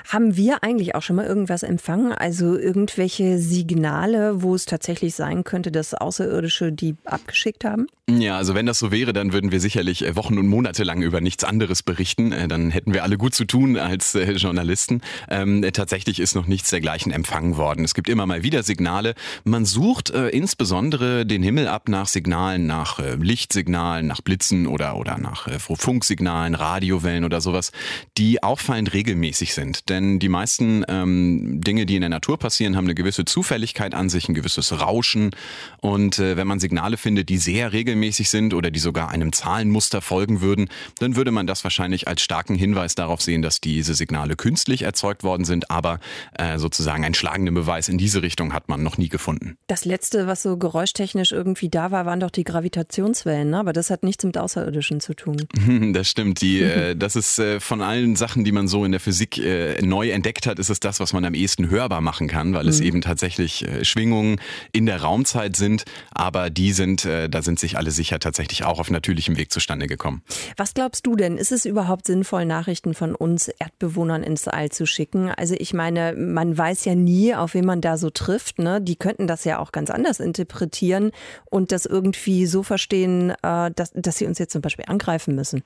Haben 0.09 0.35
wir 0.35 0.63
eigentlich 0.63 0.95
auch 0.95 1.01
schon 1.01 1.15
mal 1.15 1.25
irgendwas 1.25 1.63
empfangen? 1.63 2.11
Also 2.11 2.57
irgendwelche 2.57 3.39
Signale, 3.39 4.41
wo 4.41 4.55
es 4.55 4.65
tatsächlich 4.65 5.15
sein 5.15 5.43
könnte, 5.43 5.71
dass 5.71 5.93
Außerirdische 5.93 6.71
die 6.71 6.95
abgeschickt 7.05 7.63
haben? 7.65 7.87
Ja, 8.09 8.35
also 8.35 8.53
wenn 8.53 8.65
das 8.65 8.79
so 8.79 8.91
wäre, 8.91 9.13
dann 9.13 9.31
würden 9.31 9.53
wir 9.53 9.61
sicherlich 9.61 10.05
äh, 10.05 10.17
Wochen 10.17 10.37
und 10.37 10.47
Monate 10.47 10.83
lang 10.83 11.01
über 11.01 11.21
nichts 11.21 11.45
anderes 11.45 11.83
berichten. 11.83 12.33
Äh, 12.33 12.49
dann 12.49 12.69
hätten 12.69 12.93
wir 12.93 13.03
alle 13.03 13.17
gut 13.17 13.33
zu 13.33 13.45
tun 13.45 13.77
als 13.77 14.13
äh, 14.13 14.33
Journalisten. 14.33 15.01
Ähm, 15.29 15.65
tatsächlich 15.71 16.19
ist 16.19 16.35
noch 16.35 16.45
nichts 16.45 16.69
dergleichen 16.69 17.13
empfangen 17.13 17.55
worden. 17.55 17.85
Es 17.85 17.93
gibt 17.93 18.09
immer 18.09 18.25
mal 18.25 18.43
wieder 18.43 18.61
Signale. 18.63 19.15
Man 19.45 19.63
sucht 19.63 20.09
äh, 20.09 20.27
insbesondere 20.29 21.25
den 21.25 21.43
Himmel 21.43 21.69
ab 21.69 21.87
nach 21.87 22.07
Signalen, 22.07 22.67
nach 22.67 22.99
äh, 22.99 23.15
Lichtsignalen, 23.15 24.05
nach 24.05 24.21
Blitzen 24.21 24.67
oder, 24.67 24.97
oder 24.97 25.17
nach 25.17 25.47
äh, 25.47 25.57
Funksignalen, 25.59 26.55
Radiowellen 26.55 27.23
oder 27.23 27.39
sowas, 27.39 27.71
die 28.17 28.43
auffallend 28.43 28.93
regelmäßig 28.93 29.42
gefährlich 29.43 29.53
sind. 29.53 29.89
Denn 29.89 30.19
die 30.19 30.29
meisten 30.29 30.85
ähm, 30.87 31.61
Dinge, 31.61 31.85
die 31.85 31.95
in 31.95 32.01
der 32.01 32.09
Natur 32.09 32.37
passieren, 32.37 32.75
haben 32.75 32.85
eine 32.85 32.95
gewisse 32.95 33.25
Zufälligkeit 33.25 33.93
an 33.93 34.09
sich, 34.09 34.29
ein 34.29 34.33
gewisses 34.33 34.79
Rauschen. 34.79 35.31
Und 35.81 36.19
äh, 36.19 36.37
wenn 36.37 36.47
man 36.47 36.59
Signale 36.59 36.97
findet, 36.97 37.29
die 37.29 37.37
sehr 37.37 37.73
regelmäßig 37.73 38.29
sind 38.29 38.53
oder 38.53 38.71
die 38.71 38.79
sogar 38.79 39.09
einem 39.09 39.33
Zahlenmuster 39.33 40.01
folgen 40.01 40.41
würden, 40.41 40.69
dann 40.99 41.15
würde 41.15 41.31
man 41.31 41.47
das 41.47 41.63
wahrscheinlich 41.63 42.07
als 42.07 42.21
starken 42.21 42.55
Hinweis 42.55 42.95
darauf 42.95 43.21
sehen, 43.21 43.41
dass 43.41 43.59
diese 43.59 43.93
Signale 43.93 44.35
künstlich 44.35 44.83
erzeugt 44.83 45.23
worden 45.23 45.45
sind. 45.45 45.69
Aber 45.69 45.99
äh, 46.37 46.57
sozusagen 46.57 47.03
einen 47.03 47.15
schlagenden 47.15 47.53
Beweis 47.53 47.89
in 47.89 47.97
diese 47.97 48.21
Richtung 48.21 48.53
hat 48.53 48.69
man 48.69 48.83
noch 48.83 48.97
nie 48.97 49.09
gefunden. 49.09 49.57
Das 49.67 49.85
letzte, 49.85 50.27
was 50.27 50.43
so 50.43 50.57
geräuschtechnisch 50.57 51.31
irgendwie 51.31 51.69
da 51.69 51.91
war, 51.91 52.05
waren 52.05 52.19
doch 52.19 52.31
die 52.31 52.43
Gravitationswellen. 52.43 53.49
Ne? 53.49 53.59
Aber 53.59 53.73
das 53.73 53.89
hat 53.89 54.03
nichts 54.03 54.23
mit 54.23 54.37
Außerirdischen 54.37 54.99
zu 54.99 55.13
tun. 55.13 55.33
Das 55.93 56.07
stimmt. 56.09 56.41
Die, 56.41 56.61
äh, 56.61 56.95
das 56.95 57.15
ist 57.15 57.39
äh, 57.39 57.59
von 57.59 57.81
allen 57.81 58.15
Sachen, 58.15 58.43
die 58.43 58.51
man 58.51 58.67
so 58.67 58.85
in 58.85 58.91
der 58.91 58.99
Physik 58.99 59.32
äh, 59.39 59.81
neu 59.81 60.09
entdeckt 60.09 60.47
hat, 60.47 60.59
ist 60.59 60.69
es 60.69 60.79
das, 60.79 60.99
was 60.99 61.13
man 61.13 61.25
am 61.25 61.33
ehesten 61.33 61.69
hörbar 61.69 62.01
machen 62.01 62.27
kann, 62.27 62.53
weil 62.53 62.63
mhm. 62.63 62.69
es 62.69 62.79
eben 62.79 63.01
tatsächlich 63.01 63.67
äh, 63.67 63.85
Schwingungen 63.85 64.39
in 64.71 64.85
der 64.85 65.01
Raumzeit 65.01 65.55
sind. 65.55 65.83
Aber 66.11 66.49
die 66.49 66.73
sind, 66.73 67.05
äh, 67.05 67.29
da 67.29 67.41
sind 67.41 67.59
sich 67.59 67.77
alle 67.77 67.91
sicher 67.91 68.19
tatsächlich 68.19 68.63
auch 68.63 68.79
auf 68.79 68.89
natürlichem 68.89 69.37
Weg 69.37 69.51
zustande 69.51 69.87
gekommen. 69.87 70.21
Was 70.57 70.73
glaubst 70.73 71.05
du 71.05 71.15
denn? 71.15 71.37
Ist 71.37 71.51
es 71.51 71.65
überhaupt 71.65 72.07
sinnvoll, 72.07 72.45
Nachrichten 72.45 72.93
von 72.93 73.15
uns 73.15 73.47
Erdbewohnern 73.47 74.23
ins 74.23 74.47
All 74.47 74.69
zu 74.69 74.85
schicken? 74.85 75.29
Also 75.29 75.55
ich 75.57 75.73
meine, 75.73 76.13
man 76.15 76.57
weiß 76.57 76.85
ja 76.85 76.95
nie, 76.95 77.35
auf 77.35 77.53
wen 77.53 77.65
man 77.65 77.81
da 77.81 77.97
so 77.97 78.09
trifft. 78.09 78.59
Ne? 78.59 78.81
Die 78.81 78.95
könnten 78.95 79.27
das 79.27 79.43
ja 79.43 79.59
auch 79.59 79.71
ganz 79.71 79.89
anders 79.89 80.19
interpretieren 80.19 81.11
und 81.45 81.71
das 81.71 81.85
irgendwie 81.85 82.45
so 82.45 82.63
verstehen, 82.63 83.31
äh, 83.41 83.71
dass, 83.71 83.91
dass 83.93 84.17
sie 84.17 84.25
uns 84.25 84.39
jetzt 84.39 84.53
zum 84.53 84.61
Beispiel 84.61 84.85
angreifen 84.87 85.35
müssen. 85.35 85.63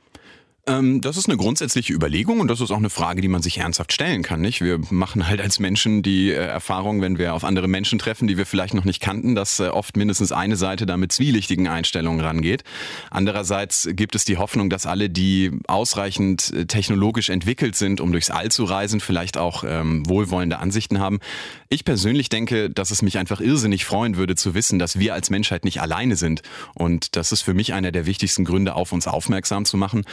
Ähm, 0.68 1.00
das 1.00 1.16
ist 1.16 1.30
eine 1.30 1.38
grundsätzliche 1.38 1.94
Überlegung 1.94 2.42
und 2.42 2.50
das 2.50 2.60
ist 2.60 2.72
auch 2.72 2.78
eine 2.78 2.90
Frage, 2.90 3.22
die 3.22 3.30
man 3.30 3.42
sich 3.42 3.58
ernsthaft 3.58 3.94
stellen 3.94 4.22
kann. 4.22 4.42
Nicht? 4.42 4.62
Wir 4.62 4.80
machen 4.90 5.28
halt 5.28 5.40
als 5.40 5.60
Menschen 5.60 6.04
die 6.04 6.30
äh, 6.30 6.36
Erfahrung, 6.36 7.02
wenn 7.02 7.18
wir 7.18 7.34
auf 7.34 7.46
andere 7.46 7.70
Menschen 7.70 8.00
treffen, 8.00 8.28
die 8.28 8.38
wir 8.38 8.46
vielleicht 8.46 8.74
noch 8.74 8.84
nicht 8.84 9.02
kannten, 9.02 9.34
dass 9.34 9.62
äh, 9.62 9.68
oft 9.68 9.96
mindestens 9.96 10.34
eine 10.34 10.58
Seite 10.58 10.86
da 10.86 10.98
mit 10.98 11.14
zwielichtigen 11.14 11.70
Einstellungen 11.70 12.20
rangeht. 12.20 12.66
Andererseits 13.10 13.88
gibt 13.94 14.16
es 14.16 14.26
die 14.26 14.38
Hoffnung, 14.38 14.70
dass 14.70 14.86
alle, 14.86 15.10
die 15.10 15.52
ausreichend 15.68 16.52
äh, 16.54 16.66
technologisch 16.66 17.30
entwickelt 17.30 17.78
sind, 17.78 18.02
um 18.02 18.12
durchs 18.12 18.30
All 18.30 18.52
zu 18.52 18.66
reisen, 18.66 19.00
vielleicht 19.00 19.38
auch 19.38 19.64
ähm, 19.66 20.08
wohlwollende 20.08 20.60
Ansichten 20.60 21.00
haben. 21.00 21.20
Ich 21.70 21.86
persönlich 21.86 22.28
denke, 22.28 22.70
dass 22.70 22.92
es 22.92 23.02
mich 23.02 23.18
einfach 23.18 23.40
irrsinnig 23.40 23.86
freuen 23.86 24.18
würde 24.18 24.36
zu 24.36 24.54
wissen, 24.54 24.80
dass 24.80 25.00
wir 25.00 25.14
als 25.14 25.30
Menschheit 25.30 25.64
nicht 25.64 25.82
alleine 25.82 26.18
sind. 26.18 26.42
Und 26.74 27.16
das 27.16 27.32
ist 27.32 27.42
für 27.42 27.54
mich 27.54 27.74
einer 27.74 27.94
der 27.94 28.06
wichtigsten 28.06 28.44
Gründe, 28.44 28.76
auf 28.76 28.92
uns 28.92 29.08
aufmerksam 29.08 29.64
zu 29.64 29.78
machen. 29.78 30.04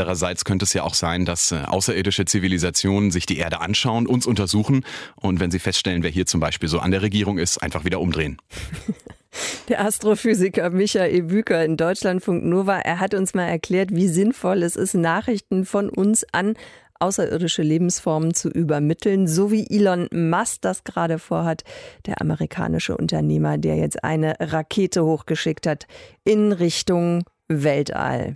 Andererseits 0.00 0.46
könnte 0.46 0.64
es 0.64 0.72
ja 0.72 0.82
auch 0.82 0.94
sein, 0.94 1.26
dass 1.26 1.52
äh, 1.52 1.56
außerirdische 1.66 2.24
Zivilisationen 2.24 3.10
sich 3.10 3.26
die 3.26 3.36
Erde 3.36 3.60
anschauen, 3.60 4.06
uns 4.06 4.26
untersuchen 4.26 4.82
und 5.16 5.40
wenn 5.40 5.50
sie 5.50 5.58
feststellen, 5.58 6.02
wer 6.02 6.10
hier 6.10 6.24
zum 6.24 6.40
Beispiel 6.40 6.70
so 6.70 6.78
an 6.78 6.90
der 6.90 7.02
Regierung 7.02 7.36
ist, 7.36 7.58
einfach 7.58 7.84
wieder 7.84 8.00
umdrehen. 8.00 8.38
Der 9.68 9.84
Astrophysiker 9.84 10.70
Michael 10.70 11.22
Büker 11.22 11.64
in 11.64 11.76
Deutschlandfunk 11.76 12.44
Nova, 12.44 12.78
er 12.80 12.98
hat 12.98 13.14
uns 13.14 13.34
mal 13.34 13.44
erklärt, 13.44 13.90
wie 13.94 14.08
sinnvoll 14.08 14.64
es 14.64 14.74
ist, 14.74 14.94
Nachrichten 14.94 15.66
von 15.66 15.88
uns 15.88 16.24
an 16.32 16.54
außerirdische 16.98 17.62
Lebensformen 17.62 18.34
zu 18.34 18.48
übermitteln, 18.48 19.28
so 19.28 19.52
wie 19.52 19.66
Elon 19.68 20.08
Musk 20.12 20.62
das 20.62 20.82
gerade 20.82 21.18
vorhat, 21.18 21.62
der 22.06 22.20
amerikanische 22.22 22.96
Unternehmer, 22.96 23.58
der 23.58 23.76
jetzt 23.76 24.02
eine 24.02 24.34
Rakete 24.40 25.04
hochgeschickt 25.04 25.66
hat 25.66 25.86
in 26.24 26.52
Richtung 26.52 27.22
Weltall. 27.46 28.32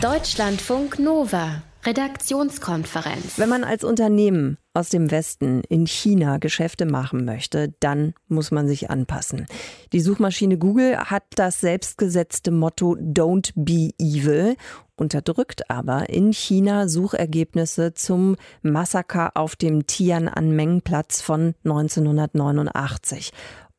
Deutschlandfunk 0.00 0.98
Nova. 0.98 1.62
Redaktionskonferenz. 1.86 3.38
Wenn 3.38 3.48
man 3.48 3.64
als 3.64 3.84
Unternehmen 3.84 4.58
aus 4.72 4.88
dem 4.88 5.10
Westen 5.10 5.62
in 5.68 5.86
China 5.86 6.38
Geschäfte 6.38 6.86
machen 6.86 7.24
möchte, 7.24 7.74
dann 7.80 8.14
muss 8.28 8.50
man 8.50 8.66
sich 8.66 8.90
anpassen. 8.90 9.46
Die 9.92 10.00
Suchmaschine 10.00 10.58
Google 10.58 10.96
hat 10.98 11.24
das 11.36 11.60
selbstgesetzte 11.60 12.50
Motto 12.50 12.96
Don't 12.98 13.52
be 13.54 13.90
evil, 13.98 14.56
unterdrückt 14.96 15.70
aber 15.70 16.08
in 16.08 16.32
China 16.32 16.88
Suchergebnisse 16.88 17.94
zum 17.94 18.36
Massaker 18.62 19.36
auf 19.36 19.56
dem 19.56 19.86
Tiananmen-Platz 19.86 21.20
von 21.20 21.54
1989. 21.64 23.30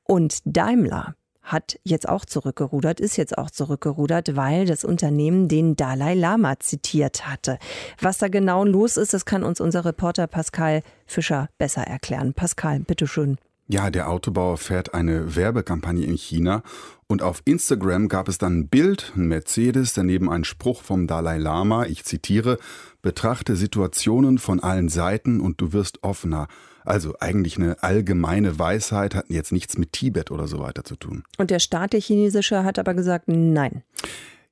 Und 0.04 0.39
Daimler 0.45 1.15
hat 1.46 1.80
jetzt 1.84 2.10
auch 2.10 2.26
zurückgerudert, 2.26 3.00
ist 3.00 3.16
jetzt 3.16 3.38
auch 3.38 3.50
zurückgerudert, 3.50 4.36
weil 4.36 4.66
das 4.66 4.84
Unternehmen 4.84 5.48
den 5.48 5.76
Dalai 5.76 6.16
Lama 6.16 6.60
zitiert 6.60 7.28
hatte. 7.28 7.58
Was 8.02 8.18
da 8.18 8.28
genau 8.28 8.66
los 8.66 8.98
ist, 8.98 9.14
das 9.14 9.26
kann 9.26 9.44
uns 9.44 9.62
unser 9.62 9.86
Reporter 9.86 10.28
Pascal 10.28 10.82
Fischer 11.06 11.48
besser 11.58 11.84
erklären. 11.84 12.34
Pascal, 12.34 12.80
bitteschön. 12.80 13.38
Ja, 13.68 13.90
der 13.90 14.10
Autobauer 14.10 14.58
fährt 14.58 14.94
eine 14.94 15.36
Werbekampagne 15.36 16.06
in 16.06 16.18
China 16.18 16.62
und 17.08 17.24
auf 17.24 17.42
Instagram 17.46 18.10
gab 18.10 18.28
es 18.28 18.38
dann 18.38 18.60
ein 18.60 18.68
Bild, 18.68 19.12
ein 19.16 19.28
Mercedes, 19.28 19.94
daneben 19.94 20.30
ein 20.30 20.44
Spruch 20.44 20.84
vom 20.84 21.08
Dalai 21.08 21.40
Lama, 21.40 21.86
ich 21.86 22.04
zitiere, 22.06 22.60
betrachte 23.02 23.56
Situationen 23.56 24.38
von 24.38 24.60
allen 24.60 24.90
Seiten 24.90 25.40
und 25.40 25.62
du 25.62 25.74
wirst 25.74 26.04
offener. 26.04 26.48
Also 26.86 27.15
eigentlich 27.19 27.58
eine 27.58 27.82
allgemeine 27.84 28.58
Weisheit, 28.58 29.15
hat 29.15 29.26
jetzt 29.30 29.52
nichts 29.52 29.78
mit 29.78 29.91
Tibet 29.91 30.32
oder 30.32 30.48
so 30.48 30.60
weiter 30.60 30.84
zu 30.84 30.95
tun. 30.95 31.24
Und 31.38 31.52
der 31.52 31.60
Staat, 31.60 31.93
der 31.93 32.00
chinesische, 32.00 32.63
hat 32.63 32.80
aber 32.80 32.93
gesagt, 32.93 33.28
nein. 33.28 33.84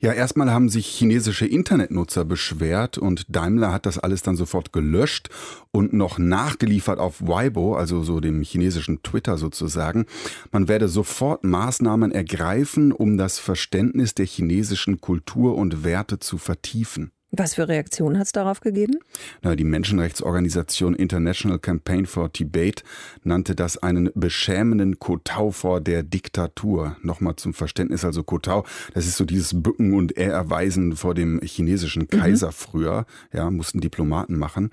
Ja, 0.04 0.12
erstmal 0.12 0.52
haben 0.52 0.68
sich 0.68 0.88
chinesische 0.88 1.46
Internetnutzer 1.46 2.26
beschwert 2.26 2.98
und 2.98 3.24
Daimler 3.34 3.72
hat 3.72 3.86
das 3.86 3.98
alles 3.98 4.22
dann 4.22 4.36
sofort 4.36 4.74
gelöscht 4.74 5.30
und 5.72 5.94
noch 5.94 6.18
nachgeliefert 6.18 7.00
auf 7.00 7.26
Weibo, 7.26 7.78
also 7.78 8.04
so 8.04 8.20
dem 8.20 8.42
chinesischen 8.42 9.02
Twitter 9.02 9.38
sozusagen. 9.38 10.06
Man 10.52 10.68
werde 10.68 10.90
sofort 10.90 11.46
Maßnahmen 11.46 12.12
ergreifen, 12.12 12.92
um 12.92 13.18
das 13.18 13.40
Verständnis 13.40 14.14
der 14.14 14.26
chinesischen 14.26 15.00
Kultur 15.00 15.56
und 15.56 15.86
Werte 15.86 16.20
zu 16.20 16.38
vertiefen. 16.38 17.14
Was 17.36 17.56
für 17.56 17.68
Reaktionen 17.68 18.20
hat 18.20 18.28
es 18.28 18.32
darauf 18.32 18.60
gegeben? 18.60 19.00
Na, 19.42 19.56
die 19.56 19.64
Menschenrechtsorganisation 19.64 20.94
International 20.94 21.58
Campaign 21.58 22.06
for 22.06 22.32
Tibet 22.32 22.84
nannte 23.24 23.56
das 23.56 23.82
einen 23.82 24.12
beschämenden 24.14 25.00
Kotau 25.00 25.50
vor 25.50 25.82
der 25.82 26.04
Diktatur. 26.04 26.96
Nochmal 27.02 27.36
zum 27.38 27.56
Verständnis, 27.56 28.06
also 28.06 28.22
Kotau, 28.22 28.66
das 28.94 29.08
ist 29.08 29.18
so 29.18 29.26
dieses 29.26 29.64
Bücken 29.64 29.96
und 29.96 30.16
Ehrerweisen 30.16 30.96
vor 30.96 31.16
dem 31.16 31.42
chinesischen 31.42 32.04
mhm. 32.04 32.20
Kaiser 32.20 32.50
mhm. 32.50 32.54
früher, 32.54 33.06
ja, 33.34 33.50
mussten 33.50 33.82
Diplomaten 33.82 34.38
machen. 34.38 34.70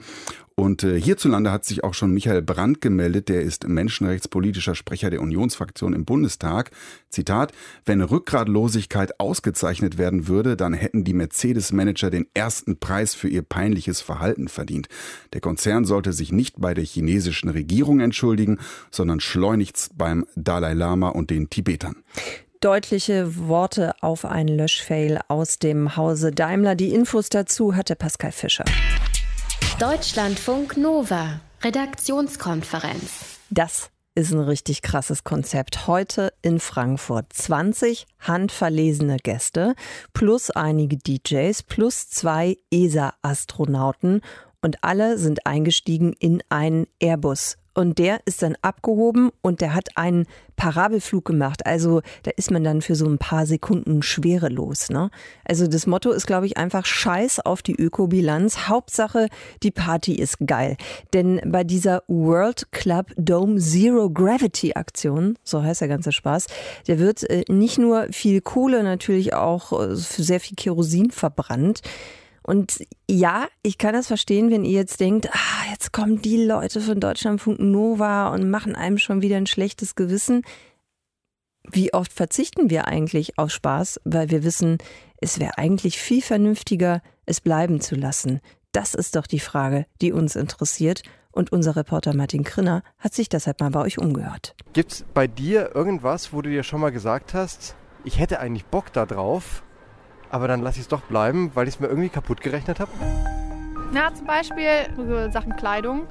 Und 0.61 0.85
äh, 0.85 1.01
hierzulande 1.01 1.53
hat 1.53 1.65
sich 1.65 1.85
auch 1.85 1.95
schon 1.95 2.13
Michael 2.13 2.43
Brandt 2.43 2.83
gemeldet, 2.83 3.31
der 3.31 3.41
ist 3.41 3.67
menschenrechtspolitischer 3.67 4.75
Sprecher 4.75 5.09
der 5.09 5.23
Unionsfraktion 5.23 5.95
im 5.95 6.05
Bundestag. 6.05 6.71
Zitat, 7.09 7.53
wenn 7.87 8.03
Rückgratlosigkeit 8.03 9.19
ausgezeichnet 9.21 9.97
werden 9.97 10.29
würde, 10.29 10.59
dann 10.59 10.75
hätten 10.75 11.03
die 11.03 11.15
Mercedes-Manager 11.15 12.11
den 12.11 12.27
ersten 12.35 12.79
Preis 12.79 13.15
für 13.15 13.29
ihr 13.31 13.41
peinliches 13.41 14.03
Verhalten 14.03 14.49
verdient. 14.49 14.91
Der 15.33 15.41
Konzern 15.41 15.87
sollte 15.87 16.13
sich 16.13 16.31
nicht 16.31 16.61
bei 16.61 16.75
der 16.75 16.85
chinesischen 16.85 17.49
Regierung 17.49 18.01
entschuldigen, 18.01 18.59
sondern 18.91 19.21
schleunigst 19.21 19.97
beim 19.97 20.27
Dalai 20.37 20.75
Lama 20.75 21.09
und 21.09 21.31
den 21.31 21.49
Tibetern 21.49 21.97
deutliche 22.63 23.49
Worte 23.49 23.95
auf 24.03 24.27
ein 24.27 24.47
Löschfail 24.47 25.21
aus 25.29 25.59
dem 25.59 25.97
Hause 25.97 26.31
Daimler. 26.31 26.75
Die 26.75 26.93
Infos 26.93 27.31
dazu 27.31 27.75
hatte 27.75 27.97
Pascal 27.97 28.33
Fischer. 28.33 28.67
Deutschlandfunk 29.81 30.77
Nova, 30.77 31.41
Redaktionskonferenz. 31.63 33.39
Das 33.49 33.89
ist 34.15 34.31
ein 34.31 34.41
richtig 34.41 34.83
krasses 34.83 35.25
Konzept. 35.25 35.87
Heute 35.87 36.35
in 36.43 36.61
Frankfurt 36.61 37.33
20 37.33 38.07
handverlesene 38.19 39.17
Gäste 39.17 39.75
plus 40.13 40.51
einige 40.51 40.99
DJs 40.99 41.63
plus 41.63 42.11
zwei 42.11 42.59
ESA-Astronauten 42.71 44.21
und 44.61 44.85
alle 44.85 45.17
sind 45.17 45.47
eingestiegen 45.47 46.13
in 46.13 46.43
einen 46.51 46.87
Airbus 47.01 47.57
und 47.75 47.99
der 47.99 48.21
ist 48.25 48.43
dann 48.43 48.57
abgehoben 48.63 49.31
und 49.43 49.61
der 49.61 49.75
hat 49.75 49.97
einen 49.97 50.27
Parabelflug 50.57 51.25
gemacht. 51.25 51.65
Also 51.67 52.03
da 52.25 52.33
ist 52.37 52.51
man 52.51 52.65
dann 52.65 52.83
für 52.83 52.95
so 52.95 53.07
ein 53.07 53.19
paar 53.19 53.47
Sekunden 53.47 54.03
schwerelos. 54.03 54.91
Ne? 54.91 55.11
Also 55.45 55.67
das 55.67 55.87
Motto 55.87 56.11
ist, 56.11 56.27
glaube 56.27 56.47
ich, 56.47 56.57
einfach 56.57 56.85
Scheiß 56.85 57.41
auf 57.41 57.63
die 57.63 57.75
Ökobilanz. 57.75 58.69
Hauptsache, 58.69 59.29
die 59.63 59.71
Party 59.71 60.15
ist 60.15 60.39
geil. 60.47 60.77
Denn 61.15 61.41
bei 61.47 61.65
dieser 61.65 62.03
World 62.09 62.73
Club 62.73 63.07
Dome 63.17 63.59
Zero 63.59 64.11
Gravity 64.11 64.75
Aktion, 64.75 65.39
so 65.45 65.63
heißt 65.63 65.81
der 65.81 65.89
ganze 65.89 66.13
Spaß, 66.13 66.49
der 66.89 66.99
wird 66.99 67.29
äh, 67.31 67.45
nicht 67.49 67.79
nur 67.79 68.09
viel 68.11 68.41
Kohle, 68.41 68.83
natürlich 68.83 69.33
auch 69.35 69.73
äh, 69.81 69.95
sehr 69.95 70.41
viel 70.41 70.57
Kerosin 70.57 71.11
verbrannt. 71.11 71.81
Und 72.43 72.85
ja, 73.09 73.49
ich 73.63 73.79
kann 73.79 73.93
das 73.93 74.07
verstehen, 74.07 74.51
wenn 74.51 74.65
ihr 74.65 74.73
jetzt 74.73 75.01
denkt, 75.01 75.29
ah, 75.33 75.71
jetzt 75.71 75.93
kommen 75.93 76.23
die 76.23 76.43
Leute 76.45 76.81
von 76.81 77.01
Deutschlandfunk 77.01 77.61
Nova 77.61 78.29
und 78.29 78.51
machen 78.51 78.75
einem 78.75 78.99
schon 78.99 79.23
wieder 79.23 79.37
ein 79.37 79.47
schlechtes 79.47 79.95
Gewissen. 79.95 80.43
Wie 81.71 81.93
oft 81.93 82.13
verzichten 82.13 82.71
wir 82.71 82.89
eigentlich 82.89 83.39
auf 83.39 83.51
Spaß, 83.51 84.01
weil 84.05 84.31
wir 84.31 84.43
wissen, 84.43 84.79
es 85.21 85.39
wäre 85.39 85.59
eigentlich 85.59 85.99
viel 85.99 86.23
vernünftiger, 86.23 87.03
es 87.27 87.41
bleiben 87.41 87.81
zu 87.81 87.95
lassen. 87.95 88.41
Das 88.73 88.95
ist 88.95 89.17
doch 89.17 89.27
die 89.27 89.41
Frage, 89.41 89.87
die 90.01 90.13
uns 90.13 90.37
interessiert. 90.37 91.03
Und 91.33 91.53
unser 91.53 91.77
Reporter 91.77 92.15
Martin 92.15 92.43
Krinner 92.43 92.83
hat 92.99 93.15
sich 93.15 93.29
deshalb 93.29 93.61
mal 93.61 93.71
bei 93.71 93.81
euch 93.83 93.99
umgehört. 93.99 94.57
Gibt 94.73 94.93
es 94.93 95.05
bei 95.15 95.29
dir 95.29 95.75
irgendwas, 95.75 96.33
wo 96.33 96.43
du 96.43 96.51
dir 96.51 96.65
schon 96.65 96.81
mal 96.81 96.91
gesagt 96.91 97.35
hast, 97.35 97.77
ich 98.05 98.19
hätte 98.19 98.41
eigentlich 98.41 98.65
Bock 98.65 98.93
da 98.93 99.07
drauf, 99.07 99.63
aber 100.31 100.49
dann 100.49 100.63
lasse 100.63 100.77
ich 100.77 100.83
es 100.83 100.89
doch 100.89 101.03
bleiben, 101.03 101.51
weil 101.55 101.69
ich 101.69 101.75
es 101.75 101.81
mir 101.81 101.89
irgendwie 101.89 102.09
kaputt 102.09 102.41
gerechnet 102.41 102.81
habe? 102.81 102.91
Na, 103.93 104.15
zum 104.15 104.27
Beispiel 104.27 104.67
so 104.97 105.31
Sachen 105.31 105.57
Kleidung. 105.57 106.07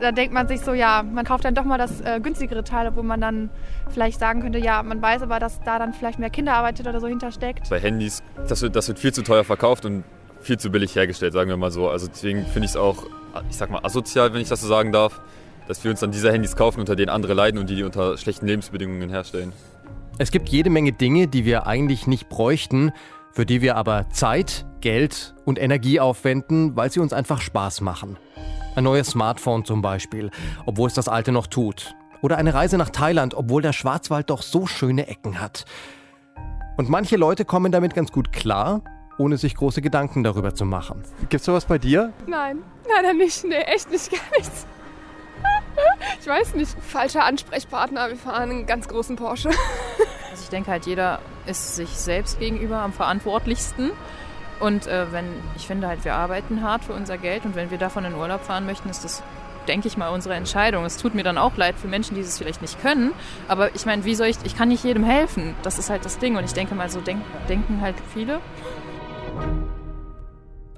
Da 0.00 0.12
denkt 0.12 0.34
man 0.34 0.46
sich 0.46 0.60
so, 0.60 0.74
ja, 0.74 1.02
man 1.02 1.24
kauft 1.24 1.44
dann 1.44 1.54
doch 1.54 1.64
mal 1.64 1.78
das 1.78 2.00
äh, 2.02 2.20
günstigere 2.20 2.62
Teil, 2.62 2.94
wo 2.96 3.02
man 3.02 3.20
dann 3.20 3.50
vielleicht 3.88 4.20
sagen 4.20 4.42
könnte, 4.42 4.58
ja, 4.58 4.82
man 4.82 5.00
weiß 5.00 5.22
aber, 5.22 5.38
dass 5.38 5.60
da 5.60 5.78
dann 5.78 5.94
vielleicht 5.94 6.18
mehr 6.18 6.28
Kinderarbeit 6.28 6.78
oder 6.80 7.00
so 7.00 7.06
hintersteckt. 7.06 7.70
Bei 7.70 7.80
Handys, 7.80 8.22
das 8.46 8.60
wird, 8.60 8.76
das 8.76 8.88
wird 8.88 8.98
viel 8.98 9.14
zu 9.14 9.22
teuer 9.22 9.42
verkauft 9.42 9.86
und 9.86 10.04
viel 10.40 10.58
zu 10.58 10.70
billig 10.70 10.94
hergestellt, 10.94 11.32
sagen 11.32 11.48
wir 11.48 11.56
mal 11.56 11.70
so. 11.70 11.88
Also 11.88 12.08
deswegen 12.08 12.44
finde 12.44 12.66
ich 12.66 12.72
es 12.72 12.76
auch, 12.76 13.06
ich 13.48 13.56
sag 13.56 13.70
mal, 13.70 13.80
asozial, 13.82 14.34
wenn 14.34 14.42
ich 14.42 14.48
das 14.48 14.60
so 14.60 14.68
sagen 14.68 14.92
darf, 14.92 15.20
dass 15.66 15.82
wir 15.82 15.90
uns 15.90 16.00
dann 16.00 16.12
diese 16.12 16.30
Handys 16.30 16.56
kaufen, 16.56 16.80
unter 16.80 16.94
denen 16.94 17.08
andere 17.08 17.32
leiden 17.32 17.58
und 17.58 17.70
die 17.70 17.76
die 17.76 17.82
unter 17.82 18.18
schlechten 18.18 18.46
Lebensbedingungen 18.46 19.08
herstellen. 19.08 19.52
Es 20.18 20.30
gibt 20.30 20.48
jede 20.48 20.70
Menge 20.70 20.92
Dinge, 20.92 21.26
die 21.26 21.44
wir 21.44 21.66
eigentlich 21.66 22.06
nicht 22.06 22.28
bräuchten, 22.28 22.92
für 23.36 23.44
die 23.44 23.60
wir 23.60 23.76
aber 23.76 24.08
Zeit, 24.08 24.64
Geld 24.80 25.34
und 25.44 25.58
Energie 25.58 26.00
aufwenden, 26.00 26.74
weil 26.74 26.90
sie 26.90 27.00
uns 27.00 27.12
einfach 27.12 27.42
Spaß 27.42 27.82
machen. 27.82 28.16
Ein 28.74 28.84
neues 28.84 29.08
Smartphone 29.08 29.62
zum 29.66 29.82
Beispiel, 29.82 30.30
obwohl 30.64 30.88
es 30.88 30.94
das 30.94 31.06
alte 31.06 31.32
noch 31.32 31.46
tut. 31.46 31.94
Oder 32.22 32.38
eine 32.38 32.54
Reise 32.54 32.78
nach 32.78 32.88
Thailand, 32.88 33.34
obwohl 33.34 33.60
der 33.60 33.74
Schwarzwald 33.74 34.30
doch 34.30 34.40
so 34.40 34.66
schöne 34.66 35.06
Ecken 35.08 35.38
hat. 35.38 35.66
Und 36.78 36.88
manche 36.88 37.18
Leute 37.18 37.44
kommen 37.44 37.72
damit 37.72 37.94
ganz 37.94 38.10
gut 38.10 38.32
klar, 38.32 38.80
ohne 39.18 39.36
sich 39.36 39.54
große 39.54 39.82
Gedanken 39.82 40.24
darüber 40.24 40.54
zu 40.54 40.64
machen. 40.64 41.02
Gibt's 41.28 41.44
sowas 41.44 41.66
bei 41.66 41.76
dir? 41.76 42.14
Nein, 42.26 42.62
leider 42.88 43.12
nicht. 43.12 43.44
Nee, 43.44 43.56
echt 43.56 43.90
nicht, 43.90 44.10
gar 44.12 44.38
nichts. 44.38 44.66
Ich 46.22 46.26
weiß 46.26 46.54
nicht. 46.54 46.74
Falscher 46.80 47.26
Ansprechpartner. 47.26 48.08
Wir 48.08 48.16
fahren 48.16 48.50
einen 48.50 48.66
ganz 48.66 48.88
großen 48.88 49.16
Porsche. 49.16 49.50
Also 50.36 50.44
ich 50.44 50.50
denke 50.50 50.70
halt, 50.70 50.84
jeder 50.84 51.20
ist 51.46 51.76
sich 51.76 51.88
selbst 51.88 52.38
gegenüber 52.38 52.80
am 52.80 52.92
verantwortlichsten. 52.92 53.92
Und 54.60 54.86
äh, 54.86 55.10
wenn, 55.10 55.24
ich 55.56 55.66
finde 55.66 55.88
halt, 55.88 56.04
wir 56.04 56.12
arbeiten 56.12 56.60
hart 56.60 56.84
für 56.84 56.92
unser 56.92 57.16
Geld 57.16 57.46
und 57.46 57.56
wenn 57.56 57.70
wir 57.70 57.78
davon 57.78 58.04
in 58.04 58.12
Urlaub 58.12 58.42
fahren 58.42 58.66
möchten, 58.66 58.90
ist 58.90 59.02
das, 59.02 59.22
denke 59.66 59.88
ich 59.88 59.96
mal, 59.96 60.10
unsere 60.10 60.34
Entscheidung. 60.34 60.84
Es 60.84 60.98
tut 60.98 61.14
mir 61.14 61.22
dann 61.22 61.38
auch 61.38 61.56
leid 61.56 61.76
für 61.78 61.88
Menschen, 61.88 62.16
die 62.16 62.20
es 62.20 62.36
vielleicht 62.36 62.60
nicht 62.60 62.82
können. 62.82 63.12
Aber 63.48 63.74
ich 63.74 63.86
meine, 63.86 64.04
wie 64.04 64.14
soll 64.14 64.26
ich, 64.26 64.36
ich 64.44 64.54
kann 64.54 64.68
nicht 64.68 64.84
jedem 64.84 65.04
helfen. 65.04 65.54
Das 65.62 65.78
ist 65.78 65.88
halt 65.88 66.04
das 66.04 66.18
Ding. 66.18 66.36
Und 66.36 66.44
ich 66.44 66.52
denke 66.52 66.74
mal, 66.74 66.90
so 66.90 67.00
denk, 67.00 67.22
denken 67.48 67.80
halt 67.80 67.96
viele. 68.12 68.40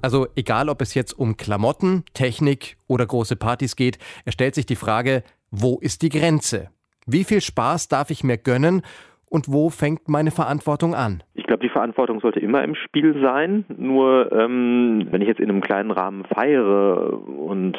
Also 0.01 0.27
egal, 0.37 0.69
ob 0.69 0.81
es 0.81 0.93
jetzt 0.93 1.11
um 1.19 1.35
Klamotten, 1.35 2.05
Technik 2.13 2.77
oder 2.87 3.05
große 3.05 3.35
Partys 3.35 3.75
geht, 3.75 3.99
er 4.23 4.31
stellt 4.31 4.55
sich 4.55 4.65
die 4.65 4.77
Frage, 4.77 5.21
wo 5.51 5.79
ist 5.79 6.01
die 6.01 6.09
Grenze? 6.09 6.69
Wie 7.05 7.25
viel 7.25 7.41
Spaß 7.41 7.89
darf 7.89 8.09
ich 8.09 8.23
mir 8.23 8.37
gönnen 8.37 8.83
und 9.29 9.51
wo 9.51 9.69
fängt 9.69 10.09
meine 10.09 10.31
Verantwortung 10.31 10.95
an? 10.95 11.23
Ich 11.33 11.45
glaube, 11.45 11.63
die 11.63 11.69
Verantwortung 11.69 12.19
sollte 12.19 12.39
immer 12.39 12.63
im 12.63 12.75
Spiel 12.75 13.21
sein. 13.21 13.65
Nur 13.77 14.31
ähm, 14.31 15.07
wenn 15.11 15.21
ich 15.21 15.27
jetzt 15.27 15.39
in 15.39 15.49
einem 15.49 15.61
kleinen 15.61 15.91
Rahmen 15.91 16.25
feiere 16.25 17.19
und 17.27 17.77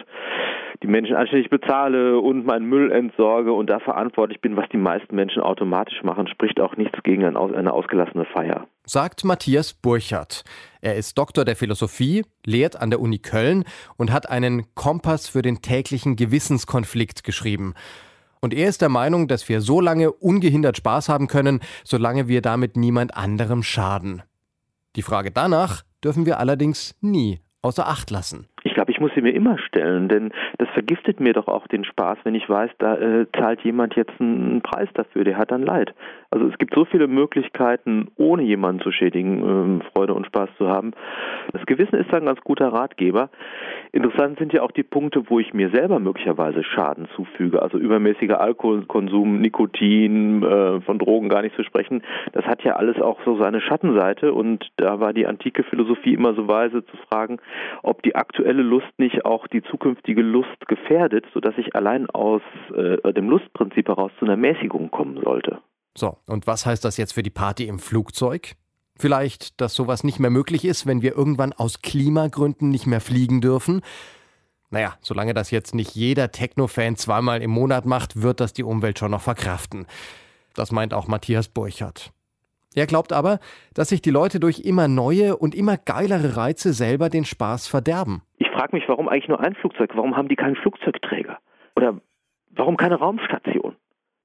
die 0.82 0.86
Menschen 0.86 1.14
anständig 1.14 1.50
bezahle 1.50 2.18
und 2.18 2.46
meinen 2.46 2.66
Müll 2.66 2.90
entsorge 2.90 3.52
und 3.52 3.68
da 3.68 3.80
verantwortlich 3.80 4.40
bin, 4.40 4.56
was 4.56 4.68
die 4.70 4.78
meisten 4.78 5.14
Menschen 5.14 5.42
automatisch 5.42 6.02
machen, 6.02 6.26
spricht 6.26 6.60
auch 6.60 6.76
nichts 6.76 7.02
gegen 7.02 7.24
eine 7.24 7.72
ausgelassene 7.72 8.24
Feier. 8.24 8.66
Sagt 8.84 9.24
Matthias 9.24 9.74
Burchardt. 9.74 10.42
Er 10.80 10.96
ist 10.96 11.18
Doktor 11.18 11.44
der 11.44 11.56
Philosophie, 11.56 12.24
lehrt 12.46 12.80
an 12.80 12.90
der 12.90 13.00
Uni 13.00 13.18
Köln 13.18 13.64
und 13.98 14.10
hat 14.10 14.30
einen 14.30 14.74
Kompass 14.74 15.28
für 15.28 15.42
den 15.42 15.60
täglichen 15.60 16.16
Gewissenskonflikt 16.16 17.24
geschrieben. 17.24 17.74
Und 18.40 18.54
er 18.54 18.68
ist 18.68 18.80
der 18.80 18.88
Meinung, 18.88 19.28
dass 19.28 19.48
wir 19.48 19.60
so 19.60 19.80
lange 19.80 20.12
ungehindert 20.12 20.76
Spaß 20.76 21.08
haben 21.08 21.26
können, 21.26 21.60
solange 21.84 22.26
wir 22.28 22.40
damit 22.40 22.76
niemand 22.76 23.14
anderem 23.14 23.62
schaden. 23.62 24.22
Die 24.96 25.02
Frage 25.02 25.30
danach 25.30 25.82
dürfen 26.02 26.24
wir 26.26 26.38
allerdings 26.38 26.94
nie 27.00 27.40
außer 27.62 27.86
Acht 27.86 28.10
lassen. 28.10 28.48
Ich 28.90 28.96
glaube, 28.96 29.00
ich 29.00 29.00
muss 29.00 29.14
sie 29.14 29.22
mir 29.22 29.34
immer 29.34 29.58
stellen, 29.58 30.08
denn 30.08 30.32
das 30.58 30.68
vergiftet 30.70 31.20
mir 31.20 31.32
doch 31.32 31.46
auch 31.48 31.66
den 31.68 31.84
Spaß, 31.84 32.18
wenn 32.24 32.34
ich 32.34 32.48
weiß, 32.48 32.70
da 32.78 32.96
äh, 32.96 33.26
zahlt 33.38 33.60
jemand 33.62 33.94
jetzt 33.94 34.12
einen 34.20 34.62
Preis 34.62 34.88
dafür, 34.94 35.24
der 35.24 35.38
hat 35.38 35.50
dann 35.50 35.62
Leid. 35.62 35.94
Also 36.30 36.46
es 36.46 36.58
gibt 36.58 36.74
so 36.74 36.84
viele 36.84 37.08
Möglichkeiten, 37.08 38.08
ohne 38.16 38.42
jemanden 38.42 38.82
zu 38.82 38.92
schädigen, 38.92 39.80
äh, 39.80 39.84
Freude 39.92 40.14
und 40.14 40.26
Spaß 40.26 40.48
zu 40.58 40.68
haben. 40.68 40.92
Das 41.52 41.64
Gewissen 41.66 41.96
ist 41.96 42.12
ein 42.14 42.26
ganz 42.26 42.40
guter 42.42 42.68
Ratgeber. 42.68 43.30
Interessant 43.92 44.38
sind 44.38 44.52
ja 44.52 44.62
auch 44.62 44.70
die 44.70 44.84
Punkte, 44.84 45.28
wo 45.28 45.40
ich 45.40 45.52
mir 45.52 45.70
selber 45.70 45.98
möglicherweise 45.98 46.62
Schaden 46.62 47.08
zufüge. 47.16 47.60
Also 47.60 47.78
übermäßiger 47.78 48.40
Alkoholkonsum, 48.40 49.40
Nikotin, 49.40 50.42
äh, 50.42 50.80
von 50.82 50.98
Drogen 50.98 51.28
gar 51.28 51.42
nicht 51.42 51.56
zu 51.56 51.64
sprechen. 51.64 52.02
Das 52.32 52.44
hat 52.44 52.62
ja 52.62 52.76
alles 52.76 53.00
auch 53.00 53.18
so 53.24 53.36
seine 53.36 53.60
Schattenseite 53.60 54.32
und 54.32 54.70
da 54.76 55.00
war 55.00 55.12
die 55.12 55.26
antike 55.26 55.64
Philosophie 55.64 56.14
immer 56.14 56.34
so 56.34 56.46
weise 56.46 56.84
zu 56.84 56.96
fragen, 57.08 57.38
ob 57.82 58.02
die 58.02 58.14
aktuelle 58.14 58.62
Lust 58.62 58.79
nicht 58.98 59.24
auch 59.24 59.46
die 59.46 59.62
zukünftige 59.62 60.22
Lust 60.22 60.66
gefährdet, 60.68 61.26
sodass 61.32 61.54
ich 61.58 61.74
allein 61.74 62.08
aus 62.10 62.42
äh, 62.74 63.12
dem 63.12 63.28
Lustprinzip 63.28 63.88
heraus 63.88 64.12
zu 64.18 64.24
einer 64.24 64.36
Mäßigung 64.36 64.90
kommen 64.90 65.20
sollte. 65.22 65.60
So, 65.96 66.18
und 66.26 66.46
was 66.46 66.66
heißt 66.66 66.84
das 66.84 66.96
jetzt 66.96 67.12
für 67.12 67.22
die 67.22 67.30
Party 67.30 67.66
im 67.66 67.78
Flugzeug? 67.78 68.54
Vielleicht, 68.96 69.60
dass 69.60 69.74
sowas 69.74 70.04
nicht 70.04 70.20
mehr 70.20 70.30
möglich 70.30 70.64
ist, 70.64 70.86
wenn 70.86 71.02
wir 71.02 71.16
irgendwann 71.16 71.52
aus 71.52 71.80
Klimagründen 71.82 72.68
nicht 72.68 72.86
mehr 72.86 73.00
fliegen 73.00 73.40
dürfen? 73.40 73.80
Naja, 74.70 74.94
solange 75.00 75.34
das 75.34 75.50
jetzt 75.50 75.74
nicht 75.74 75.94
jeder 75.94 76.30
Techno-Fan 76.30 76.96
zweimal 76.96 77.42
im 77.42 77.50
Monat 77.50 77.86
macht, 77.86 78.22
wird 78.22 78.40
das 78.40 78.52
die 78.52 78.62
Umwelt 78.62 78.98
schon 78.98 79.10
noch 79.10 79.22
verkraften. 79.22 79.86
Das 80.54 80.70
meint 80.70 80.94
auch 80.94 81.08
Matthias 81.08 81.48
Burchardt. 81.48 82.12
Er 82.74 82.86
glaubt 82.86 83.12
aber, 83.12 83.40
dass 83.74 83.88
sich 83.88 84.00
die 84.00 84.10
Leute 84.10 84.38
durch 84.38 84.60
immer 84.60 84.86
neue 84.86 85.36
und 85.36 85.54
immer 85.54 85.76
geilere 85.76 86.36
Reize 86.36 86.72
selber 86.72 87.08
den 87.08 87.24
Spaß 87.24 87.66
verderben. 87.66 88.22
Ich 88.38 88.48
frage 88.48 88.76
mich, 88.76 88.84
warum 88.88 89.08
eigentlich 89.08 89.28
nur 89.28 89.40
ein 89.40 89.54
Flugzeug? 89.54 89.90
Warum 89.94 90.16
haben 90.16 90.28
die 90.28 90.36
keinen 90.36 90.56
Flugzeugträger? 90.56 91.38
Oder 91.74 92.00
warum 92.50 92.76
keine 92.76 92.96
Raumstation? 92.96 93.74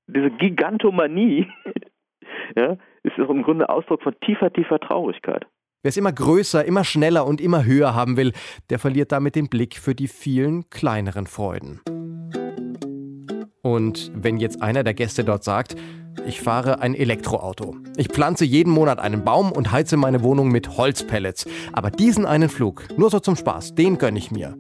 Diese 0.08 0.30
Gigantomanie 0.30 1.48
ja, 2.56 2.78
ist 3.02 3.18
doch 3.18 3.30
im 3.30 3.42
Grunde 3.42 3.68
Ausdruck 3.70 4.04
von 4.04 4.16
tiefer, 4.20 4.54
tiefer 4.54 4.80
Traurigkeit. 4.80 5.48
Wer 5.82 5.90
es 5.90 5.98
immer 5.98 6.12
größer, 6.12 6.66
immer 6.66 6.84
schneller 6.84 7.26
und 7.28 7.42
immer 7.42 7.66
höher 7.66 7.94
haben 7.96 8.18
will, 8.18 8.34
der 8.70 8.80
verliert 8.80 9.12
damit 9.12 9.36
den 9.36 9.50
Blick 9.50 9.76
für 9.76 9.96
die 9.96 10.08
vielen 10.08 10.70
kleineren 10.70 11.28
Freuden. 11.28 11.82
Und 13.66 14.12
wenn 14.14 14.38
jetzt 14.38 14.62
einer 14.62 14.84
der 14.84 14.94
Gäste 14.94 15.24
dort 15.24 15.44
sagt, 15.44 15.76
ich 16.28 16.40
fahre 16.40 16.82
ein 16.82 16.94
Elektroauto. 16.94 17.76
Ich 17.98 18.10
pflanze 18.10 18.46
jeden 18.46 18.72
Monat 18.72 19.00
einen 19.00 19.24
Baum 19.24 19.52
und 19.52 19.72
heize 19.72 19.98
meine 19.98 20.22
Wohnung 20.22 20.50
mit 20.50 20.78
Holzpellets. 20.78 21.48
Aber 21.74 21.90
diesen 21.90 22.28
einen 22.28 22.50
Flug, 22.50 22.84
nur 22.96 23.10
so 23.10 23.20
zum 23.20 23.36
Spaß, 23.36 23.74
den 23.74 23.98
gönne 23.98 24.20
ich 24.20 24.30
mir. 24.30 24.56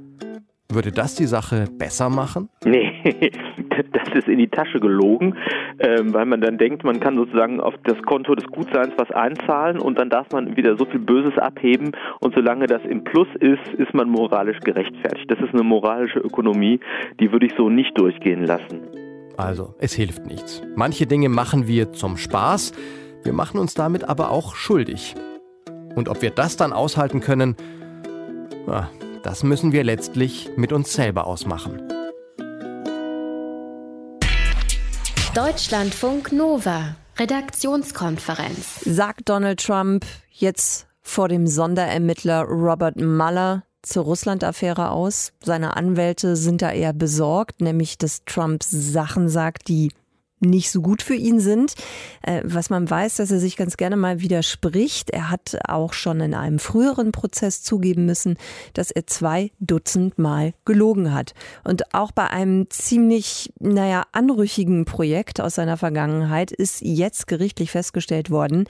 Würde 0.72 0.92
das 0.92 1.14
die 1.14 1.26
Sache 1.26 1.66
besser 1.78 2.10
machen? 2.10 2.50
Nee, 2.66 2.92
das 3.94 4.14
ist 4.16 4.28
in 4.28 4.40
die 4.40 4.48
Tasche 4.48 4.80
gelogen, 4.80 5.36
ähm, 5.80 6.12
weil 6.14 6.26
man 6.26 6.42
dann 6.42 6.58
denkt, 6.58 6.84
man 6.84 7.00
kann 7.00 7.16
sozusagen 7.16 7.62
auf 7.62 7.76
das 7.84 8.02
Konto 8.02 8.34
des 8.34 8.48
Gutseins 8.48 8.94
was 8.98 9.12
einzahlen 9.12 9.80
und 9.80 10.00
dann 10.00 10.10
darf 10.10 10.32
man 10.32 10.58
wieder 10.58 10.76
so 10.76 10.86
viel 10.86 11.00
Böses 11.00 11.38
abheben 11.38 11.92
und 12.20 12.34
solange 12.34 12.66
das 12.66 12.82
im 12.84 13.04
Plus 13.04 13.28
ist, 13.40 13.74
ist 13.78 13.94
man 13.94 14.10
moralisch 14.10 14.60
gerechtfertigt. 14.62 15.30
Das 15.30 15.40
ist 15.40 15.54
eine 15.54 15.64
moralische 15.64 16.20
Ökonomie, 16.20 16.80
die 17.20 17.32
würde 17.32 17.46
ich 17.46 17.54
so 17.56 17.70
nicht 17.70 17.98
durchgehen 18.00 18.44
lassen. 18.44 18.82
Also, 19.38 19.76
es 19.80 19.94
hilft 19.94 20.26
nichts. 20.26 20.64
Manche 20.76 21.06
Dinge 21.06 21.30
machen 21.30 21.68
wir 21.68 21.92
zum 21.92 22.18
Spaß, 22.18 22.74
wir 23.24 23.34
machen 23.34 23.60
uns 23.60 23.76
damit 23.76 24.04
aber 24.08 24.32
auch 24.32 24.56
schuldig. 24.56 25.14
Und 25.96 26.10
ob 26.10 26.22
wir 26.22 26.32
das 26.32 26.58
dann 26.58 26.74
aushalten 26.74 27.20
können, 27.20 27.56
das 29.26 29.42
müssen 29.44 29.72
wir 29.72 29.84
letztlich 29.84 30.52
mit 30.56 30.72
uns 30.72 30.94
selber 30.94 31.26
ausmachen. 31.26 31.82
Deutschlandfunk 35.34 36.32
Nova, 36.32 36.96
Redaktionskonferenz. 37.18 38.82
Sagt 38.86 39.28
Donald 39.28 39.66
Trump 39.66 40.06
jetzt 40.32 40.88
vor 41.02 41.28
dem 41.28 41.48
Sonderermittler 41.48 42.44
Robert 42.44 42.98
Mueller 42.98 43.64
zur 43.82 44.04
Russland-Affäre 44.04 44.92
aus. 44.92 45.34
Seine 45.44 45.76
Anwälte 45.76 46.36
sind 46.36 46.62
da 46.62 46.72
eher 46.72 46.94
besorgt, 46.94 47.62
nämlich 47.62 47.98
dass 47.98 48.26
Trump 48.26 48.64
Sachen 48.64 49.28
sagt, 49.28 49.68
die 49.68 49.92
nicht 50.40 50.72
so 50.72 50.82
gut 50.82 51.02
für 51.02 51.16
ihn 51.16 51.40
sind. 51.40 51.76
Äh, 52.22 52.42
was 52.44 52.70
man 52.70 52.90
weiß, 52.90 53.16
dass 53.16 53.32
er 53.32 53.40
sich 53.40 53.58
ganz 53.58 53.78
gerne 53.78 53.96
mal 53.96 54.22
widerspricht. 54.22 55.10
Er 55.10 55.30
hat 55.30 55.58
auch 55.68 55.94
schon 55.94 56.22
in 56.22 56.34
einem 56.34 56.60
früheren 56.60 57.12
Prozess 57.12 57.64
zugeben 57.64 58.06
müssen, 58.06 58.38
dass 58.74 58.92
er 58.92 59.08
zwei 59.08 59.52
Dutzend 59.60 60.18
Mal 60.18 60.54
gelogen 60.66 61.14
hat. 61.14 61.34
Und 61.64 61.94
auch 61.94 62.12
bei 62.12 62.30
einem 62.30 62.70
ziemlich, 62.70 63.54
naja, 63.60 64.04
anrüchigen 64.12 64.86
Projekt 64.86 65.42
aus 65.42 65.56
seiner 65.56 65.78
Vergangenheit 65.78 66.52
ist 66.52 66.82
jetzt 66.82 67.28
gerichtlich 67.28 67.72
festgestellt 67.72 68.30
worden, 68.30 68.66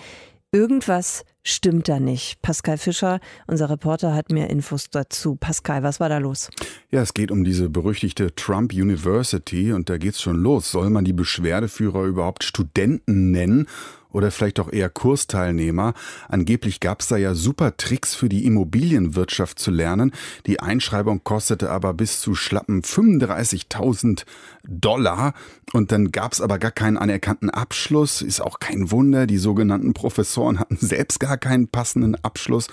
irgendwas 0.52 1.26
stimmt 1.46 1.88
da 1.88 2.00
nicht. 2.00 2.42
Pascal 2.42 2.78
Fischer, 2.78 3.20
unser 3.48 3.70
Reporter, 3.70 4.14
hat 4.14 4.32
mehr 4.32 4.50
Infos 4.50 4.90
dazu. 4.90 5.36
Pascal, 5.36 5.84
was 5.84 6.00
war 6.02 6.10
da 6.10 6.18
los? 6.18 6.50
Ja, 6.92 7.02
es 7.02 7.14
geht 7.14 7.32
um 7.32 7.44
diese 7.46 7.70
berüchtigte 7.70 8.36
Trump 8.36 8.74
University 8.74 9.72
und 9.72 9.90
da 9.90 9.98
geht's 9.98 10.22
schon 10.22 10.42
los. 10.42 10.72
Soll 10.72 10.90
man 10.90 11.06
die 11.06 11.14
Beschwerdeführer 11.14 12.04
überhaupt 12.04 12.44
Studenten 12.44 13.32
nennen? 13.32 13.68
Oder 14.16 14.32
vielleicht 14.32 14.62
auch 14.62 14.72
eher 14.72 14.90
Kursteilnehmer. 14.90 15.94
Angeblich 16.30 16.80
gab 16.80 17.02
es 17.02 17.08
da 17.10 17.18
ja 17.18 17.36
super 17.36 17.76
Tricks 17.76 18.16
für 18.16 18.30
die 18.30 18.46
Immobilienwirtschaft 18.46 19.60
zu 19.60 19.72
lernen. 19.72 20.14
Die 20.46 20.62
Einschreibung 20.62 21.26
kostete 21.26 21.70
aber 21.70 21.94
bis 21.94 22.22
zu 22.22 22.34
schlappen 22.34 22.82
35.000 22.82 24.24
Dollar. 24.64 25.34
Und 25.74 25.92
dann 25.92 26.12
gab 26.12 26.32
es 26.32 26.40
aber 26.40 26.60
gar 26.60 26.72
keinen 26.72 26.98
anerkannten 26.98 27.50
Abschluss. 27.50 28.22
Ist 28.22 28.40
auch 28.40 28.60
kein 28.60 28.90
Wunder. 28.90 29.28
Die 29.28 29.38
sogenannten 29.38 29.94
Professoren 29.94 30.60
hatten 30.60 30.78
selbst 30.80 31.20
gar 31.20 31.38
keinen 31.38 31.68
passenden 31.68 32.16
Abschluss. 32.16 32.68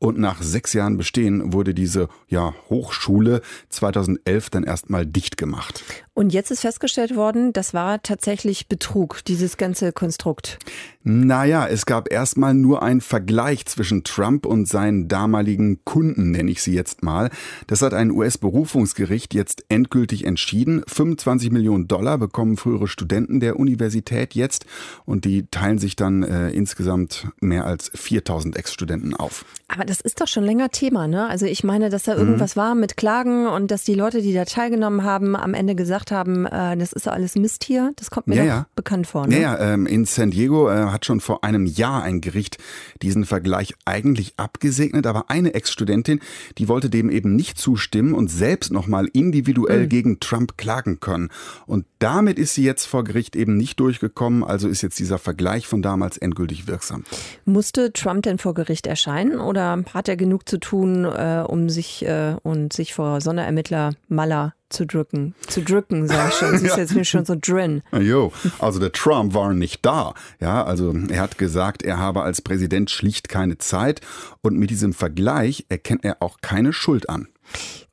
Und 0.00 0.18
nach 0.18 0.42
sechs 0.42 0.72
Jahren 0.72 0.96
Bestehen 0.96 1.52
wurde 1.52 1.74
diese 1.74 2.08
ja, 2.26 2.54
Hochschule 2.68 3.40
2011 3.68 4.50
dann 4.50 4.64
erstmal 4.64 5.06
dicht 5.06 5.36
gemacht. 5.36 5.84
Und 6.18 6.32
jetzt 6.32 6.50
ist 6.50 6.62
festgestellt 6.62 7.14
worden, 7.14 7.52
das 7.52 7.74
war 7.74 8.02
tatsächlich 8.02 8.66
Betrug, 8.66 9.24
dieses 9.28 9.56
ganze 9.56 9.92
Konstrukt. 9.92 10.58
Naja, 11.04 11.66
es 11.66 11.86
gab 11.86 12.12
erstmal 12.12 12.54
nur 12.54 12.82
einen 12.82 13.00
Vergleich 13.00 13.64
zwischen 13.66 14.02
Trump 14.02 14.44
und 14.44 14.66
seinen 14.66 15.08
damaligen 15.08 15.84
Kunden, 15.84 16.32
nenne 16.32 16.50
ich 16.50 16.60
sie 16.60 16.74
jetzt 16.74 17.02
mal. 17.02 17.30
Das 17.68 17.82
hat 17.82 17.94
ein 17.94 18.10
US-Berufungsgericht 18.10 19.32
jetzt 19.32 19.64
endgültig 19.68 20.24
entschieden. 20.24 20.82
25 20.86 21.52
Millionen 21.52 21.86
Dollar 21.86 22.18
bekommen 22.18 22.56
frühere 22.56 22.88
Studenten 22.88 23.38
der 23.38 23.58
Universität 23.58 24.34
jetzt 24.34 24.66
und 25.04 25.24
die 25.24 25.46
teilen 25.46 25.78
sich 25.78 25.94
dann 25.94 26.24
äh, 26.24 26.50
insgesamt 26.50 27.28
mehr 27.40 27.64
als 27.64 27.90
4000 27.94 28.56
Ex-Studenten 28.56 29.14
auf. 29.14 29.44
Aber 29.68 29.84
das 29.84 30.00
ist 30.00 30.20
doch 30.20 30.28
schon 30.28 30.44
länger 30.44 30.70
Thema, 30.70 31.06
ne? 31.06 31.28
Also 31.28 31.46
ich 31.46 31.62
meine, 31.62 31.90
dass 31.90 32.04
da 32.04 32.16
irgendwas 32.16 32.56
mhm. 32.56 32.60
war 32.60 32.74
mit 32.74 32.96
Klagen 32.96 33.46
und 33.46 33.70
dass 33.70 33.84
die 33.84 33.94
Leute, 33.94 34.20
die 34.20 34.32
da 34.32 34.44
teilgenommen 34.44 35.04
haben, 35.04 35.36
am 35.36 35.54
Ende 35.54 35.74
gesagt 35.74 36.10
haben, 36.10 36.46
äh, 36.46 36.76
das 36.76 36.92
ist 36.92 37.06
alles 37.06 37.36
Mist 37.36 37.64
hier. 37.64 37.92
Das 37.96 38.10
kommt 38.10 38.26
mir 38.26 38.36
ja, 38.36 38.44
ja. 38.44 38.66
bekannt 38.74 39.06
vor. 39.06 39.26
Ne? 39.26 39.40
Ja, 39.40 39.56
ja 39.58 39.74
ähm, 39.74 39.86
in 39.86 40.04
San 40.04 40.30
Diego 40.30 40.68
äh, 40.68 40.87
hat 40.92 41.06
schon 41.06 41.20
vor 41.20 41.44
einem 41.44 41.66
Jahr 41.66 42.02
ein 42.02 42.20
Gericht 42.20 42.58
diesen 43.02 43.24
Vergleich 43.24 43.74
eigentlich 43.84 44.34
abgesegnet, 44.36 45.06
aber 45.06 45.30
eine 45.30 45.54
Ex-Studentin, 45.54 46.20
die 46.58 46.68
wollte 46.68 46.90
dem 46.90 47.10
eben 47.10 47.36
nicht 47.36 47.58
zustimmen 47.58 48.14
und 48.14 48.28
selbst 48.28 48.72
nochmal 48.72 49.08
individuell 49.12 49.84
mhm. 49.84 49.88
gegen 49.88 50.20
Trump 50.20 50.56
klagen 50.56 51.00
können. 51.00 51.30
Und 51.66 51.86
damit 51.98 52.38
ist 52.38 52.54
sie 52.54 52.64
jetzt 52.64 52.86
vor 52.86 53.04
Gericht 53.04 53.36
eben 53.36 53.56
nicht 53.56 53.80
durchgekommen, 53.80 54.44
also 54.44 54.68
ist 54.68 54.82
jetzt 54.82 54.98
dieser 54.98 55.18
Vergleich 55.18 55.66
von 55.66 55.82
damals 55.82 56.16
endgültig 56.16 56.66
wirksam. 56.66 57.04
Musste 57.44 57.92
Trump 57.92 58.22
denn 58.22 58.38
vor 58.38 58.54
Gericht 58.54 58.86
erscheinen 58.86 59.40
oder 59.40 59.82
hat 59.92 60.08
er 60.08 60.16
genug 60.16 60.48
zu 60.48 60.58
tun, 60.58 61.04
äh, 61.04 61.44
um 61.46 61.68
sich 61.68 62.04
äh, 62.04 62.36
und 62.42 62.72
sich 62.72 62.94
vor 62.94 63.20
Sonderermittler 63.20 63.94
Maller 64.08 64.54
zu 64.70 64.86
drücken. 64.86 65.34
Zu 65.46 65.62
drücken, 65.62 66.06
sag 66.06 66.28
ich 66.30 66.34
schon. 66.34 66.58
Sie 66.58 66.66
ist 66.66 66.76
ja. 66.76 66.82
jetzt 66.82 67.06
schon 67.06 67.24
so 67.24 67.34
drin. 67.40 67.82
Jo, 67.92 68.32
also 68.58 68.78
der 68.78 68.92
Trump 68.92 69.34
war 69.34 69.54
nicht 69.54 69.84
da. 69.84 70.14
Ja, 70.40 70.64
also 70.64 70.94
er 71.08 71.20
hat 71.20 71.38
gesagt, 71.38 71.82
er 71.82 71.98
habe 71.98 72.22
als 72.22 72.42
Präsident 72.42 72.90
schlicht 72.90 73.28
keine 73.28 73.58
Zeit 73.58 74.00
und 74.42 74.58
mit 74.58 74.70
diesem 74.70 74.92
Vergleich 74.92 75.66
erkennt 75.68 76.04
er 76.04 76.22
auch 76.22 76.38
keine 76.40 76.72
Schuld 76.72 77.08
an. 77.08 77.28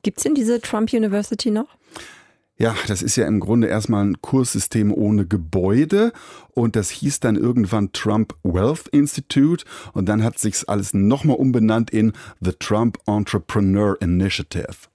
Gibt's 0.02 0.22
denn 0.22 0.34
diese 0.34 0.60
Trump 0.60 0.92
University 0.92 1.50
noch? 1.50 1.68
Ja, 2.58 2.74
das 2.86 3.02
ist 3.02 3.16
ja 3.16 3.26
im 3.26 3.40
Grunde 3.40 3.66
erstmal 3.66 4.04
ein 4.04 4.22
Kurssystem 4.22 4.90
ohne 4.92 5.26
Gebäude 5.26 6.12
und 6.54 6.74
das 6.74 6.88
hieß 6.88 7.20
dann 7.20 7.36
irgendwann 7.36 7.92
Trump 7.92 8.34
Wealth 8.44 8.88
Institute 8.88 9.66
und 9.92 10.08
dann 10.08 10.24
hat 10.24 10.38
sich's 10.38 10.64
alles 10.64 10.94
nochmal 10.94 11.36
umbenannt 11.36 11.90
in 11.90 12.14
The 12.40 12.52
Trump 12.58 12.98
Entrepreneur 13.06 14.00
Initiative. 14.00 14.88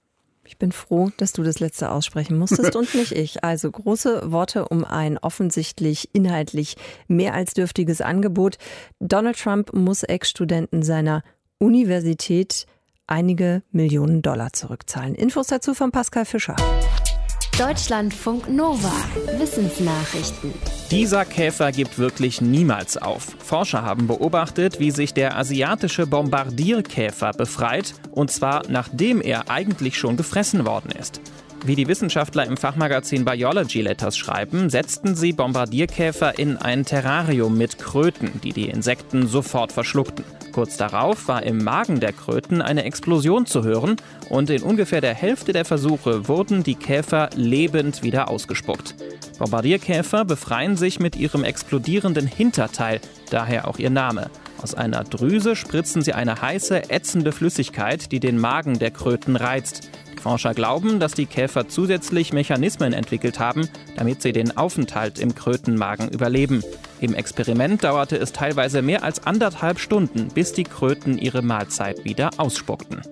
Ich 0.52 0.58
bin 0.58 0.70
froh, 0.70 1.10
dass 1.16 1.32
du 1.32 1.42
das 1.42 1.60
letzte 1.60 1.90
aussprechen 1.90 2.36
musstest 2.36 2.76
und 2.76 2.94
nicht 2.94 3.12
ich. 3.12 3.42
Also 3.42 3.70
große 3.70 4.30
Worte 4.30 4.68
um 4.68 4.84
ein 4.84 5.16
offensichtlich 5.16 6.10
inhaltlich 6.12 6.76
mehr 7.08 7.32
als 7.32 7.54
dürftiges 7.54 8.02
Angebot. 8.02 8.58
Donald 9.00 9.38
Trump 9.38 9.72
muss 9.72 10.02
Ex-Studenten 10.02 10.82
seiner 10.82 11.22
Universität 11.58 12.66
einige 13.06 13.62
Millionen 13.70 14.20
Dollar 14.20 14.52
zurückzahlen. 14.52 15.14
Infos 15.14 15.46
dazu 15.46 15.72
von 15.72 15.90
Pascal 15.90 16.26
Fischer. 16.26 16.56
Deutschlandfunk 17.58 18.48
Nova. 18.48 18.90
Wissensnachrichten. 19.36 20.54
Dieser 20.90 21.26
Käfer 21.26 21.70
gibt 21.70 21.98
wirklich 21.98 22.40
niemals 22.40 22.96
auf. 22.96 23.36
Forscher 23.44 23.82
haben 23.82 24.06
beobachtet, 24.06 24.80
wie 24.80 24.90
sich 24.90 25.12
der 25.12 25.36
asiatische 25.36 26.06
Bombardierkäfer 26.06 27.32
befreit, 27.32 27.94
und 28.10 28.30
zwar 28.30 28.62
nachdem 28.70 29.20
er 29.20 29.50
eigentlich 29.50 29.98
schon 29.98 30.16
gefressen 30.16 30.64
worden 30.64 30.92
ist. 30.98 31.20
Wie 31.64 31.76
die 31.76 31.86
Wissenschaftler 31.86 32.44
im 32.44 32.56
Fachmagazin 32.56 33.24
Biology 33.24 33.82
Letters 33.82 34.16
schreiben, 34.16 34.68
setzten 34.68 35.14
sie 35.14 35.32
Bombardierkäfer 35.32 36.36
in 36.36 36.56
ein 36.56 36.84
Terrarium 36.84 37.56
mit 37.56 37.78
Kröten, 37.78 38.40
die 38.42 38.52
die 38.52 38.68
Insekten 38.68 39.28
sofort 39.28 39.70
verschluckten. 39.70 40.24
Kurz 40.50 40.76
darauf 40.76 41.28
war 41.28 41.44
im 41.44 41.62
Magen 41.62 42.00
der 42.00 42.12
Kröten 42.12 42.62
eine 42.62 42.82
Explosion 42.82 43.46
zu 43.46 43.62
hören 43.62 43.96
und 44.28 44.50
in 44.50 44.64
ungefähr 44.64 45.00
der 45.00 45.14
Hälfte 45.14 45.52
der 45.52 45.64
Versuche 45.64 46.26
wurden 46.26 46.64
die 46.64 46.74
Käfer 46.74 47.30
lebend 47.36 48.02
wieder 48.02 48.28
ausgespuckt. 48.28 48.96
Bombardierkäfer 49.38 50.24
befreien 50.24 50.76
sich 50.76 50.98
mit 50.98 51.14
ihrem 51.14 51.44
explodierenden 51.44 52.26
Hinterteil, 52.26 53.00
daher 53.30 53.68
auch 53.68 53.78
ihr 53.78 53.90
Name. 53.90 54.30
Aus 54.60 54.74
einer 54.74 55.04
Drüse 55.04 55.54
spritzen 55.54 56.02
sie 56.02 56.12
eine 56.12 56.42
heiße, 56.42 56.90
ätzende 56.90 57.30
Flüssigkeit, 57.30 58.10
die 58.10 58.20
den 58.20 58.38
Magen 58.38 58.80
der 58.80 58.90
Kröten 58.90 59.36
reizt. 59.36 59.90
Forscher 60.22 60.54
glauben, 60.54 61.00
dass 61.00 61.12
die 61.12 61.26
Käfer 61.26 61.68
zusätzlich 61.68 62.32
Mechanismen 62.32 62.92
entwickelt 62.92 63.40
haben, 63.40 63.68
damit 63.96 64.22
sie 64.22 64.32
den 64.32 64.56
Aufenthalt 64.56 65.18
im 65.18 65.34
Krötenmagen 65.34 66.08
überleben. 66.08 66.62
Im 67.00 67.14
Experiment 67.14 67.82
dauerte 67.82 68.16
es 68.16 68.32
teilweise 68.32 68.82
mehr 68.82 69.02
als 69.02 69.26
anderthalb 69.26 69.80
Stunden, 69.80 70.28
bis 70.28 70.52
die 70.52 70.62
Kröten 70.62 71.18
ihre 71.18 71.42
Mahlzeit 71.42 72.04
wieder 72.04 72.30
ausspuckten. 72.36 73.02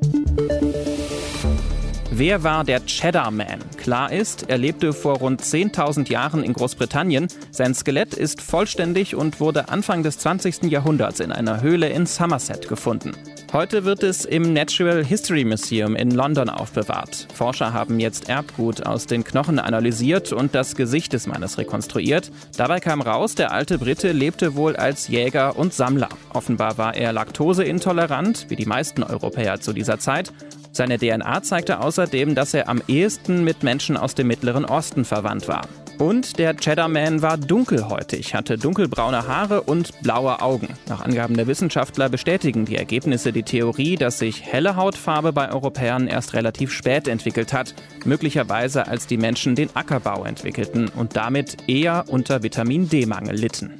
Wer 2.12 2.44
war 2.44 2.64
der 2.64 2.84
Cheddar 2.86 3.30
Man? 3.30 3.60
Klar 3.76 4.12
ist, 4.12 4.48
er 4.48 4.58
lebte 4.58 4.92
vor 4.92 5.18
rund 5.18 5.42
10.000 5.42 6.10
Jahren 6.10 6.44
in 6.44 6.52
Großbritannien. 6.52 7.28
Sein 7.50 7.74
Skelett 7.74 8.14
ist 8.14 8.40
vollständig 8.40 9.14
und 9.14 9.40
wurde 9.40 9.68
Anfang 9.68 10.02
des 10.02 10.18
20. 10.18 10.64
Jahrhunderts 10.64 11.20
in 11.20 11.32
einer 11.32 11.60
Höhle 11.60 11.88
in 11.88 12.06
Somerset 12.06 12.68
gefunden. 12.68 13.12
Heute 13.52 13.84
wird 13.84 14.04
es 14.04 14.24
im 14.24 14.52
Natural 14.52 15.04
History 15.04 15.44
Museum 15.44 15.96
in 15.96 16.12
London 16.12 16.48
aufbewahrt. 16.48 17.26
Forscher 17.34 17.72
haben 17.72 17.98
jetzt 17.98 18.28
Erbgut 18.28 18.86
aus 18.86 19.06
den 19.06 19.24
Knochen 19.24 19.58
analysiert 19.58 20.32
und 20.32 20.54
das 20.54 20.76
Gesicht 20.76 21.12
des 21.12 21.26
Mannes 21.26 21.58
rekonstruiert. 21.58 22.30
Dabei 22.56 22.78
kam 22.78 23.02
raus, 23.02 23.34
der 23.34 23.50
alte 23.50 23.78
Brite 23.78 24.12
lebte 24.12 24.54
wohl 24.54 24.76
als 24.76 25.08
Jäger 25.08 25.58
und 25.58 25.74
Sammler. 25.74 26.10
Offenbar 26.32 26.78
war 26.78 26.94
er 26.94 27.12
laktoseintolerant, 27.12 28.46
wie 28.50 28.56
die 28.56 28.66
meisten 28.66 29.02
Europäer 29.02 29.60
zu 29.60 29.72
dieser 29.72 29.98
Zeit. 29.98 30.32
Seine 30.70 30.98
DNA 30.98 31.42
zeigte 31.42 31.80
außerdem, 31.80 32.36
dass 32.36 32.54
er 32.54 32.68
am 32.68 32.80
ehesten 32.86 33.42
mit 33.42 33.64
Menschen 33.64 33.96
aus 33.96 34.14
dem 34.14 34.28
Mittleren 34.28 34.64
Osten 34.64 35.04
verwandt 35.04 35.48
war. 35.48 35.62
Und 36.00 36.38
der 36.38 36.56
Cheddar 36.56 36.88
Man 36.88 37.20
war 37.20 37.36
dunkelhäutig, 37.36 38.34
hatte 38.34 38.56
dunkelbraune 38.56 39.28
Haare 39.28 39.60
und 39.60 40.00
blaue 40.00 40.40
Augen. 40.40 40.68
Nach 40.88 41.02
Angaben 41.02 41.36
der 41.36 41.46
Wissenschaftler 41.46 42.08
bestätigen 42.08 42.64
die 42.64 42.76
Ergebnisse 42.76 43.32
die 43.32 43.42
Theorie, 43.42 43.96
dass 43.96 44.18
sich 44.18 44.42
helle 44.42 44.76
Hautfarbe 44.76 45.34
bei 45.34 45.52
Europäern 45.52 46.08
erst 46.08 46.32
relativ 46.32 46.72
spät 46.72 47.06
entwickelt 47.06 47.52
hat, 47.52 47.74
möglicherweise 48.06 48.88
als 48.88 49.08
die 49.08 49.18
Menschen 49.18 49.54
den 49.54 49.68
Ackerbau 49.76 50.24
entwickelten 50.24 50.88
und 50.88 51.16
damit 51.16 51.68
eher 51.68 52.06
unter 52.08 52.42
Vitamin 52.42 52.88
D-Mangel 52.88 53.36
litten. 53.36 53.74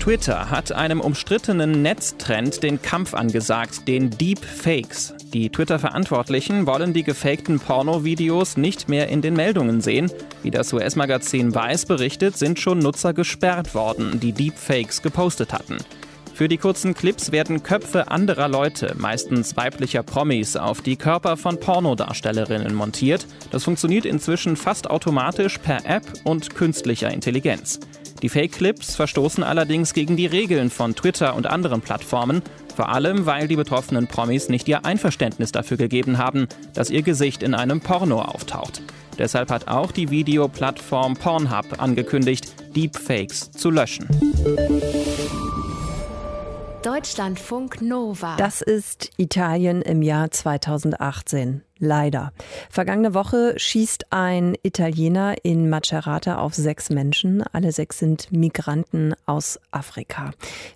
Twitter 0.00 0.50
hat 0.50 0.70
einem 0.70 1.00
umstrittenen 1.00 1.80
Netztrend 1.80 2.62
den 2.62 2.82
Kampf 2.82 3.14
angesagt, 3.14 3.88
den 3.88 4.10
Deepfakes. 4.10 5.14
Die 5.32 5.48
Twitter-Verantwortlichen 5.48 6.66
wollen 6.66 6.92
die 6.92 7.04
gefakten 7.04 7.60
Porno-Videos 7.60 8.56
nicht 8.56 8.88
mehr 8.88 9.08
in 9.08 9.22
den 9.22 9.34
Meldungen 9.34 9.80
sehen. 9.80 10.10
Wie 10.42 10.50
das 10.50 10.72
US-Magazin 10.72 11.54
Weiß 11.54 11.86
berichtet, 11.86 12.36
sind 12.36 12.58
schon 12.58 12.80
Nutzer 12.80 13.12
gesperrt 13.12 13.72
worden, 13.76 14.18
die 14.18 14.32
Deepfakes 14.32 15.02
gepostet 15.02 15.52
hatten. 15.52 15.78
Für 16.34 16.48
die 16.48 16.56
kurzen 16.56 16.94
Clips 16.94 17.30
werden 17.30 17.62
Köpfe 17.62 18.10
anderer 18.10 18.48
Leute, 18.48 18.96
meistens 18.98 19.56
weiblicher 19.56 20.02
Promis, 20.02 20.56
auf 20.56 20.80
die 20.80 20.96
Körper 20.96 21.36
von 21.36 21.60
Pornodarstellerinnen 21.60 22.74
montiert. 22.74 23.26
Das 23.52 23.62
funktioniert 23.62 24.06
inzwischen 24.06 24.56
fast 24.56 24.90
automatisch 24.90 25.58
per 25.58 25.84
App 25.86 26.02
und 26.24 26.56
künstlicher 26.56 27.12
Intelligenz. 27.12 27.78
Die 28.22 28.28
Fake-Clips 28.28 28.96
verstoßen 28.96 29.42
allerdings 29.42 29.94
gegen 29.94 30.16
die 30.16 30.26
Regeln 30.26 30.70
von 30.70 30.94
Twitter 30.94 31.34
und 31.34 31.46
anderen 31.46 31.80
Plattformen, 31.80 32.42
vor 32.76 32.90
allem 32.90 33.24
weil 33.24 33.48
die 33.48 33.56
betroffenen 33.56 34.06
Promis 34.06 34.48
nicht 34.48 34.68
ihr 34.68 34.84
Einverständnis 34.84 35.52
dafür 35.52 35.78
gegeben 35.78 36.18
haben, 36.18 36.46
dass 36.74 36.90
ihr 36.90 37.02
Gesicht 37.02 37.42
in 37.42 37.54
einem 37.54 37.80
Porno 37.80 38.20
auftaucht. 38.20 38.82
Deshalb 39.18 39.50
hat 39.50 39.68
auch 39.68 39.92
die 39.92 40.10
Videoplattform 40.10 41.14
Pornhub 41.14 41.80
angekündigt, 41.80 42.54
Deepfakes 42.74 43.50
zu 43.50 43.70
löschen. 43.70 44.06
Deutschlandfunk 46.82 47.82
Nova. 47.82 48.36
Das 48.36 48.62
ist 48.62 49.10
Italien 49.18 49.82
im 49.82 50.00
Jahr 50.00 50.30
2018. 50.30 51.62
Leider. 51.82 52.34
Vergangene 52.68 53.14
Woche 53.14 53.54
schießt 53.56 54.12
ein 54.12 54.54
Italiener 54.62 55.34
in 55.42 55.70
Macerata 55.70 56.36
auf 56.36 56.52
sechs 56.52 56.90
Menschen. 56.90 57.42
Alle 57.52 57.72
sechs 57.72 57.98
sind 57.98 58.30
Migranten 58.30 59.14
aus 59.24 59.58
Afrika. 59.70 60.32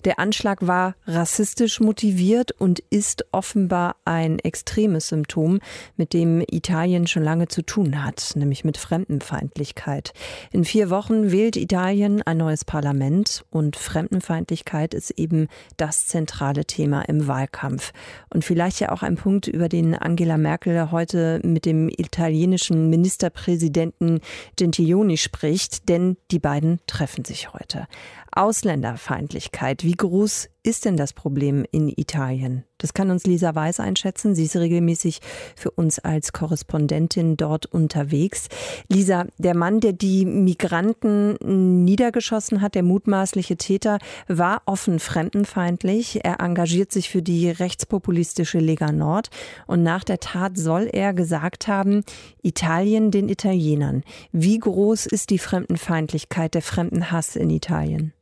Der 0.06 0.18
Anschlag 0.18 0.66
war 0.66 0.94
rassistisch 1.06 1.78
motiviert 1.80 2.52
und 2.52 2.78
ist 2.88 3.26
offenbar 3.32 3.96
ein 4.06 4.38
extremes 4.38 5.08
Symptom, 5.08 5.60
mit 5.98 6.14
dem 6.14 6.42
Italien 6.50 7.06
schon 7.06 7.22
lange 7.22 7.48
zu 7.48 7.60
tun 7.60 8.02
hat, 8.02 8.32
nämlich 8.34 8.64
mit 8.64 8.78
Fremdenfeindlichkeit. 8.78 10.14
In 10.52 10.64
vier 10.64 10.88
Wochen 10.88 11.30
wählt 11.30 11.56
Italien 11.56 12.22
ein 12.22 12.38
neues 12.38 12.64
Parlament 12.64 13.44
und 13.50 13.76
Fremdenfeindlichkeit 13.76 14.94
ist 14.94 15.10
eben 15.10 15.48
das 15.76 16.06
zentrale 16.06 16.64
Thema 16.64 17.02
im 17.02 17.26
Wahlkampf. 17.26 17.92
Und 18.30 18.42
vielleicht 18.42 18.80
ja 18.80 18.90
auch 18.90 19.02
ein 19.02 19.16
Punkt, 19.16 19.48
über 19.48 19.68
den 19.68 19.94
Angela 19.94 20.38
Merkel 20.38 20.72
heute 20.94 21.40
mit 21.44 21.66
dem 21.66 21.90
italienischen 21.90 22.88
Ministerpräsidenten 22.88 24.20
Gentiloni 24.56 25.18
spricht, 25.18 25.90
denn 25.90 26.16
die 26.30 26.38
beiden 26.38 26.80
treffen 26.86 27.26
sich 27.26 27.52
heute. 27.52 27.86
Ausländerfeindlichkeit, 28.32 29.84
wie 29.84 29.92
groß 29.92 30.48
ist 30.64 30.86
denn 30.86 30.96
das 30.96 31.12
Problem 31.12 31.64
in 31.70 31.88
Italien? 31.88 32.64
Das 32.78 32.92
kann 32.94 33.10
uns 33.10 33.24
Lisa 33.24 33.54
Weiß 33.54 33.80
einschätzen. 33.80 34.34
Sie 34.34 34.44
ist 34.44 34.56
regelmäßig 34.56 35.20
für 35.54 35.70
uns 35.70 35.98
als 35.98 36.32
Korrespondentin 36.32 37.36
dort 37.36 37.66
unterwegs. 37.66 38.48
Lisa, 38.88 39.26
der 39.38 39.54
Mann, 39.54 39.80
der 39.80 39.92
die 39.92 40.24
Migranten 40.24 41.84
niedergeschossen 41.84 42.62
hat, 42.62 42.74
der 42.74 42.82
mutmaßliche 42.82 43.56
Täter, 43.56 43.98
war 44.26 44.62
offen 44.66 44.98
fremdenfeindlich. 44.98 46.24
Er 46.24 46.40
engagiert 46.40 46.90
sich 46.90 47.10
für 47.10 47.22
die 47.22 47.50
rechtspopulistische 47.50 48.58
Lega 48.58 48.90
Nord 48.90 49.28
und 49.66 49.82
nach 49.82 50.02
der 50.02 50.18
Tat 50.18 50.56
soll 50.56 50.88
er 50.90 51.12
gesagt 51.12 51.68
haben, 51.68 52.04
Italien 52.42 53.10
den 53.10 53.28
Italienern. 53.28 54.02
Wie 54.32 54.58
groß 54.58 55.06
ist 55.06 55.30
die 55.30 55.38
Fremdenfeindlichkeit, 55.38 56.54
der 56.54 56.62
Fremdenhass 56.62 57.36
in 57.36 57.50
Italien? 57.50 58.14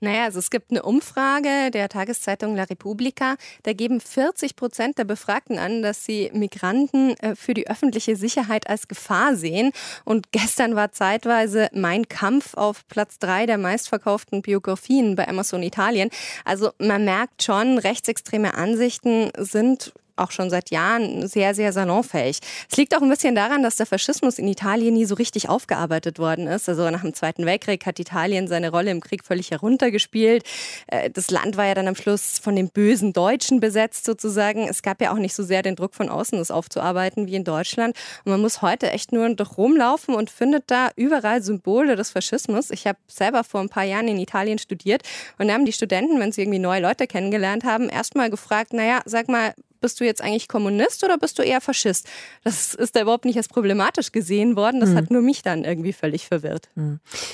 Naja, 0.00 0.24
also 0.24 0.38
es 0.38 0.50
gibt 0.50 0.70
eine 0.70 0.82
Umfrage 0.82 1.70
der 1.70 1.88
Tageszeitung 1.88 2.56
La 2.56 2.64
Repubblica. 2.64 3.36
Da 3.62 3.72
geben 3.72 4.00
40 4.00 4.56
Prozent 4.56 4.98
der 4.98 5.04
Befragten 5.04 5.58
an, 5.58 5.82
dass 5.82 6.04
sie 6.04 6.30
Migranten 6.32 7.16
äh, 7.18 7.34
für 7.34 7.54
die 7.54 7.68
öffentliche 7.68 8.16
Sicherheit 8.16 8.68
als 8.68 8.88
Gefahr 8.88 9.36
sehen. 9.36 9.72
Und 10.04 10.32
gestern 10.32 10.74
war 10.74 10.92
zeitweise 10.92 11.68
Mein 11.72 12.08
Kampf 12.08 12.54
auf 12.54 12.86
Platz 12.88 13.18
drei 13.18 13.46
der 13.46 13.58
meistverkauften 13.58 14.42
Biografien 14.42 15.16
bei 15.16 15.28
Amazon 15.28 15.62
Italien. 15.62 16.10
Also 16.44 16.70
man 16.78 17.04
merkt 17.04 17.42
schon, 17.42 17.78
rechtsextreme 17.78 18.54
Ansichten 18.54 19.30
sind 19.38 19.92
auch 20.16 20.30
schon 20.30 20.50
seit 20.50 20.70
Jahren 20.70 21.26
sehr, 21.26 21.54
sehr 21.54 21.72
salonfähig. 21.72 22.38
Es 22.70 22.76
liegt 22.76 22.96
auch 22.96 23.02
ein 23.02 23.08
bisschen 23.08 23.34
daran, 23.34 23.62
dass 23.62 23.76
der 23.76 23.86
Faschismus 23.86 24.38
in 24.38 24.48
Italien 24.48 24.94
nie 24.94 25.04
so 25.04 25.14
richtig 25.14 25.48
aufgearbeitet 25.48 26.18
worden 26.18 26.46
ist. 26.46 26.68
Also 26.68 26.88
nach 26.90 27.02
dem 27.02 27.14
Zweiten 27.14 27.46
Weltkrieg 27.46 27.84
hat 27.86 27.98
Italien 27.98 28.48
seine 28.48 28.70
Rolle 28.70 28.90
im 28.90 29.00
Krieg 29.00 29.24
völlig 29.24 29.50
heruntergespielt. 29.50 30.44
Äh, 30.86 31.10
das 31.10 31.30
Land 31.30 31.56
war 31.56 31.66
ja 31.66 31.74
dann 31.74 31.88
am 31.88 31.96
Schluss 31.96 32.38
von 32.38 32.56
den 32.56 32.68
bösen 32.70 33.12
Deutschen 33.12 33.60
besetzt 33.60 34.04
sozusagen. 34.04 34.68
Es 34.68 34.82
gab 34.82 35.00
ja 35.00 35.12
auch 35.12 35.18
nicht 35.18 35.34
so 35.34 35.42
sehr 35.42 35.62
den 35.62 35.76
Druck 35.76 35.94
von 35.94 36.08
außen, 36.08 36.38
das 36.38 36.50
aufzuarbeiten 36.50 37.26
wie 37.26 37.34
in 37.34 37.44
Deutschland. 37.44 37.96
Und 38.24 38.32
man 38.32 38.40
muss 38.40 38.62
heute 38.62 38.90
echt 38.90 39.12
nur 39.12 39.34
durch 39.34 39.56
rumlaufen 39.56 40.14
und 40.14 40.30
findet 40.30 40.70
da 40.70 40.90
überall 40.96 41.42
Symbole 41.42 41.96
des 41.96 42.10
Faschismus. 42.10 42.70
Ich 42.70 42.86
habe 42.86 42.98
selber 43.08 43.44
vor 43.44 43.60
ein 43.60 43.68
paar 43.68 43.84
Jahren 43.84 44.08
in 44.08 44.18
Italien 44.18 44.58
studiert 44.58 45.02
und 45.38 45.48
da 45.48 45.54
haben 45.54 45.64
die 45.64 45.72
Studenten, 45.72 46.20
wenn 46.20 46.32
sie 46.32 46.42
irgendwie 46.42 46.58
neue 46.58 46.80
Leute 46.80 47.06
kennengelernt 47.06 47.64
haben, 47.64 47.88
erstmal 47.88 48.30
gefragt, 48.30 48.72
naja, 48.72 49.00
sag 49.04 49.28
mal, 49.28 49.54
bist 49.84 50.00
du 50.00 50.04
jetzt 50.06 50.22
eigentlich 50.22 50.48
Kommunist 50.48 51.04
oder 51.04 51.18
bist 51.18 51.38
du 51.38 51.42
eher 51.42 51.60
Faschist? 51.60 52.08
Das 52.42 52.72
ist 52.72 52.96
da 52.96 53.02
überhaupt 53.02 53.26
nicht 53.26 53.36
als 53.36 53.48
problematisch 53.48 54.12
gesehen 54.12 54.56
worden. 54.56 54.80
Das 54.80 54.88
mhm. 54.88 54.96
hat 54.96 55.10
nur 55.10 55.20
mich 55.20 55.42
dann 55.42 55.64
irgendwie 55.64 55.92
völlig 55.92 56.26
verwirrt. 56.26 56.70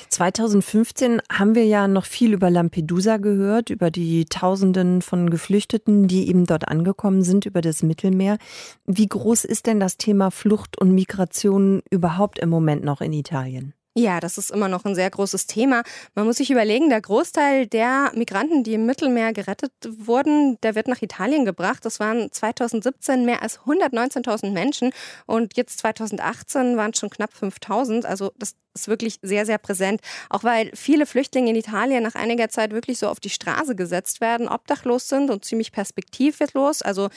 2015 0.08 1.12
hm. 1.12 1.20
haben 1.32 1.54
wir 1.54 1.64
ja 1.64 1.86
noch 1.86 2.06
viel 2.06 2.32
über 2.32 2.50
Lampedusa 2.50 3.18
gehört, 3.18 3.70
über 3.70 3.92
die 3.92 4.24
Tausenden 4.24 5.00
von 5.00 5.30
Geflüchteten, 5.30 6.08
die 6.08 6.28
eben 6.28 6.44
dort 6.44 6.66
angekommen 6.66 7.22
sind, 7.22 7.46
über 7.46 7.60
das 7.60 7.84
Mittelmeer. 7.84 8.36
Wie 8.84 9.06
groß 9.06 9.44
ist 9.44 9.66
denn 9.66 9.78
das 9.78 9.96
Thema 9.96 10.32
Flucht 10.32 10.76
und 10.76 10.92
Migration 10.92 11.82
überhaupt 11.88 12.40
im 12.40 12.48
Moment 12.48 12.82
noch 12.82 13.00
in 13.00 13.12
Italien? 13.12 13.74
Ja, 13.96 14.20
das 14.20 14.38
ist 14.38 14.52
immer 14.52 14.68
noch 14.68 14.84
ein 14.84 14.94
sehr 14.94 15.10
großes 15.10 15.46
Thema. 15.48 15.82
Man 16.14 16.24
muss 16.24 16.36
sich 16.36 16.50
überlegen, 16.52 16.90
der 16.90 17.00
Großteil 17.00 17.66
der 17.66 18.12
Migranten, 18.14 18.62
die 18.62 18.74
im 18.74 18.86
Mittelmeer 18.86 19.32
gerettet 19.32 19.72
wurden, 19.84 20.58
der 20.62 20.76
wird 20.76 20.86
nach 20.86 21.02
Italien 21.02 21.44
gebracht. 21.44 21.84
Das 21.84 21.98
waren 21.98 22.30
2017 22.30 23.24
mehr 23.24 23.42
als 23.42 23.58
119.000 23.58 24.52
Menschen 24.52 24.92
und 25.26 25.56
jetzt 25.56 25.80
2018 25.80 26.76
waren 26.76 26.92
es 26.92 27.00
schon 27.00 27.10
knapp 27.10 27.30
5.000. 27.32 28.04
Also 28.04 28.32
das 28.38 28.54
ist 28.74 28.86
wirklich 28.86 29.18
sehr, 29.22 29.44
sehr 29.44 29.58
präsent. 29.58 30.00
Auch 30.28 30.44
weil 30.44 30.70
viele 30.74 31.04
Flüchtlinge 31.04 31.50
in 31.50 31.56
Italien 31.56 32.04
nach 32.04 32.14
einiger 32.14 32.48
Zeit 32.48 32.70
wirklich 32.70 32.98
so 32.98 33.08
auf 33.08 33.18
die 33.18 33.30
Straße 33.30 33.74
gesetzt 33.74 34.20
werden, 34.20 34.46
obdachlos 34.48 35.08
sind 35.08 35.30
und 35.30 35.44
ziemlich 35.44 35.72
perspektivlos. 35.72 36.82
Also 36.82 37.08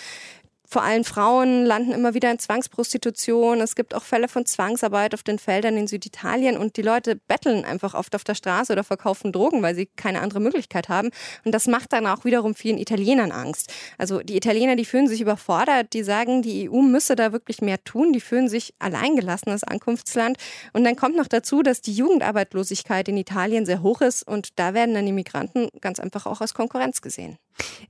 vor 0.73 0.81
allem 0.81 1.03
Frauen 1.03 1.65
landen 1.65 1.91
immer 1.91 2.15
wieder 2.15 2.31
in 2.31 2.39
Zwangsprostitution. 2.39 3.61
Es 3.61 3.75
gibt 3.75 3.93
auch 3.93 4.01
Fälle 4.01 4.27
von 4.27 4.47
Zwangsarbeit 4.47 5.13
auf 5.13 5.21
den 5.21 5.37
Feldern 5.37 5.77
in 5.77 5.85
Süditalien 5.85 6.57
und 6.57 6.77
die 6.77 6.81
Leute 6.81 7.15
betteln 7.15 7.63
einfach 7.63 7.93
oft 7.93 8.15
auf 8.15 8.23
der 8.23 8.33
Straße 8.33 8.73
oder 8.73 8.83
verkaufen 8.83 9.31
Drogen, 9.31 9.61
weil 9.61 9.75
sie 9.75 9.85
keine 9.85 10.21
andere 10.21 10.39
Möglichkeit 10.39 10.89
haben. 10.89 11.11
Und 11.45 11.53
das 11.53 11.67
macht 11.67 11.93
dann 11.93 12.07
auch 12.07 12.25
wiederum 12.25 12.55
vielen 12.55 12.79
Italienern 12.79 13.31
Angst. 13.31 13.71
Also 13.99 14.21
die 14.21 14.35
Italiener, 14.35 14.75
die 14.75 14.85
fühlen 14.85 15.07
sich 15.07 15.21
überfordert, 15.21 15.93
die 15.93 16.01
sagen, 16.01 16.41
die 16.41 16.67
EU 16.67 16.81
müsse 16.81 17.15
da 17.15 17.31
wirklich 17.31 17.61
mehr 17.61 17.83
tun, 17.83 18.11
die 18.11 18.19
fühlen 18.19 18.49
sich 18.49 18.73
alleingelassen 18.79 19.51
als 19.51 19.63
Ankunftsland. 19.63 20.37
Und 20.73 20.85
dann 20.85 20.95
kommt 20.95 21.15
noch 21.15 21.27
dazu, 21.27 21.61
dass 21.61 21.81
die 21.81 21.93
Jugendarbeitslosigkeit 21.93 23.07
in 23.09 23.17
Italien 23.17 23.67
sehr 23.67 23.83
hoch 23.83 24.01
ist 24.01 24.27
und 24.27 24.57
da 24.57 24.73
werden 24.73 24.95
dann 24.95 25.05
die 25.05 25.11
Migranten 25.11 25.67
ganz 25.81 25.99
einfach 25.99 26.25
auch 26.25 26.41
als 26.41 26.55
Konkurrenz 26.55 27.01
gesehen. 27.01 27.37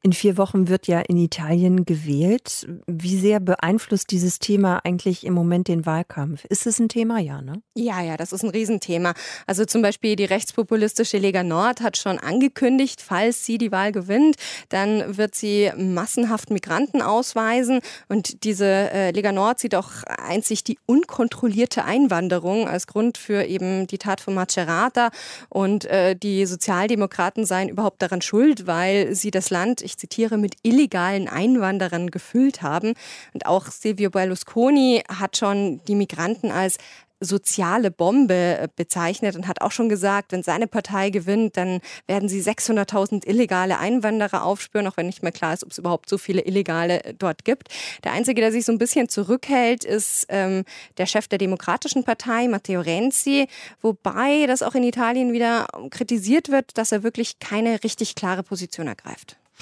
In 0.02 0.14
vier 0.14 0.38
Wochen 0.38 0.68
wird 0.68 0.88
ja 0.88 1.00
in 1.00 1.18
Italien 1.18 1.86
gewählt. 1.86 2.68
Wie 2.88 3.18
sehr 3.18 3.40
beeinflusst 3.40 4.12
dieses 4.12 4.40
Thema 4.40 4.82
eigentlich 4.84 5.26
im 5.26 5.34
Moment 5.34 5.68
den 5.68 5.86
Wahlkampf? 5.86 6.46
Ist 6.46 6.68
es 6.68 6.80
ein 6.80 6.90
Thema, 6.90 7.20
ja, 7.20 7.42
ne? 7.42 7.62
Ja, 7.76 8.02
ja, 8.02 8.18
das 8.18 8.34
ist 8.34 8.44
ein 8.44 8.50
Riesenthema. 8.50 9.14
Also 9.48 9.66
zum 9.66 9.82
Beispiel 9.82 10.16
die 10.16 10.26
rechtspopulistische 10.26 11.18
Lega 11.18 11.44
Nord 11.44 11.82
hat 11.82 11.98
schon 11.98 12.20
angekündigt, 12.20 13.02
falls 13.02 13.46
sie 13.46 13.58
die 13.58 13.72
Wahl 13.72 13.92
gewinnt, 13.92 14.36
dann 14.70 15.18
wird 15.18 15.36
sie 15.36 15.72
massenhaft 15.78 16.50
Migranten 16.50 17.02
ausweisen. 17.02 17.80
Und 18.10 18.44
diese 18.44 18.66
äh, 18.66 19.12
Lega 19.12 19.32
Nord 19.32 19.60
sieht 19.60 19.76
auch 19.76 20.04
einzig 20.04 20.64
die 20.64 20.78
unkontrollierte 20.86 21.86
Einwanderung 21.86 22.68
als 22.68 22.88
Grund 22.88 23.18
für 23.18 23.44
eben 23.44 23.88
die 23.88 23.98
Tat 23.98 24.20
von 24.20 24.34
Macerata. 24.34 25.12
Und 25.50 25.86
äh, 25.86 26.16
die 26.16 26.46
Sozialdemokraten 26.46 27.46
seien 27.46 27.70
überhaupt 27.70 28.02
daran 28.02 28.22
schuld, 28.22 28.68
weil 28.68 29.16
sie 29.16 29.32
das 29.32 29.50
Land, 29.54 29.82
ich 29.82 29.98
zitiere, 29.98 30.38
mit 30.38 30.56
illegalen 30.64 31.30
Einwanderern 31.30 32.12
gefüllt 32.12 32.62
haben. 32.62 32.94
Und 33.34 33.46
auch 33.46 33.68
Silvio 33.68 34.10
Berlusconi 34.10 35.04
hat 35.08 35.38
schon 35.38 35.80
die 35.86 35.96
Migranten 35.96 36.52
als 36.52 36.78
soziale 37.24 37.92
Bombe 37.92 38.34
äh, 38.34 38.68
bezeichnet 38.76 39.36
und 39.36 39.48
hat 39.48 39.62
auch 39.62 39.72
schon 39.72 39.90
gesagt, 39.90 40.32
wenn 40.32 40.44
seine 40.44 40.68
Partei 40.68 41.10
gewinnt, 41.10 41.58
dann 41.58 41.80
werden 42.08 42.30
sie 42.30 42.42
600.000 42.42 43.28
illegale 43.28 43.80
Einwanderer 43.80 44.44
aufspüren, 44.44 44.88
auch 44.88 44.98
wenn 44.98 45.08
nicht 45.08 45.24
mehr 45.24 45.32
klar 45.32 45.54
ist, 45.54 45.64
ob 45.64 45.72
es 45.72 45.78
überhaupt 45.78 46.10
so 46.10 46.18
viele 46.18 46.42
Illegale 46.42 47.04
äh, 47.04 47.14
dort 47.14 47.46
gibt. 47.46 47.70
Der 48.04 48.14
Einzige, 48.14 48.42
der 48.42 48.52
sich 48.52 48.66
so 48.66 48.72
ein 48.72 48.78
bisschen 48.78 49.10
zurückhält, 49.10 49.84
ist 49.84 50.26
ähm, 50.30 50.64
der 50.98 51.06
Chef 51.06 51.28
der 51.28 51.38
Demokratischen 51.38 52.04
Partei, 52.04 52.48
Matteo 52.48 52.82
Renzi, 52.82 53.48
wobei 53.82 54.46
das 54.48 54.62
auch 54.62 54.76
in 54.76 54.84
Italien 54.84 55.34
wieder 55.34 55.68
kritisiert 55.90 56.50
wird, 56.50 56.78
dass 56.78 56.92
er 56.92 57.04
wirklich 57.04 57.40
keine 57.40 57.84
richtig 57.84 58.16
klare 58.16 58.44
Position 58.44 58.88
ergreift. 58.88 59.38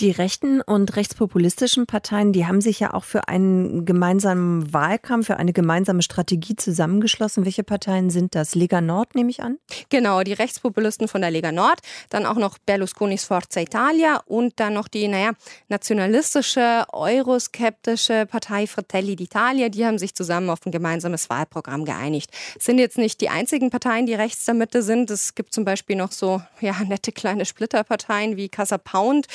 Die 0.00 0.10
rechten 0.10 0.60
und 0.62 0.96
rechtspopulistischen 0.96 1.86
Parteien, 1.86 2.32
die 2.32 2.46
haben 2.46 2.60
sich 2.60 2.80
ja 2.80 2.94
auch 2.94 3.04
für 3.04 3.28
einen 3.28 3.84
gemeinsamen 3.84 4.72
Wahlkampf, 4.72 5.26
für 5.26 5.36
eine 5.36 5.52
gemeinsame 5.52 6.02
Strategie 6.02 6.56
zusammengeschlossen. 6.56 7.44
Welche 7.44 7.62
Parteien 7.62 8.10
sind 8.10 8.34
das? 8.34 8.54
Lega 8.54 8.80
Nord 8.80 9.14
nehme 9.14 9.30
ich 9.30 9.42
an? 9.42 9.58
Genau, 9.90 10.22
die 10.22 10.32
Rechtspopulisten 10.32 11.08
von 11.08 11.20
der 11.20 11.30
Lega 11.30 11.52
Nord, 11.52 11.80
dann 12.08 12.26
auch 12.26 12.36
noch 12.36 12.58
Berlusconis 12.58 13.24
Forza 13.24 13.60
Italia 13.60 14.22
und 14.26 14.58
dann 14.58 14.74
noch 14.74 14.88
die, 14.88 15.08
naja, 15.08 15.32
nationalistische, 15.68 16.84
euroskeptische 16.92 18.26
Partei 18.26 18.66
Fratelli 18.66 19.12
d'Italia. 19.12 19.68
Die 19.68 19.84
haben 19.84 19.98
sich 19.98 20.14
zusammen 20.14 20.48
auf 20.50 20.64
ein 20.64 20.72
gemeinsames 20.72 21.28
Wahlprogramm 21.28 21.84
geeinigt. 21.84 22.30
Es 22.58 22.64
sind 22.64 22.78
jetzt 22.78 22.98
nicht 22.98 23.20
die 23.20 23.28
einzigen 23.28 23.70
Parteien, 23.70 24.06
die 24.06 24.14
rechts 24.14 24.46
der 24.46 24.54
Mitte 24.54 24.82
sind. 24.82 25.10
Es 25.10 25.34
gibt 25.34 25.52
zum 25.52 25.64
Beispiel 25.64 25.96
noch 25.96 26.12
so 26.12 26.42
ja, 26.60 26.74
nette 26.88 27.12
kleine 27.12 27.44
Splitterparteien 27.44 28.36
wie 28.36 28.48
Casa 28.48 28.78
Pound 28.78 29.26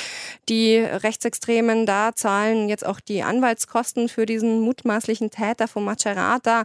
die 0.49 0.77
Rechtsextremen 0.77 1.85
da 1.85 2.15
zahlen 2.15 2.69
jetzt 2.69 2.85
auch 2.85 2.99
die 2.99 3.23
Anwaltskosten 3.23 4.09
für 4.09 4.25
diesen 4.25 4.61
mutmaßlichen 4.61 5.31
Täter 5.31 5.67
von 5.67 5.83
Macerata 5.83 6.63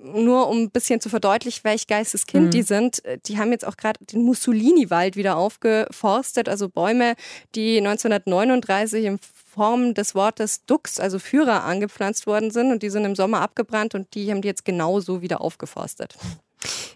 nur 0.00 0.48
um 0.48 0.62
ein 0.62 0.70
bisschen 0.70 1.00
zu 1.00 1.08
verdeutlichen, 1.08 1.64
welch 1.64 1.86
Geisteskind 1.86 2.46
mhm. 2.46 2.50
die 2.50 2.62
sind, 2.62 3.02
die 3.26 3.38
haben 3.38 3.50
jetzt 3.52 3.66
auch 3.66 3.76
gerade 3.76 4.04
den 4.04 4.22
Mussolini-Wald 4.22 5.16
wieder 5.16 5.36
aufgeforstet, 5.36 6.48
also 6.48 6.68
Bäume, 6.68 7.14
die 7.54 7.78
1939 7.78 9.04
in 9.04 9.18
Form 9.18 9.94
des 9.94 10.14
Wortes 10.14 10.64
Dux, 10.66 11.00
also 11.00 11.18
Führer, 11.18 11.64
angepflanzt 11.64 12.26
worden 12.26 12.50
sind 12.50 12.70
und 12.70 12.82
die 12.82 12.90
sind 12.90 13.04
im 13.04 13.16
Sommer 13.16 13.40
abgebrannt 13.40 13.94
und 13.94 14.14
die 14.14 14.30
haben 14.30 14.42
die 14.42 14.48
jetzt 14.48 14.64
genauso 14.64 15.20
wieder 15.20 15.40
aufgeforstet. 15.40 16.16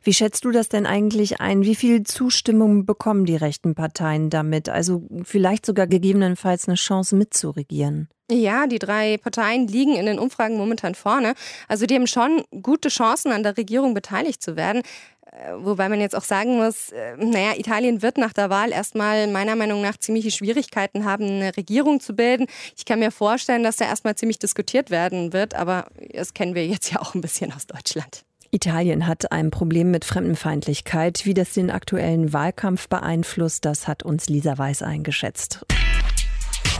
Wie 0.02 0.14
schätzt 0.14 0.44
du 0.44 0.50
das 0.50 0.68
denn 0.68 0.86
eigentlich 0.86 1.40
ein? 1.40 1.62
Wie 1.62 1.74
viel 1.74 2.02
Zustimmung 2.02 2.86
bekommen 2.86 3.24
die 3.24 3.36
rechten 3.36 3.74
Parteien 3.74 4.30
damit? 4.30 4.68
Also 4.68 5.02
vielleicht 5.24 5.66
sogar 5.66 5.86
gegebenenfalls 5.86 6.68
eine 6.68 6.76
Chance 6.76 7.16
mitzuregieren? 7.16 8.08
Ja, 8.30 8.66
die 8.66 8.78
drei 8.78 9.18
Parteien 9.18 9.68
liegen 9.68 9.94
in 9.94 10.06
den 10.06 10.18
Umfragen 10.18 10.56
momentan 10.56 10.94
vorne. 10.94 11.34
Also 11.68 11.86
die 11.86 11.94
haben 11.94 12.06
schon 12.06 12.44
gute 12.62 12.88
Chancen, 12.88 13.30
an 13.30 13.42
der 13.42 13.56
Regierung 13.56 13.94
beteiligt 13.94 14.42
zu 14.42 14.56
werden. 14.56 14.82
Äh, 15.32 15.52
wobei 15.58 15.88
man 15.88 16.00
jetzt 16.00 16.14
auch 16.14 16.24
sagen 16.24 16.56
muss, 16.56 16.90
äh, 16.90 17.16
naja, 17.16 17.52
Italien 17.56 18.02
wird 18.02 18.18
nach 18.18 18.32
der 18.32 18.50
Wahl 18.50 18.70
erstmal 18.70 19.26
meiner 19.28 19.56
Meinung 19.56 19.82
nach 19.82 19.96
ziemliche 19.96 20.30
Schwierigkeiten 20.30 21.04
haben, 21.04 21.24
eine 21.24 21.56
Regierung 21.56 22.00
zu 22.00 22.14
bilden. 22.14 22.46
Ich 22.76 22.84
kann 22.84 22.98
mir 22.98 23.10
vorstellen, 23.10 23.62
dass 23.62 23.76
da 23.76 23.86
erstmal 23.86 24.14
ziemlich 24.14 24.38
diskutiert 24.38 24.90
werden 24.90 25.32
wird, 25.32 25.54
aber 25.54 25.86
das 26.12 26.34
kennen 26.34 26.54
wir 26.54 26.66
jetzt 26.66 26.92
ja 26.92 27.00
auch 27.00 27.14
ein 27.14 27.22
bisschen 27.22 27.52
aus 27.52 27.66
Deutschland. 27.66 28.24
Italien 28.54 29.06
hat 29.06 29.32
ein 29.32 29.50
Problem 29.50 29.90
mit 29.90 30.04
Fremdenfeindlichkeit. 30.04 31.24
Wie 31.24 31.32
das 31.32 31.54
den 31.54 31.70
aktuellen 31.70 32.34
Wahlkampf 32.34 32.86
beeinflusst, 32.86 33.64
das 33.64 33.88
hat 33.88 34.02
uns 34.02 34.28
Lisa 34.28 34.58
Weiß 34.58 34.82
eingeschätzt. 34.82 35.64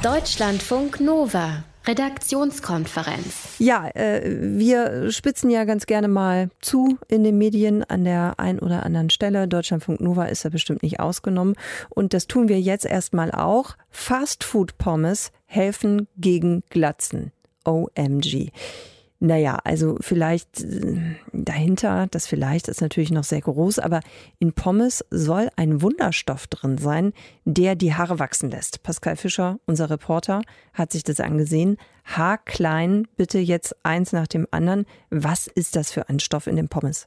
Deutschlandfunk 0.03 1.01
Nova. 1.01 1.65
Redaktionskonferenz. 1.87 3.57
Ja, 3.59 3.89
äh, 3.89 4.21
wir 4.25 5.11
spitzen 5.11 5.51
ja 5.51 5.65
ganz 5.65 5.87
gerne 5.87 6.09
mal 6.09 6.51
zu 6.61 6.99
in 7.09 7.25
den 7.25 7.39
Medien 7.39 7.83
an 7.83 8.05
der 8.05 8.35
einen 8.39 8.59
oder 8.61 8.85
anderen 8.85 9.11
Stelle. 9.11 9.49
Deutschlandfunk 9.49 10.01
Nova 10.01 10.27
ist 10.27 10.45
ja 10.45 10.51
bestimmt 10.51 10.83
nicht 10.83 11.01
ausgenommen. 11.01 11.55
Und 11.89 12.13
das 12.13 12.29
tun 12.29 12.49
wir 12.49 12.61
jetzt 12.61 12.85
erstmal 12.85 13.33
auch. 13.33 13.77
Fastfood-Pommes 13.91 15.33
helfen 15.47 16.07
gegen 16.19 16.63
Glatzen. 16.69 17.33
OMG. 17.65 18.53
Naja, 19.25 19.61
also 19.63 19.99
vielleicht 20.01 20.63
äh, 20.63 20.97
dahinter, 21.33 22.09
das 22.11 22.27
vielleicht 22.27 22.67
ist 22.67 22.81
natürlich 22.81 23.13
noch 23.13 23.23
sehr 23.23 23.41
groß, 23.41 23.79
aber 23.79 24.01
in 24.41 24.53
Pommes 24.53 25.05
soll 25.11 25.49
ein 25.55 25.81
Wunderstoff 25.81 26.49
drin 26.49 26.77
sein, 26.77 27.13
der 27.45 27.77
die 27.77 27.95
Haare 27.95 28.19
wachsen 28.19 28.51
lässt. 28.51 28.83
Pascal 28.83 29.15
Fischer, 29.15 29.61
unser 29.65 29.91
Reporter, 29.91 30.43
hat 30.75 30.91
sich 30.91 31.05
das 31.05 31.21
angesehen. 31.21 31.77
Haarklein, 32.05 33.07
bitte 33.17 33.39
jetzt 33.39 33.77
eins 33.85 34.11
nach 34.11 34.27
dem 34.27 34.49
anderen. 34.51 34.87
Was 35.11 35.47
ist 35.47 35.77
das 35.77 35.93
für 35.93 36.09
ein 36.09 36.19
Stoff 36.19 36.49
in 36.49 36.57
den 36.57 36.69
Pommes? 36.69 37.07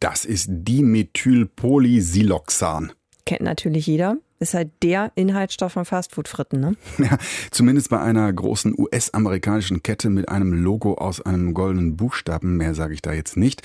Das 0.00 0.26
ist 0.26 0.48
Dimethylpolysiloxan. 0.50 2.92
Kennt 3.24 3.40
natürlich 3.40 3.86
jeder. 3.86 4.18
Ist 4.44 4.52
halt 4.52 4.72
der 4.82 5.10
Inhaltsstoff 5.14 5.72
von 5.72 5.86
Fastfood-Fritten, 5.86 6.60
ne? 6.60 6.76
Ja, 6.98 7.16
zumindest 7.50 7.88
bei 7.88 7.98
einer 7.98 8.30
großen 8.30 8.74
US-amerikanischen 8.76 9.82
Kette 9.82 10.10
mit 10.10 10.28
einem 10.28 10.52
Logo 10.52 10.96
aus 10.96 11.22
einem 11.22 11.54
goldenen 11.54 11.96
Buchstaben. 11.96 12.58
Mehr 12.58 12.74
sage 12.74 12.92
ich 12.92 13.00
da 13.00 13.14
jetzt 13.14 13.38
nicht. 13.38 13.62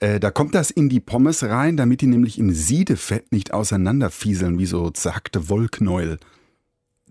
Äh, 0.00 0.20
da 0.20 0.30
kommt 0.30 0.54
das 0.54 0.70
in 0.70 0.88
die 0.88 1.00
Pommes 1.00 1.42
rein, 1.42 1.76
damit 1.76 2.00
die 2.00 2.06
nämlich 2.06 2.38
im 2.38 2.50
Siedefett 2.50 3.30
nicht 3.30 3.52
auseinanderfieseln 3.52 4.58
wie 4.58 4.64
so 4.64 4.88
zerhackte 4.88 5.50
Wollknäuel. 5.50 6.18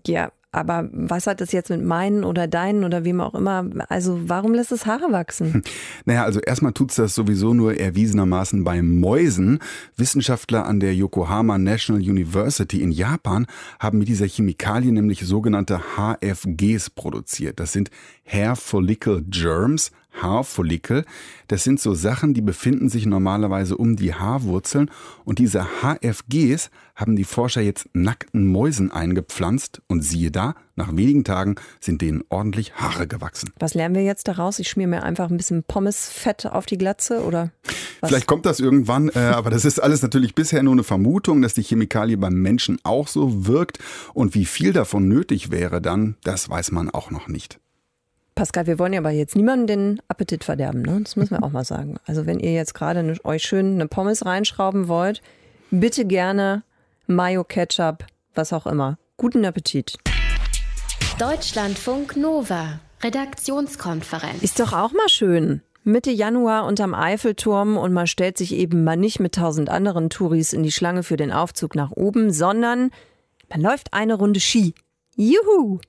Ja, 0.04 0.32
aber 0.52 0.90
was 0.92 1.26
hat 1.26 1.40
das 1.40 1.50
jetzt 1.52 1.70
mit 1.70 1.82
meinen 1.82 2.24
oder 2.24 2.46
deinen 2.46 2.84
oder 2.84 3.04
wem 3.04 3.22
auch 3.22 3.34
immer? 3.34 3.64
Also 3.88 4.20
warum 4.28 4.52
lässt 4.52 4.70
es 4.70 4.86
Haare 4.86 5.10
wachsen? 5.10 5.62
Naja, 6.04 6.24
also 6.24 6.40
erstmal 6.40 6.72
tut's 6.72 6.96
das 6.96 7.14
sowieso 7.14 7.54
nur 7.54 7.78
erwiesenermaßen 7.78 8.64
bei 8.64 8.82
Mäusen. 8.82 9.60
Wissenschaftler 9.96 10.66
an 10.66 10.80
der 10.80 10.94
Yokohama 10.94 11.58
National 11.58 12.02
University 12.02 12.82
in 12.82 12.90
Japan 12.90 13.46
haben 13.78 13.98
mit 13.98 14.08
dieser 14.08 14.26
Chemikalie 14.26 14.92
nämlich 14.92 15.20
sogenannte 15.20 15.80
HFGs 15.96 16.90
produziert. 16.90 17.60
Das 17.60 17.72
sind 17.72 17.90
Hair 18.24 18.56
Follicle 18.56 19.22
Germs, 19.22 19.92
Haarfollikel. 20.12 21.04
Das 21.48 21.64
sind 21.64 21.80
so 21.80 21.94
Sachen, 21.94 22.34
die 22.34 22.42
befinden 22.42 22.88
sich 22.88 23.06
normalerweise 23.06 23.76
um 23.76 23.96
die 23.96 24.14
Haarwurzeln 24.14 24.90
und 25.24 25.38
diese 25.38 25.66
HFGs 25.82 26.70
haben 26.94 27.16
die 27.16 27.24
Forscher 27.24 27.60
jetzt 27.60 27.88
nackten 27.92 28.46
Mäusen 28.46 28.90
eingepflanzt 28.90 29.82
und 29.88 30.02
siehe 30.02 30.30
da, 30.30 30.54
nach 30.76 30.94
wenigen 30.96 31.24
Tagen 31.24 31.56
sind 31.80 32.00
denen 32.00 32.22
ordentlich 32.28 32.74
Haare 32.74 33.06
gewachsen. 33.06 33.50
Was 33.58 33.74
lernen 33.74 33.94
wir 33.94 34.04
jetzt 34.04 34.28
daraus? 34.28 34.58
Ich 34.58 34.68
schmier 34.68 34.86
mir 34.86 35.02
einfach 35.02 35.30
ein 35.30 35.36
bisschen 35.36 35.64
Pommesfett 35.64 36.46
auf 36.46 36.66
die 36.66 36.78
Glatze 36.78 37.22
oder 37.22 37.50
was? 38.00 38.10
Vielleicht 38.10 38.26
kommt 38.26 38.46
das 38.46 38.58
irgendwann, 38.58 39.08
äh, 39.10 39.18
aber 39.18 39.50
das 39.50 39.64
ist 39.64 39.80
alles 39.80 40.02
natürlich 40.02 40.34
bisher 40.34 40.62
nur 40.62 40.72
eine 40.72 40.84
Vermutung, 40.84 41.42
dass 41.42 41.54
die 41.54 41.62
Chemikalie 41.62 42.16
beim 42.16 42.34
Menschen 42.34 42.78
auch 42.82 43.06
so 43.08 43.46
wirkt 43.46 43.78
und 44.12 44.34
wie 44.34 44.44
viel 44.44 44.72
davon 44.72 45.08
nötig 45.08 45.50
wäre 45.50 45.80
dann, 45.80 46.16
das 46.24 46.48
weiß 46.48 46.72
man 46.72 46.90
auch 46.90 47.10
noch 47.10 47.28
nicht. 47.28 47.60
Pascal, 48.34 48.66
wir 48.66 48.78
wollen 48.78 48.94
ja 48.94 49.00
aber 49.00 49.10
jetzt 49.10 49.36
niemanden 49.36 49.66
den 49.66 50.02
Appetit 50.08 50.44
verderben, 50.44 50.82
ne? 50.82 51.00
Das 51.02 51.16
müssen 51.16 51.36
wir 51.36 51.42
auch 51.44 51.52
mal 51.52 51.64
sagen. 51.64 51.96
Also 52.06 52.26
wenn 52.26 52.40
ihr 52.40 52.52
jetzt 52.52 52.74
gerade 52.74 53.02
ne, 53.02 53.16
euch 53.24 53.42
schön 53.42 53.74
eine 53.74 53.88
Pommes 53.88 54.24
reinschrauben 54.24 54.88
wollt, 54.88 55.22
bitte 55.70 56.04
gerne 56.04 56.62
Mayo, 57.06 57.44
Ketchup, 57.44 58.04
was 58.34 58.52
auch 58.52 58.66
immer. 58.66 58.98
Guten 59.16 59.44
Appetit. 59.44 59.98
Deutschlandfunk 61.18 62.16
Nova. 62.16 62.80
Redaktionskonferenz. 63.02 64.42
Ist 64.42 64.60
doch 64.60 64.72
auch 64.72 64.92
mal 64.92 65.08
schön. 65.08 65.60
Mitte 65.84 66.12
Januar 66.12 66.66
unterm 66.66 66.94
Eiffelturm 66.94 67.76
und 67.76 67.92
man 67.92 68.06
stellt 68.06 68.38
sich 68.38 68.54
eben 68.54 68.84
mal 68.84 68.96
nicht 68.96 69.18
mit 69.18 69.34
tausend 69.34 69.68
anderen 69.68 70.10
Touris 70.10 70.52
in 70.52 70.62
die 70.62 70.70
Schlange 70.70 71.02
für 71.02 71.16
den 71.16 71.32
Aufzug 71.32 71.74
nach 71.74 71.90
oben, 71.90 72.32
sondern 72.32 72.90
man 73.50 73.60
läuft 73.60 73.92
eine 73.92 74.14
Runde 74.14 74.38
Ski. 74.38 74.74
Juhu! 75.16 75.80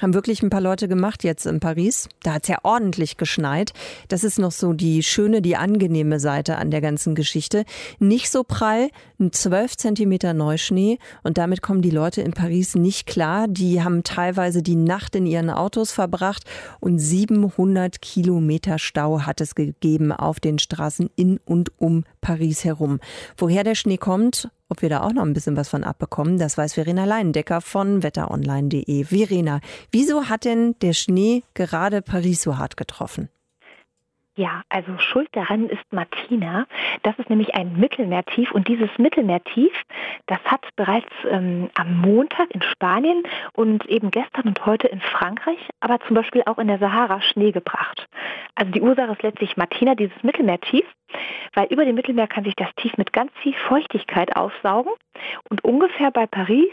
Haben 0.00 0.14
wirklich 0.14 0.42
ein 0.42 0.50
paar 0.50 0.60
Leute 0.60 0.86
gemacht 0.88 1.24
jetzt 1.24 1.46
in 1.46 1.60
Paris. 1.60 2.08
Da 2.22 2.34
hat 2.34 2.44
es 2.44 2.48
ja 2.48 2.58
ordentlich 2.62 3.16
geschneit. 3.16 3.72
Das 4.08 4.22
ist 4.22 4.38
noch 4.38 4.52
so 4.52 4.72
die 4.72 5.02
schöne, 5.02 5.42
die 5.42 5.56
angenehme 5.56 6.20
Seite 6.20 6.56
an 6.56 6.70
der 6.70 6.80
ganzen 6.80 7.14
Geschichte. 7.14 7.64
Nicht 7.98 8.30
so 8.30 8.44
prall, 8.44 8.90
ein 9.18 9.32
12 9.32 9.76
Zentimeter 9.76 10.34
Neuschnee 10.34 10.98
und 11.22 11.38
damit 11.38 11.62
kommen 11.62 11.82
die 11.82 11.90
Leute 11.90 12.22
in 12.22 12.32
Paris 12.32 12.74
nicht 12.74 13.06
klar. 13.06 13.48
Die 13.48 13.82
haben 13.82 14.04
teilweise 14.04 14.62
die 14.62 14.76
Nacht 14.76 15.16
in 15.16 15.26
ihren 15.26 15.50
Autos 15.50 15.90
verbracht 15.90 16.44
und 16.80 16.98
700 16.98 18.00
Kilometer 18.00 18.78
Stau 18.78 19.22
hat 19.22 19.40
es 19.40 19.54
gegeben 19.54 20.12
auf 20.12 20.38
den 20.38 20.58
Straßen 20.58 21.10
in 21.16 21.40
und 21.44 21.72
um 21.78 22.04
Paris 22.20 22.64
herum. 22.64 23.00
Woher 23.36 23.64
der 23.64 23.74
Schnee 23.74 23.98
kommt 23.98 24.50
ob 24.68 24.82
wir 24.82 24.88
da 24.88 25.02
auch 25.02 25.12
noch 25.12 25.24
ein 25.24 25.32
bisschen 25.32 25.56
was 25.56 25.68
von 25.68 25.84
abbekommen, 25.84 26.38
das 26.38 26.58
weiß 26.58 26.74
Verena 26.74 27.04
Leindecker 27.04 27.60
von 27.60 28.02
wetteronline.de. 28.02 29.04
Verena, 29.04 29.60
wieso 29.90 30.28
hat 30.28 30.44
denn 30.44 30.76
der 30.82 30.92
Schnee 30.92 31.42
gerade 31.54 32.02
Paris 32.02 32.42
so 32.42 32.58
hart 32.58 32.76
getroffen? 32.76 33.28
Ja, 34.38 34.62
also 34.68 34.96
schuld 34.98 35.28
daran 35.32 35.68
ist 35.68 35.82
Martina. 35.90 36.68
Das 37.02 37.18
ist 37.18 37.28
nämlich 37.28 37.56
ein 37.56 37.76
Mittelmeertief 37.76 38.52
und 38.52 38.68
dieses 38.68 38.88
Mittelmeertief, 38.96 39.72
das 40.26 40.38
hat 40.44 40.64
bereits 40.76 41.10
ähm, 41.28 41.70
am 41.74 42.00
Montag 42.00 42.48
in 42.52 42.62
Spanien 42.62 43.24
und 43.54 43.84
eben 43.86 44.12
gestern 44.12 44.46
und 44.46 44.64
heute 44.64 44.86
in 44.86 45.00
Frankreich, 45.00 45.58
aber 45.80 45.98
zum 46.06 46.14
Beispiel 46.14 46.44
auch 46.46 46.58
in 46.58 46.68
der 46.68 46.78
Sahara 46.78 47.20
Schnee 47.20 47.50
gebracht. 47.50 48.06
Also 48.54 48.70
die 48.70 48.80
Ursache 48.80 49.10
ist 49.10 49.24
letztlich 49.24 49.56
Martina, 49.56 49.96
dieses 49.96 50.22
Mittelmeertief, 50.22 50.84
weil 51.54 51.66
über 51.70 51.84
dem 51.84 51.94
Mittelmeer 51.94 52.26
kann 52.28 52.44
sich 52.44 52.54
das 52.56 52.68
Tief 52.76 52.96
mit 52.96 53.12
ganz 53.12 53.32
viel 53.42 53.54
Feuchtigkeit 53.68 54.36
aufsaugen 54.36 54.92
und 55.48 55.64
ungefähr 55.64 56.10
bei 56.10 56.26
Paris 56.26 56.68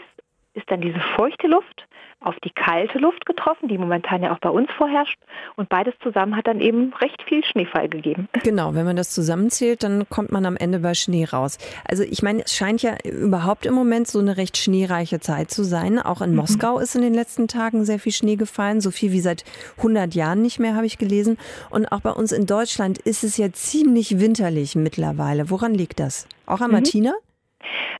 ist 0.56 0.70
dann 0.70 0.80
diese 0.80 1.00
feuchte 1.16 1.46
Luft 1.46 1.86
auf 2.20 2.34
die 2.42 2.50
kalte 2.50 2.98
Luft 2.98 3.26
getroffen, 3.26 3.68
die 3.68 3.78
momentan 3.78 4.22
ja 4.22 4.34
auch 4.34 4.38
bei 4.38 4.48
uns 4.48 4.68
vorherrscht. 4.76 5.18
Und 5.56 5.68
beides 5.68 5.94
zusammen 6.02 6.34
hat 6.34 6.46
dann 6.46 6.60
eben 6.60 6.92
recht 6.94 7.22
viel 7.22 7.44
Schneefall 7.44 7.88
gegeben. 7.88 8.28
Genau, 8.42 8.74
wenn 8.74 8.86
man 8.86 8.94
das 8.94 9.10
zusammenzählt, 9.10 9.82
dann 9.82 10.08
kommt 10.08 10.30
man 10.30 10.46
am 10.46 10.56
Ende 10.56 10.78
bei 10.78 10.94
Schnee 10.94 11.24
raus. 11.24 11.58
Also 11.84 12.04
ich 12.04 12.22
meine, 12.22 12.44
es 12.44 12.54
scheint 12.54 12.80
ja 12.80 12.94
überhaupt 13.04 13.66
im 13.66 13.74
Moment 13.74 14.06
so 14.06 14.20
eine 14.20 14.36
recht 14.36 14.56
schneereiche 14.56 15.18
Zeit 15.18 15.50
zu 15.50 15.64
sein. 15.64 15.98
Auch 15.98 16.22
in 16.22 16.30
mhm. 16.30 16.36
Moskau 16.36 16.78
ist 16.78 16.94
in 16.94 17.02
den 17.02 17.12
letzten 17.12 17.48
Tagen 17.48 17.84
sehr 17.84 17.98
viel 17.98 18.12
Schnee 18.12 18.36
gefallen, 18.36 18.80
so 18.80 18.92
viel 18.92 19.10
wie 19.10 19.20
seit 19.20 19.44
100 19.78 20.14
Jahren 20.14 20.42
nicht 20.42 20.60
mehr, 20.60 20.76
habe 20.76 20.86
ich 20.86 20.96
gelesen. 20.96 21.38
Und 21.70 21.90
auch 21.90 22.00
bei 22.00 22.12
uns 22.12 22.30
in 22.30 22.46
Deutschland 22.46 22.98
ist 22.98 23.24
es 23.24 23.36
ja 23.36 23.52
ziemlich 23.52 24.20
winterlich 24.20 24.76
mittlerweile. 24.76 25.50
Woran 25.50 25.74
liegt 25.74 25.98
das? 25.98 26.28
Auch 26.46 26.60
an 26.60 26.68
mhm. 26.68 26.74
Martina? 26.74 27.12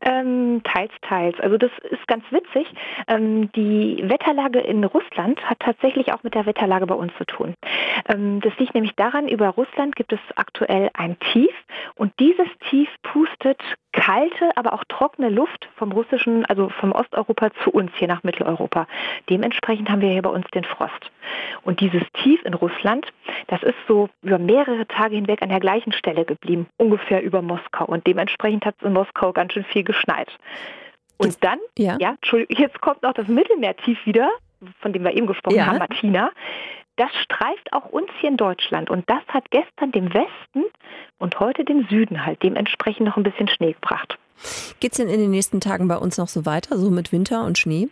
Ähm, 0.02 0.62
teils, 0.64 0.92
teils. 1.02 1.38
Also 1.40 1.56
das 1.58 1.70
ist 1.90 2.06
ganz 2.06 2.24
witzig. 2.30 2.66
Ähm, 3.08 3.50
die 3.52 4.02
Wetterlage 4.04 4.60
in 4.60 4.84
Russland 4.84 5.40
hat 5.48 5.58
tatsächlich 5.60 6.12
auch 6.12 6.22
mit 6.22 6.34
der 6.34 6.46
Wetterlage 6.46 6.86
bei 6.86 6.94
uns 6.94 7.12
zu 7.18 7.24
tun. 7.24 7.54
Ähm, 8.08 8.40
das 8.40 8.56
liegt 8.58 8.74
nämlich 8.74 8.94
daran, 8.96 9.28
über 9.28 9.48
Russland 9.48 9.96
gibt 9.96 10.12
es 10.12 10.20
aktuell 10.36 10.90
ein 10.94 11.18
Tief 11.32 11.52
und 11.94 12.12
dieses 12.18 12.48
Tief 12.70 12.88
pustet 13.02 13.60
kalte, 13.97 14.51
aber 14.57 14.72
auch 14.74 14.84
trockene 14.84 15.28
Luft 15.28 15.68
vom 15.76 15.90
russischen, 15.90 16.44
also 16.44 16.68
vom 16.68 16.92
Osteuropa 16.92 17.51
zu 17.64 17.70
uns 17.70 17.90
hier 17.97 18.07
nach 18.07 18.22
Mitteleuropa. 18.22 18.86
Dementsprechend 19.28 19.90
haben 19.90 20.01
wir 20.01 20.11
hier 20.11 20.22
bei 20.22 20.30
uns 20.30 20.47
den 20.55 20.62
Frost. 20.62 21.11
Und 21.62 21.80
dieses 21.80 22.03
Tief 22.22 22.44
in 22.44 22.55
Russland, 22.55 23.12
das 23.49 23.62
ist 23.62 23.74
so 23.88 24.09
über 24.22 24.38
mehrere 24.38 24.86
Tage 24.86 25.16
hinweg 25.16 25.42
an 25.42 25.49
der 25.49 25.61
gleichen 25.61 25.92
Stelle 25.92 26.24
geblieben, 26.24 26.68
ungefähr 26.76 27.22
über 27.22 27.42
Moskau. 27.42 27.86
Und 27.86 28.07
dementsprechend 28.07 28.64
hat 28.64 28.76
es 28.78 28.86
in 28.86 28.92
Moskau 28.92 29.32
ganz 29.32 29.55
schön 29.55 29.64
viel 29.64 29.82
geschneit. 29.82 30.28
Und 31.16 31.42
dann, 31.42 31.59
ja, 31.78 31.97
ja 31.99 32.16
jetzt 32.49 32.80
kommt 32.80 33.03
noch 33.03 33.14
das 33.14 33.26
Mittelmeertief 33.26 34.05
wieder, 34.05 34.30
von 34.80 34.92
dem 34.92 35.03
wir 35.05 35.14
eben 35.14 35.26
gesprochen 35.26 35.57
ja. 35.57 35.66
haben, 35.66 35.78
Martina. 35.78 36.30
Das 36.97 37.11
streift 37.22 37.72
auch 37.72 37.86
uns 37.86 38.09
hier 38.20 38.30
in 38.30 38.38
Deutschland 38.38 38.88
und 38.88 39.09
das 39.09 39.22
hat 39.28 39.51
gestern 39.51 39.92
dem 39.92 40.12
Westen 40.14 40.64
und 41.18 41.38
heute 41.40 41.64
dem 41.64 41.86
Süden 41.88 42.24
halt 42.24 42.42
dementsprechend 42.42 43.07
noch 43.07 43.16
ein 43.16 43.22
bisschen 43.22 43.49
Schnee 43.49 43.72
gebracht. 43.72 44.18
Geht 44.80 44.92
es 44.92 44.99
denn 44.99 45.09
in 45.09 45.20
den 45.20 45.30
nächsten 45.30 45.61
Tagen 45.61 45.88
bei 45.88 45.97
uns 45.97 46.16
noch 46.16 46.28
so 46.28 46.47
weiter, 46.47 46.78
so 46.78 46.90
mit 46.90 47.12
Winter 47.12 47.44
und 47.44 47.59
Schnee? 47.59 47.88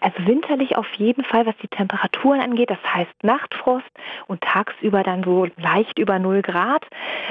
Also 0.00 0.26
winterlich 0.26 0.76
auf 0.76 0.86
jeden 0.94 1.24
Fall, 1.24 1.46
was 1.46 1.54
die 1.62 1.68
Temperaturen 1.68 2.40
angeht. 2.40 2.70
Das 2.70 2.82
heißt 2.82 3.12
Nachtfrost 3.22 3.86
und 4.26 4.40
tagsüber 4.40 5.02
dann 5.02 5.22
so 5.22 5.46
leicht 5.56 5.98
über 5.98 6.18
0 6.18 6.42
Grad. 6.42 6.84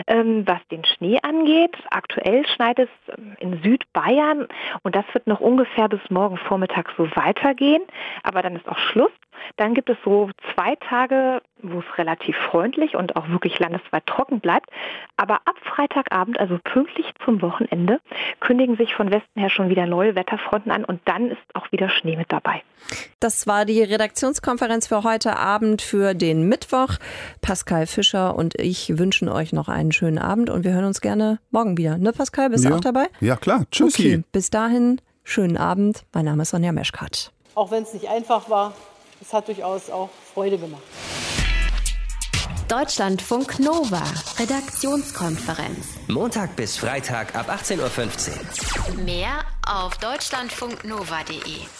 Ähm, 0.07 0.47
was 0.47 0.59
den 0.71 0.85
Schnee 0.85 1.19
angeht, 1.21 1.75
aktuell 1.89 2.45
schneit 2.47 2.79
es 2.79 2.89
ähm, 3.17 3.35
in 3.39 3.61
Südbayern 3.61 4.47
und 4.83 4.95
das 4.95 5.05
wird 5.13 5.27
noch 5.27 5.39
ungefähr 5.39 5.89
bis 5.89 5.99
morgen 6.09 6.37
Vormittag 6.37 6.93
so 6.97 7.09
weitergehen. 7.15 7.81
Aber 8.23 8.41
dann 8.41 8.55
ist 8.55 8.67
auch 8.69 8.77
Schluss. 8.77 9.11
Dann 9.57 9.73
gibt 9.73 9.89
es 9.89 9.97
so 10.03 10.29
zwei 10.53 10.75
Tage, 10.75 11.41
wo 11.61 11.79
es 11.79 11.97
relativ 11.97 12.35
freundlich 12.49 12.95
und 12.95 13.15
auch 13.15 13.29
wirklich 13.29 13.59
landesweit 13.59 14.05
trocken 14.05 14.39
bleibt. 14.39 14.69
Aber 15.17 15.35
ab 15.45 15.55
Freitagabend, 15.63 16.39
also 16.39 16.57
pünktlich 16.63 17.07
zum 17.25 17.41
Wochenende, 17.41 17.99
kündigen 18.39 18.77
sich 18.77 18.95
von 18.95 19.11
Westen 19.11 19.39
her 19.39 19.49
schon 19.49 19.69
wieder 19.69 19.85
neue 19.85 20.15
Wetterfronten 20.15 20.71
an 20.71 20.85
und 20.85 21.01
dann 21.05 21.31
ist 21.31 21.41
auch 21.53 21.71
wieder 21.71 21.89
Schnee 21.89 22.15
mit 22.15 22.31
dabei. 22.31 22.63
Das 23.19 23.47
war 23.47 23.65
die 23.65 23.83
Redaktionskonferenz 23.83 24.87
für 24.87 25.03
heute 25.03 25.37
Abend 25.37 25.81
für 25.81 26.13
den 26.13 26.47
Mittwoch. 26.47 26.95
Pascal 27.41 27.87
Fischer 27.87 28.35
und 28.35 28.55
ich 28.55 28.97
wünschen 28.97 29.29
euch 29.29 29.53
noch 29.53 29.67
einen 29.67 29.91
schönen 29.91 30.17
Abend 30.17 30.49
und 30.49 30.63
wir 30.63 30.71
hören 30.71 30.85
uns 30.85 31.01
gerne 31.01 31.39
morgen 31.51 31.77
wieder. 31.77 31.97
Ne, 31.97 32.13
Pascal? 32.13 32.49
Bist 32.49 32.63
ja. 32.63 32.71
du 32.71 32.77
auch 32.77 32.81
dabei? 32.81 33.07
Ja, 33.19 33.35
klar. 33.35 33.65
Tschüssi. 33.71 34.13
Okay, 34.15 34.23
bis 34.31 34.49
dahin, 34.49 35.01
schönen 35.23 35.57
Abend. 35.57 36.05
Mein 36.13 36.25
Name 36.25 36.43
ist 36.43 36.51
Sonja 36.51 36.71
Meschkat. 36.71 37.31
Auch 37.55 37.71
wenn 37.71 37.83
es 37.83 37.93
nicht 37.93 38.09
einfach 38.09 38.49
war, 38.49 38.73
es 39.21 39.33
hat 39.33 39.47
durchaus 39.47 39.89
auch 39.89 40.09
Freude 40.33 40.57
gemacht. 40.57 40.83
Deutschlandfunk 42.67 43.59
Nova, 43.59 44.03
Redaktionskonferenz. 44.37 45.87
Montag 46.07 46.55
bis 46.55 46.77
Freitag 46.77 47.35
ab 47.35 47.49
18.15 47.49 47.79
Uhr. 47.79 49.03
Mehr 49.03 49.43
auf 49.65 49.97
deutschlandfunknova.de. 49.97 51.78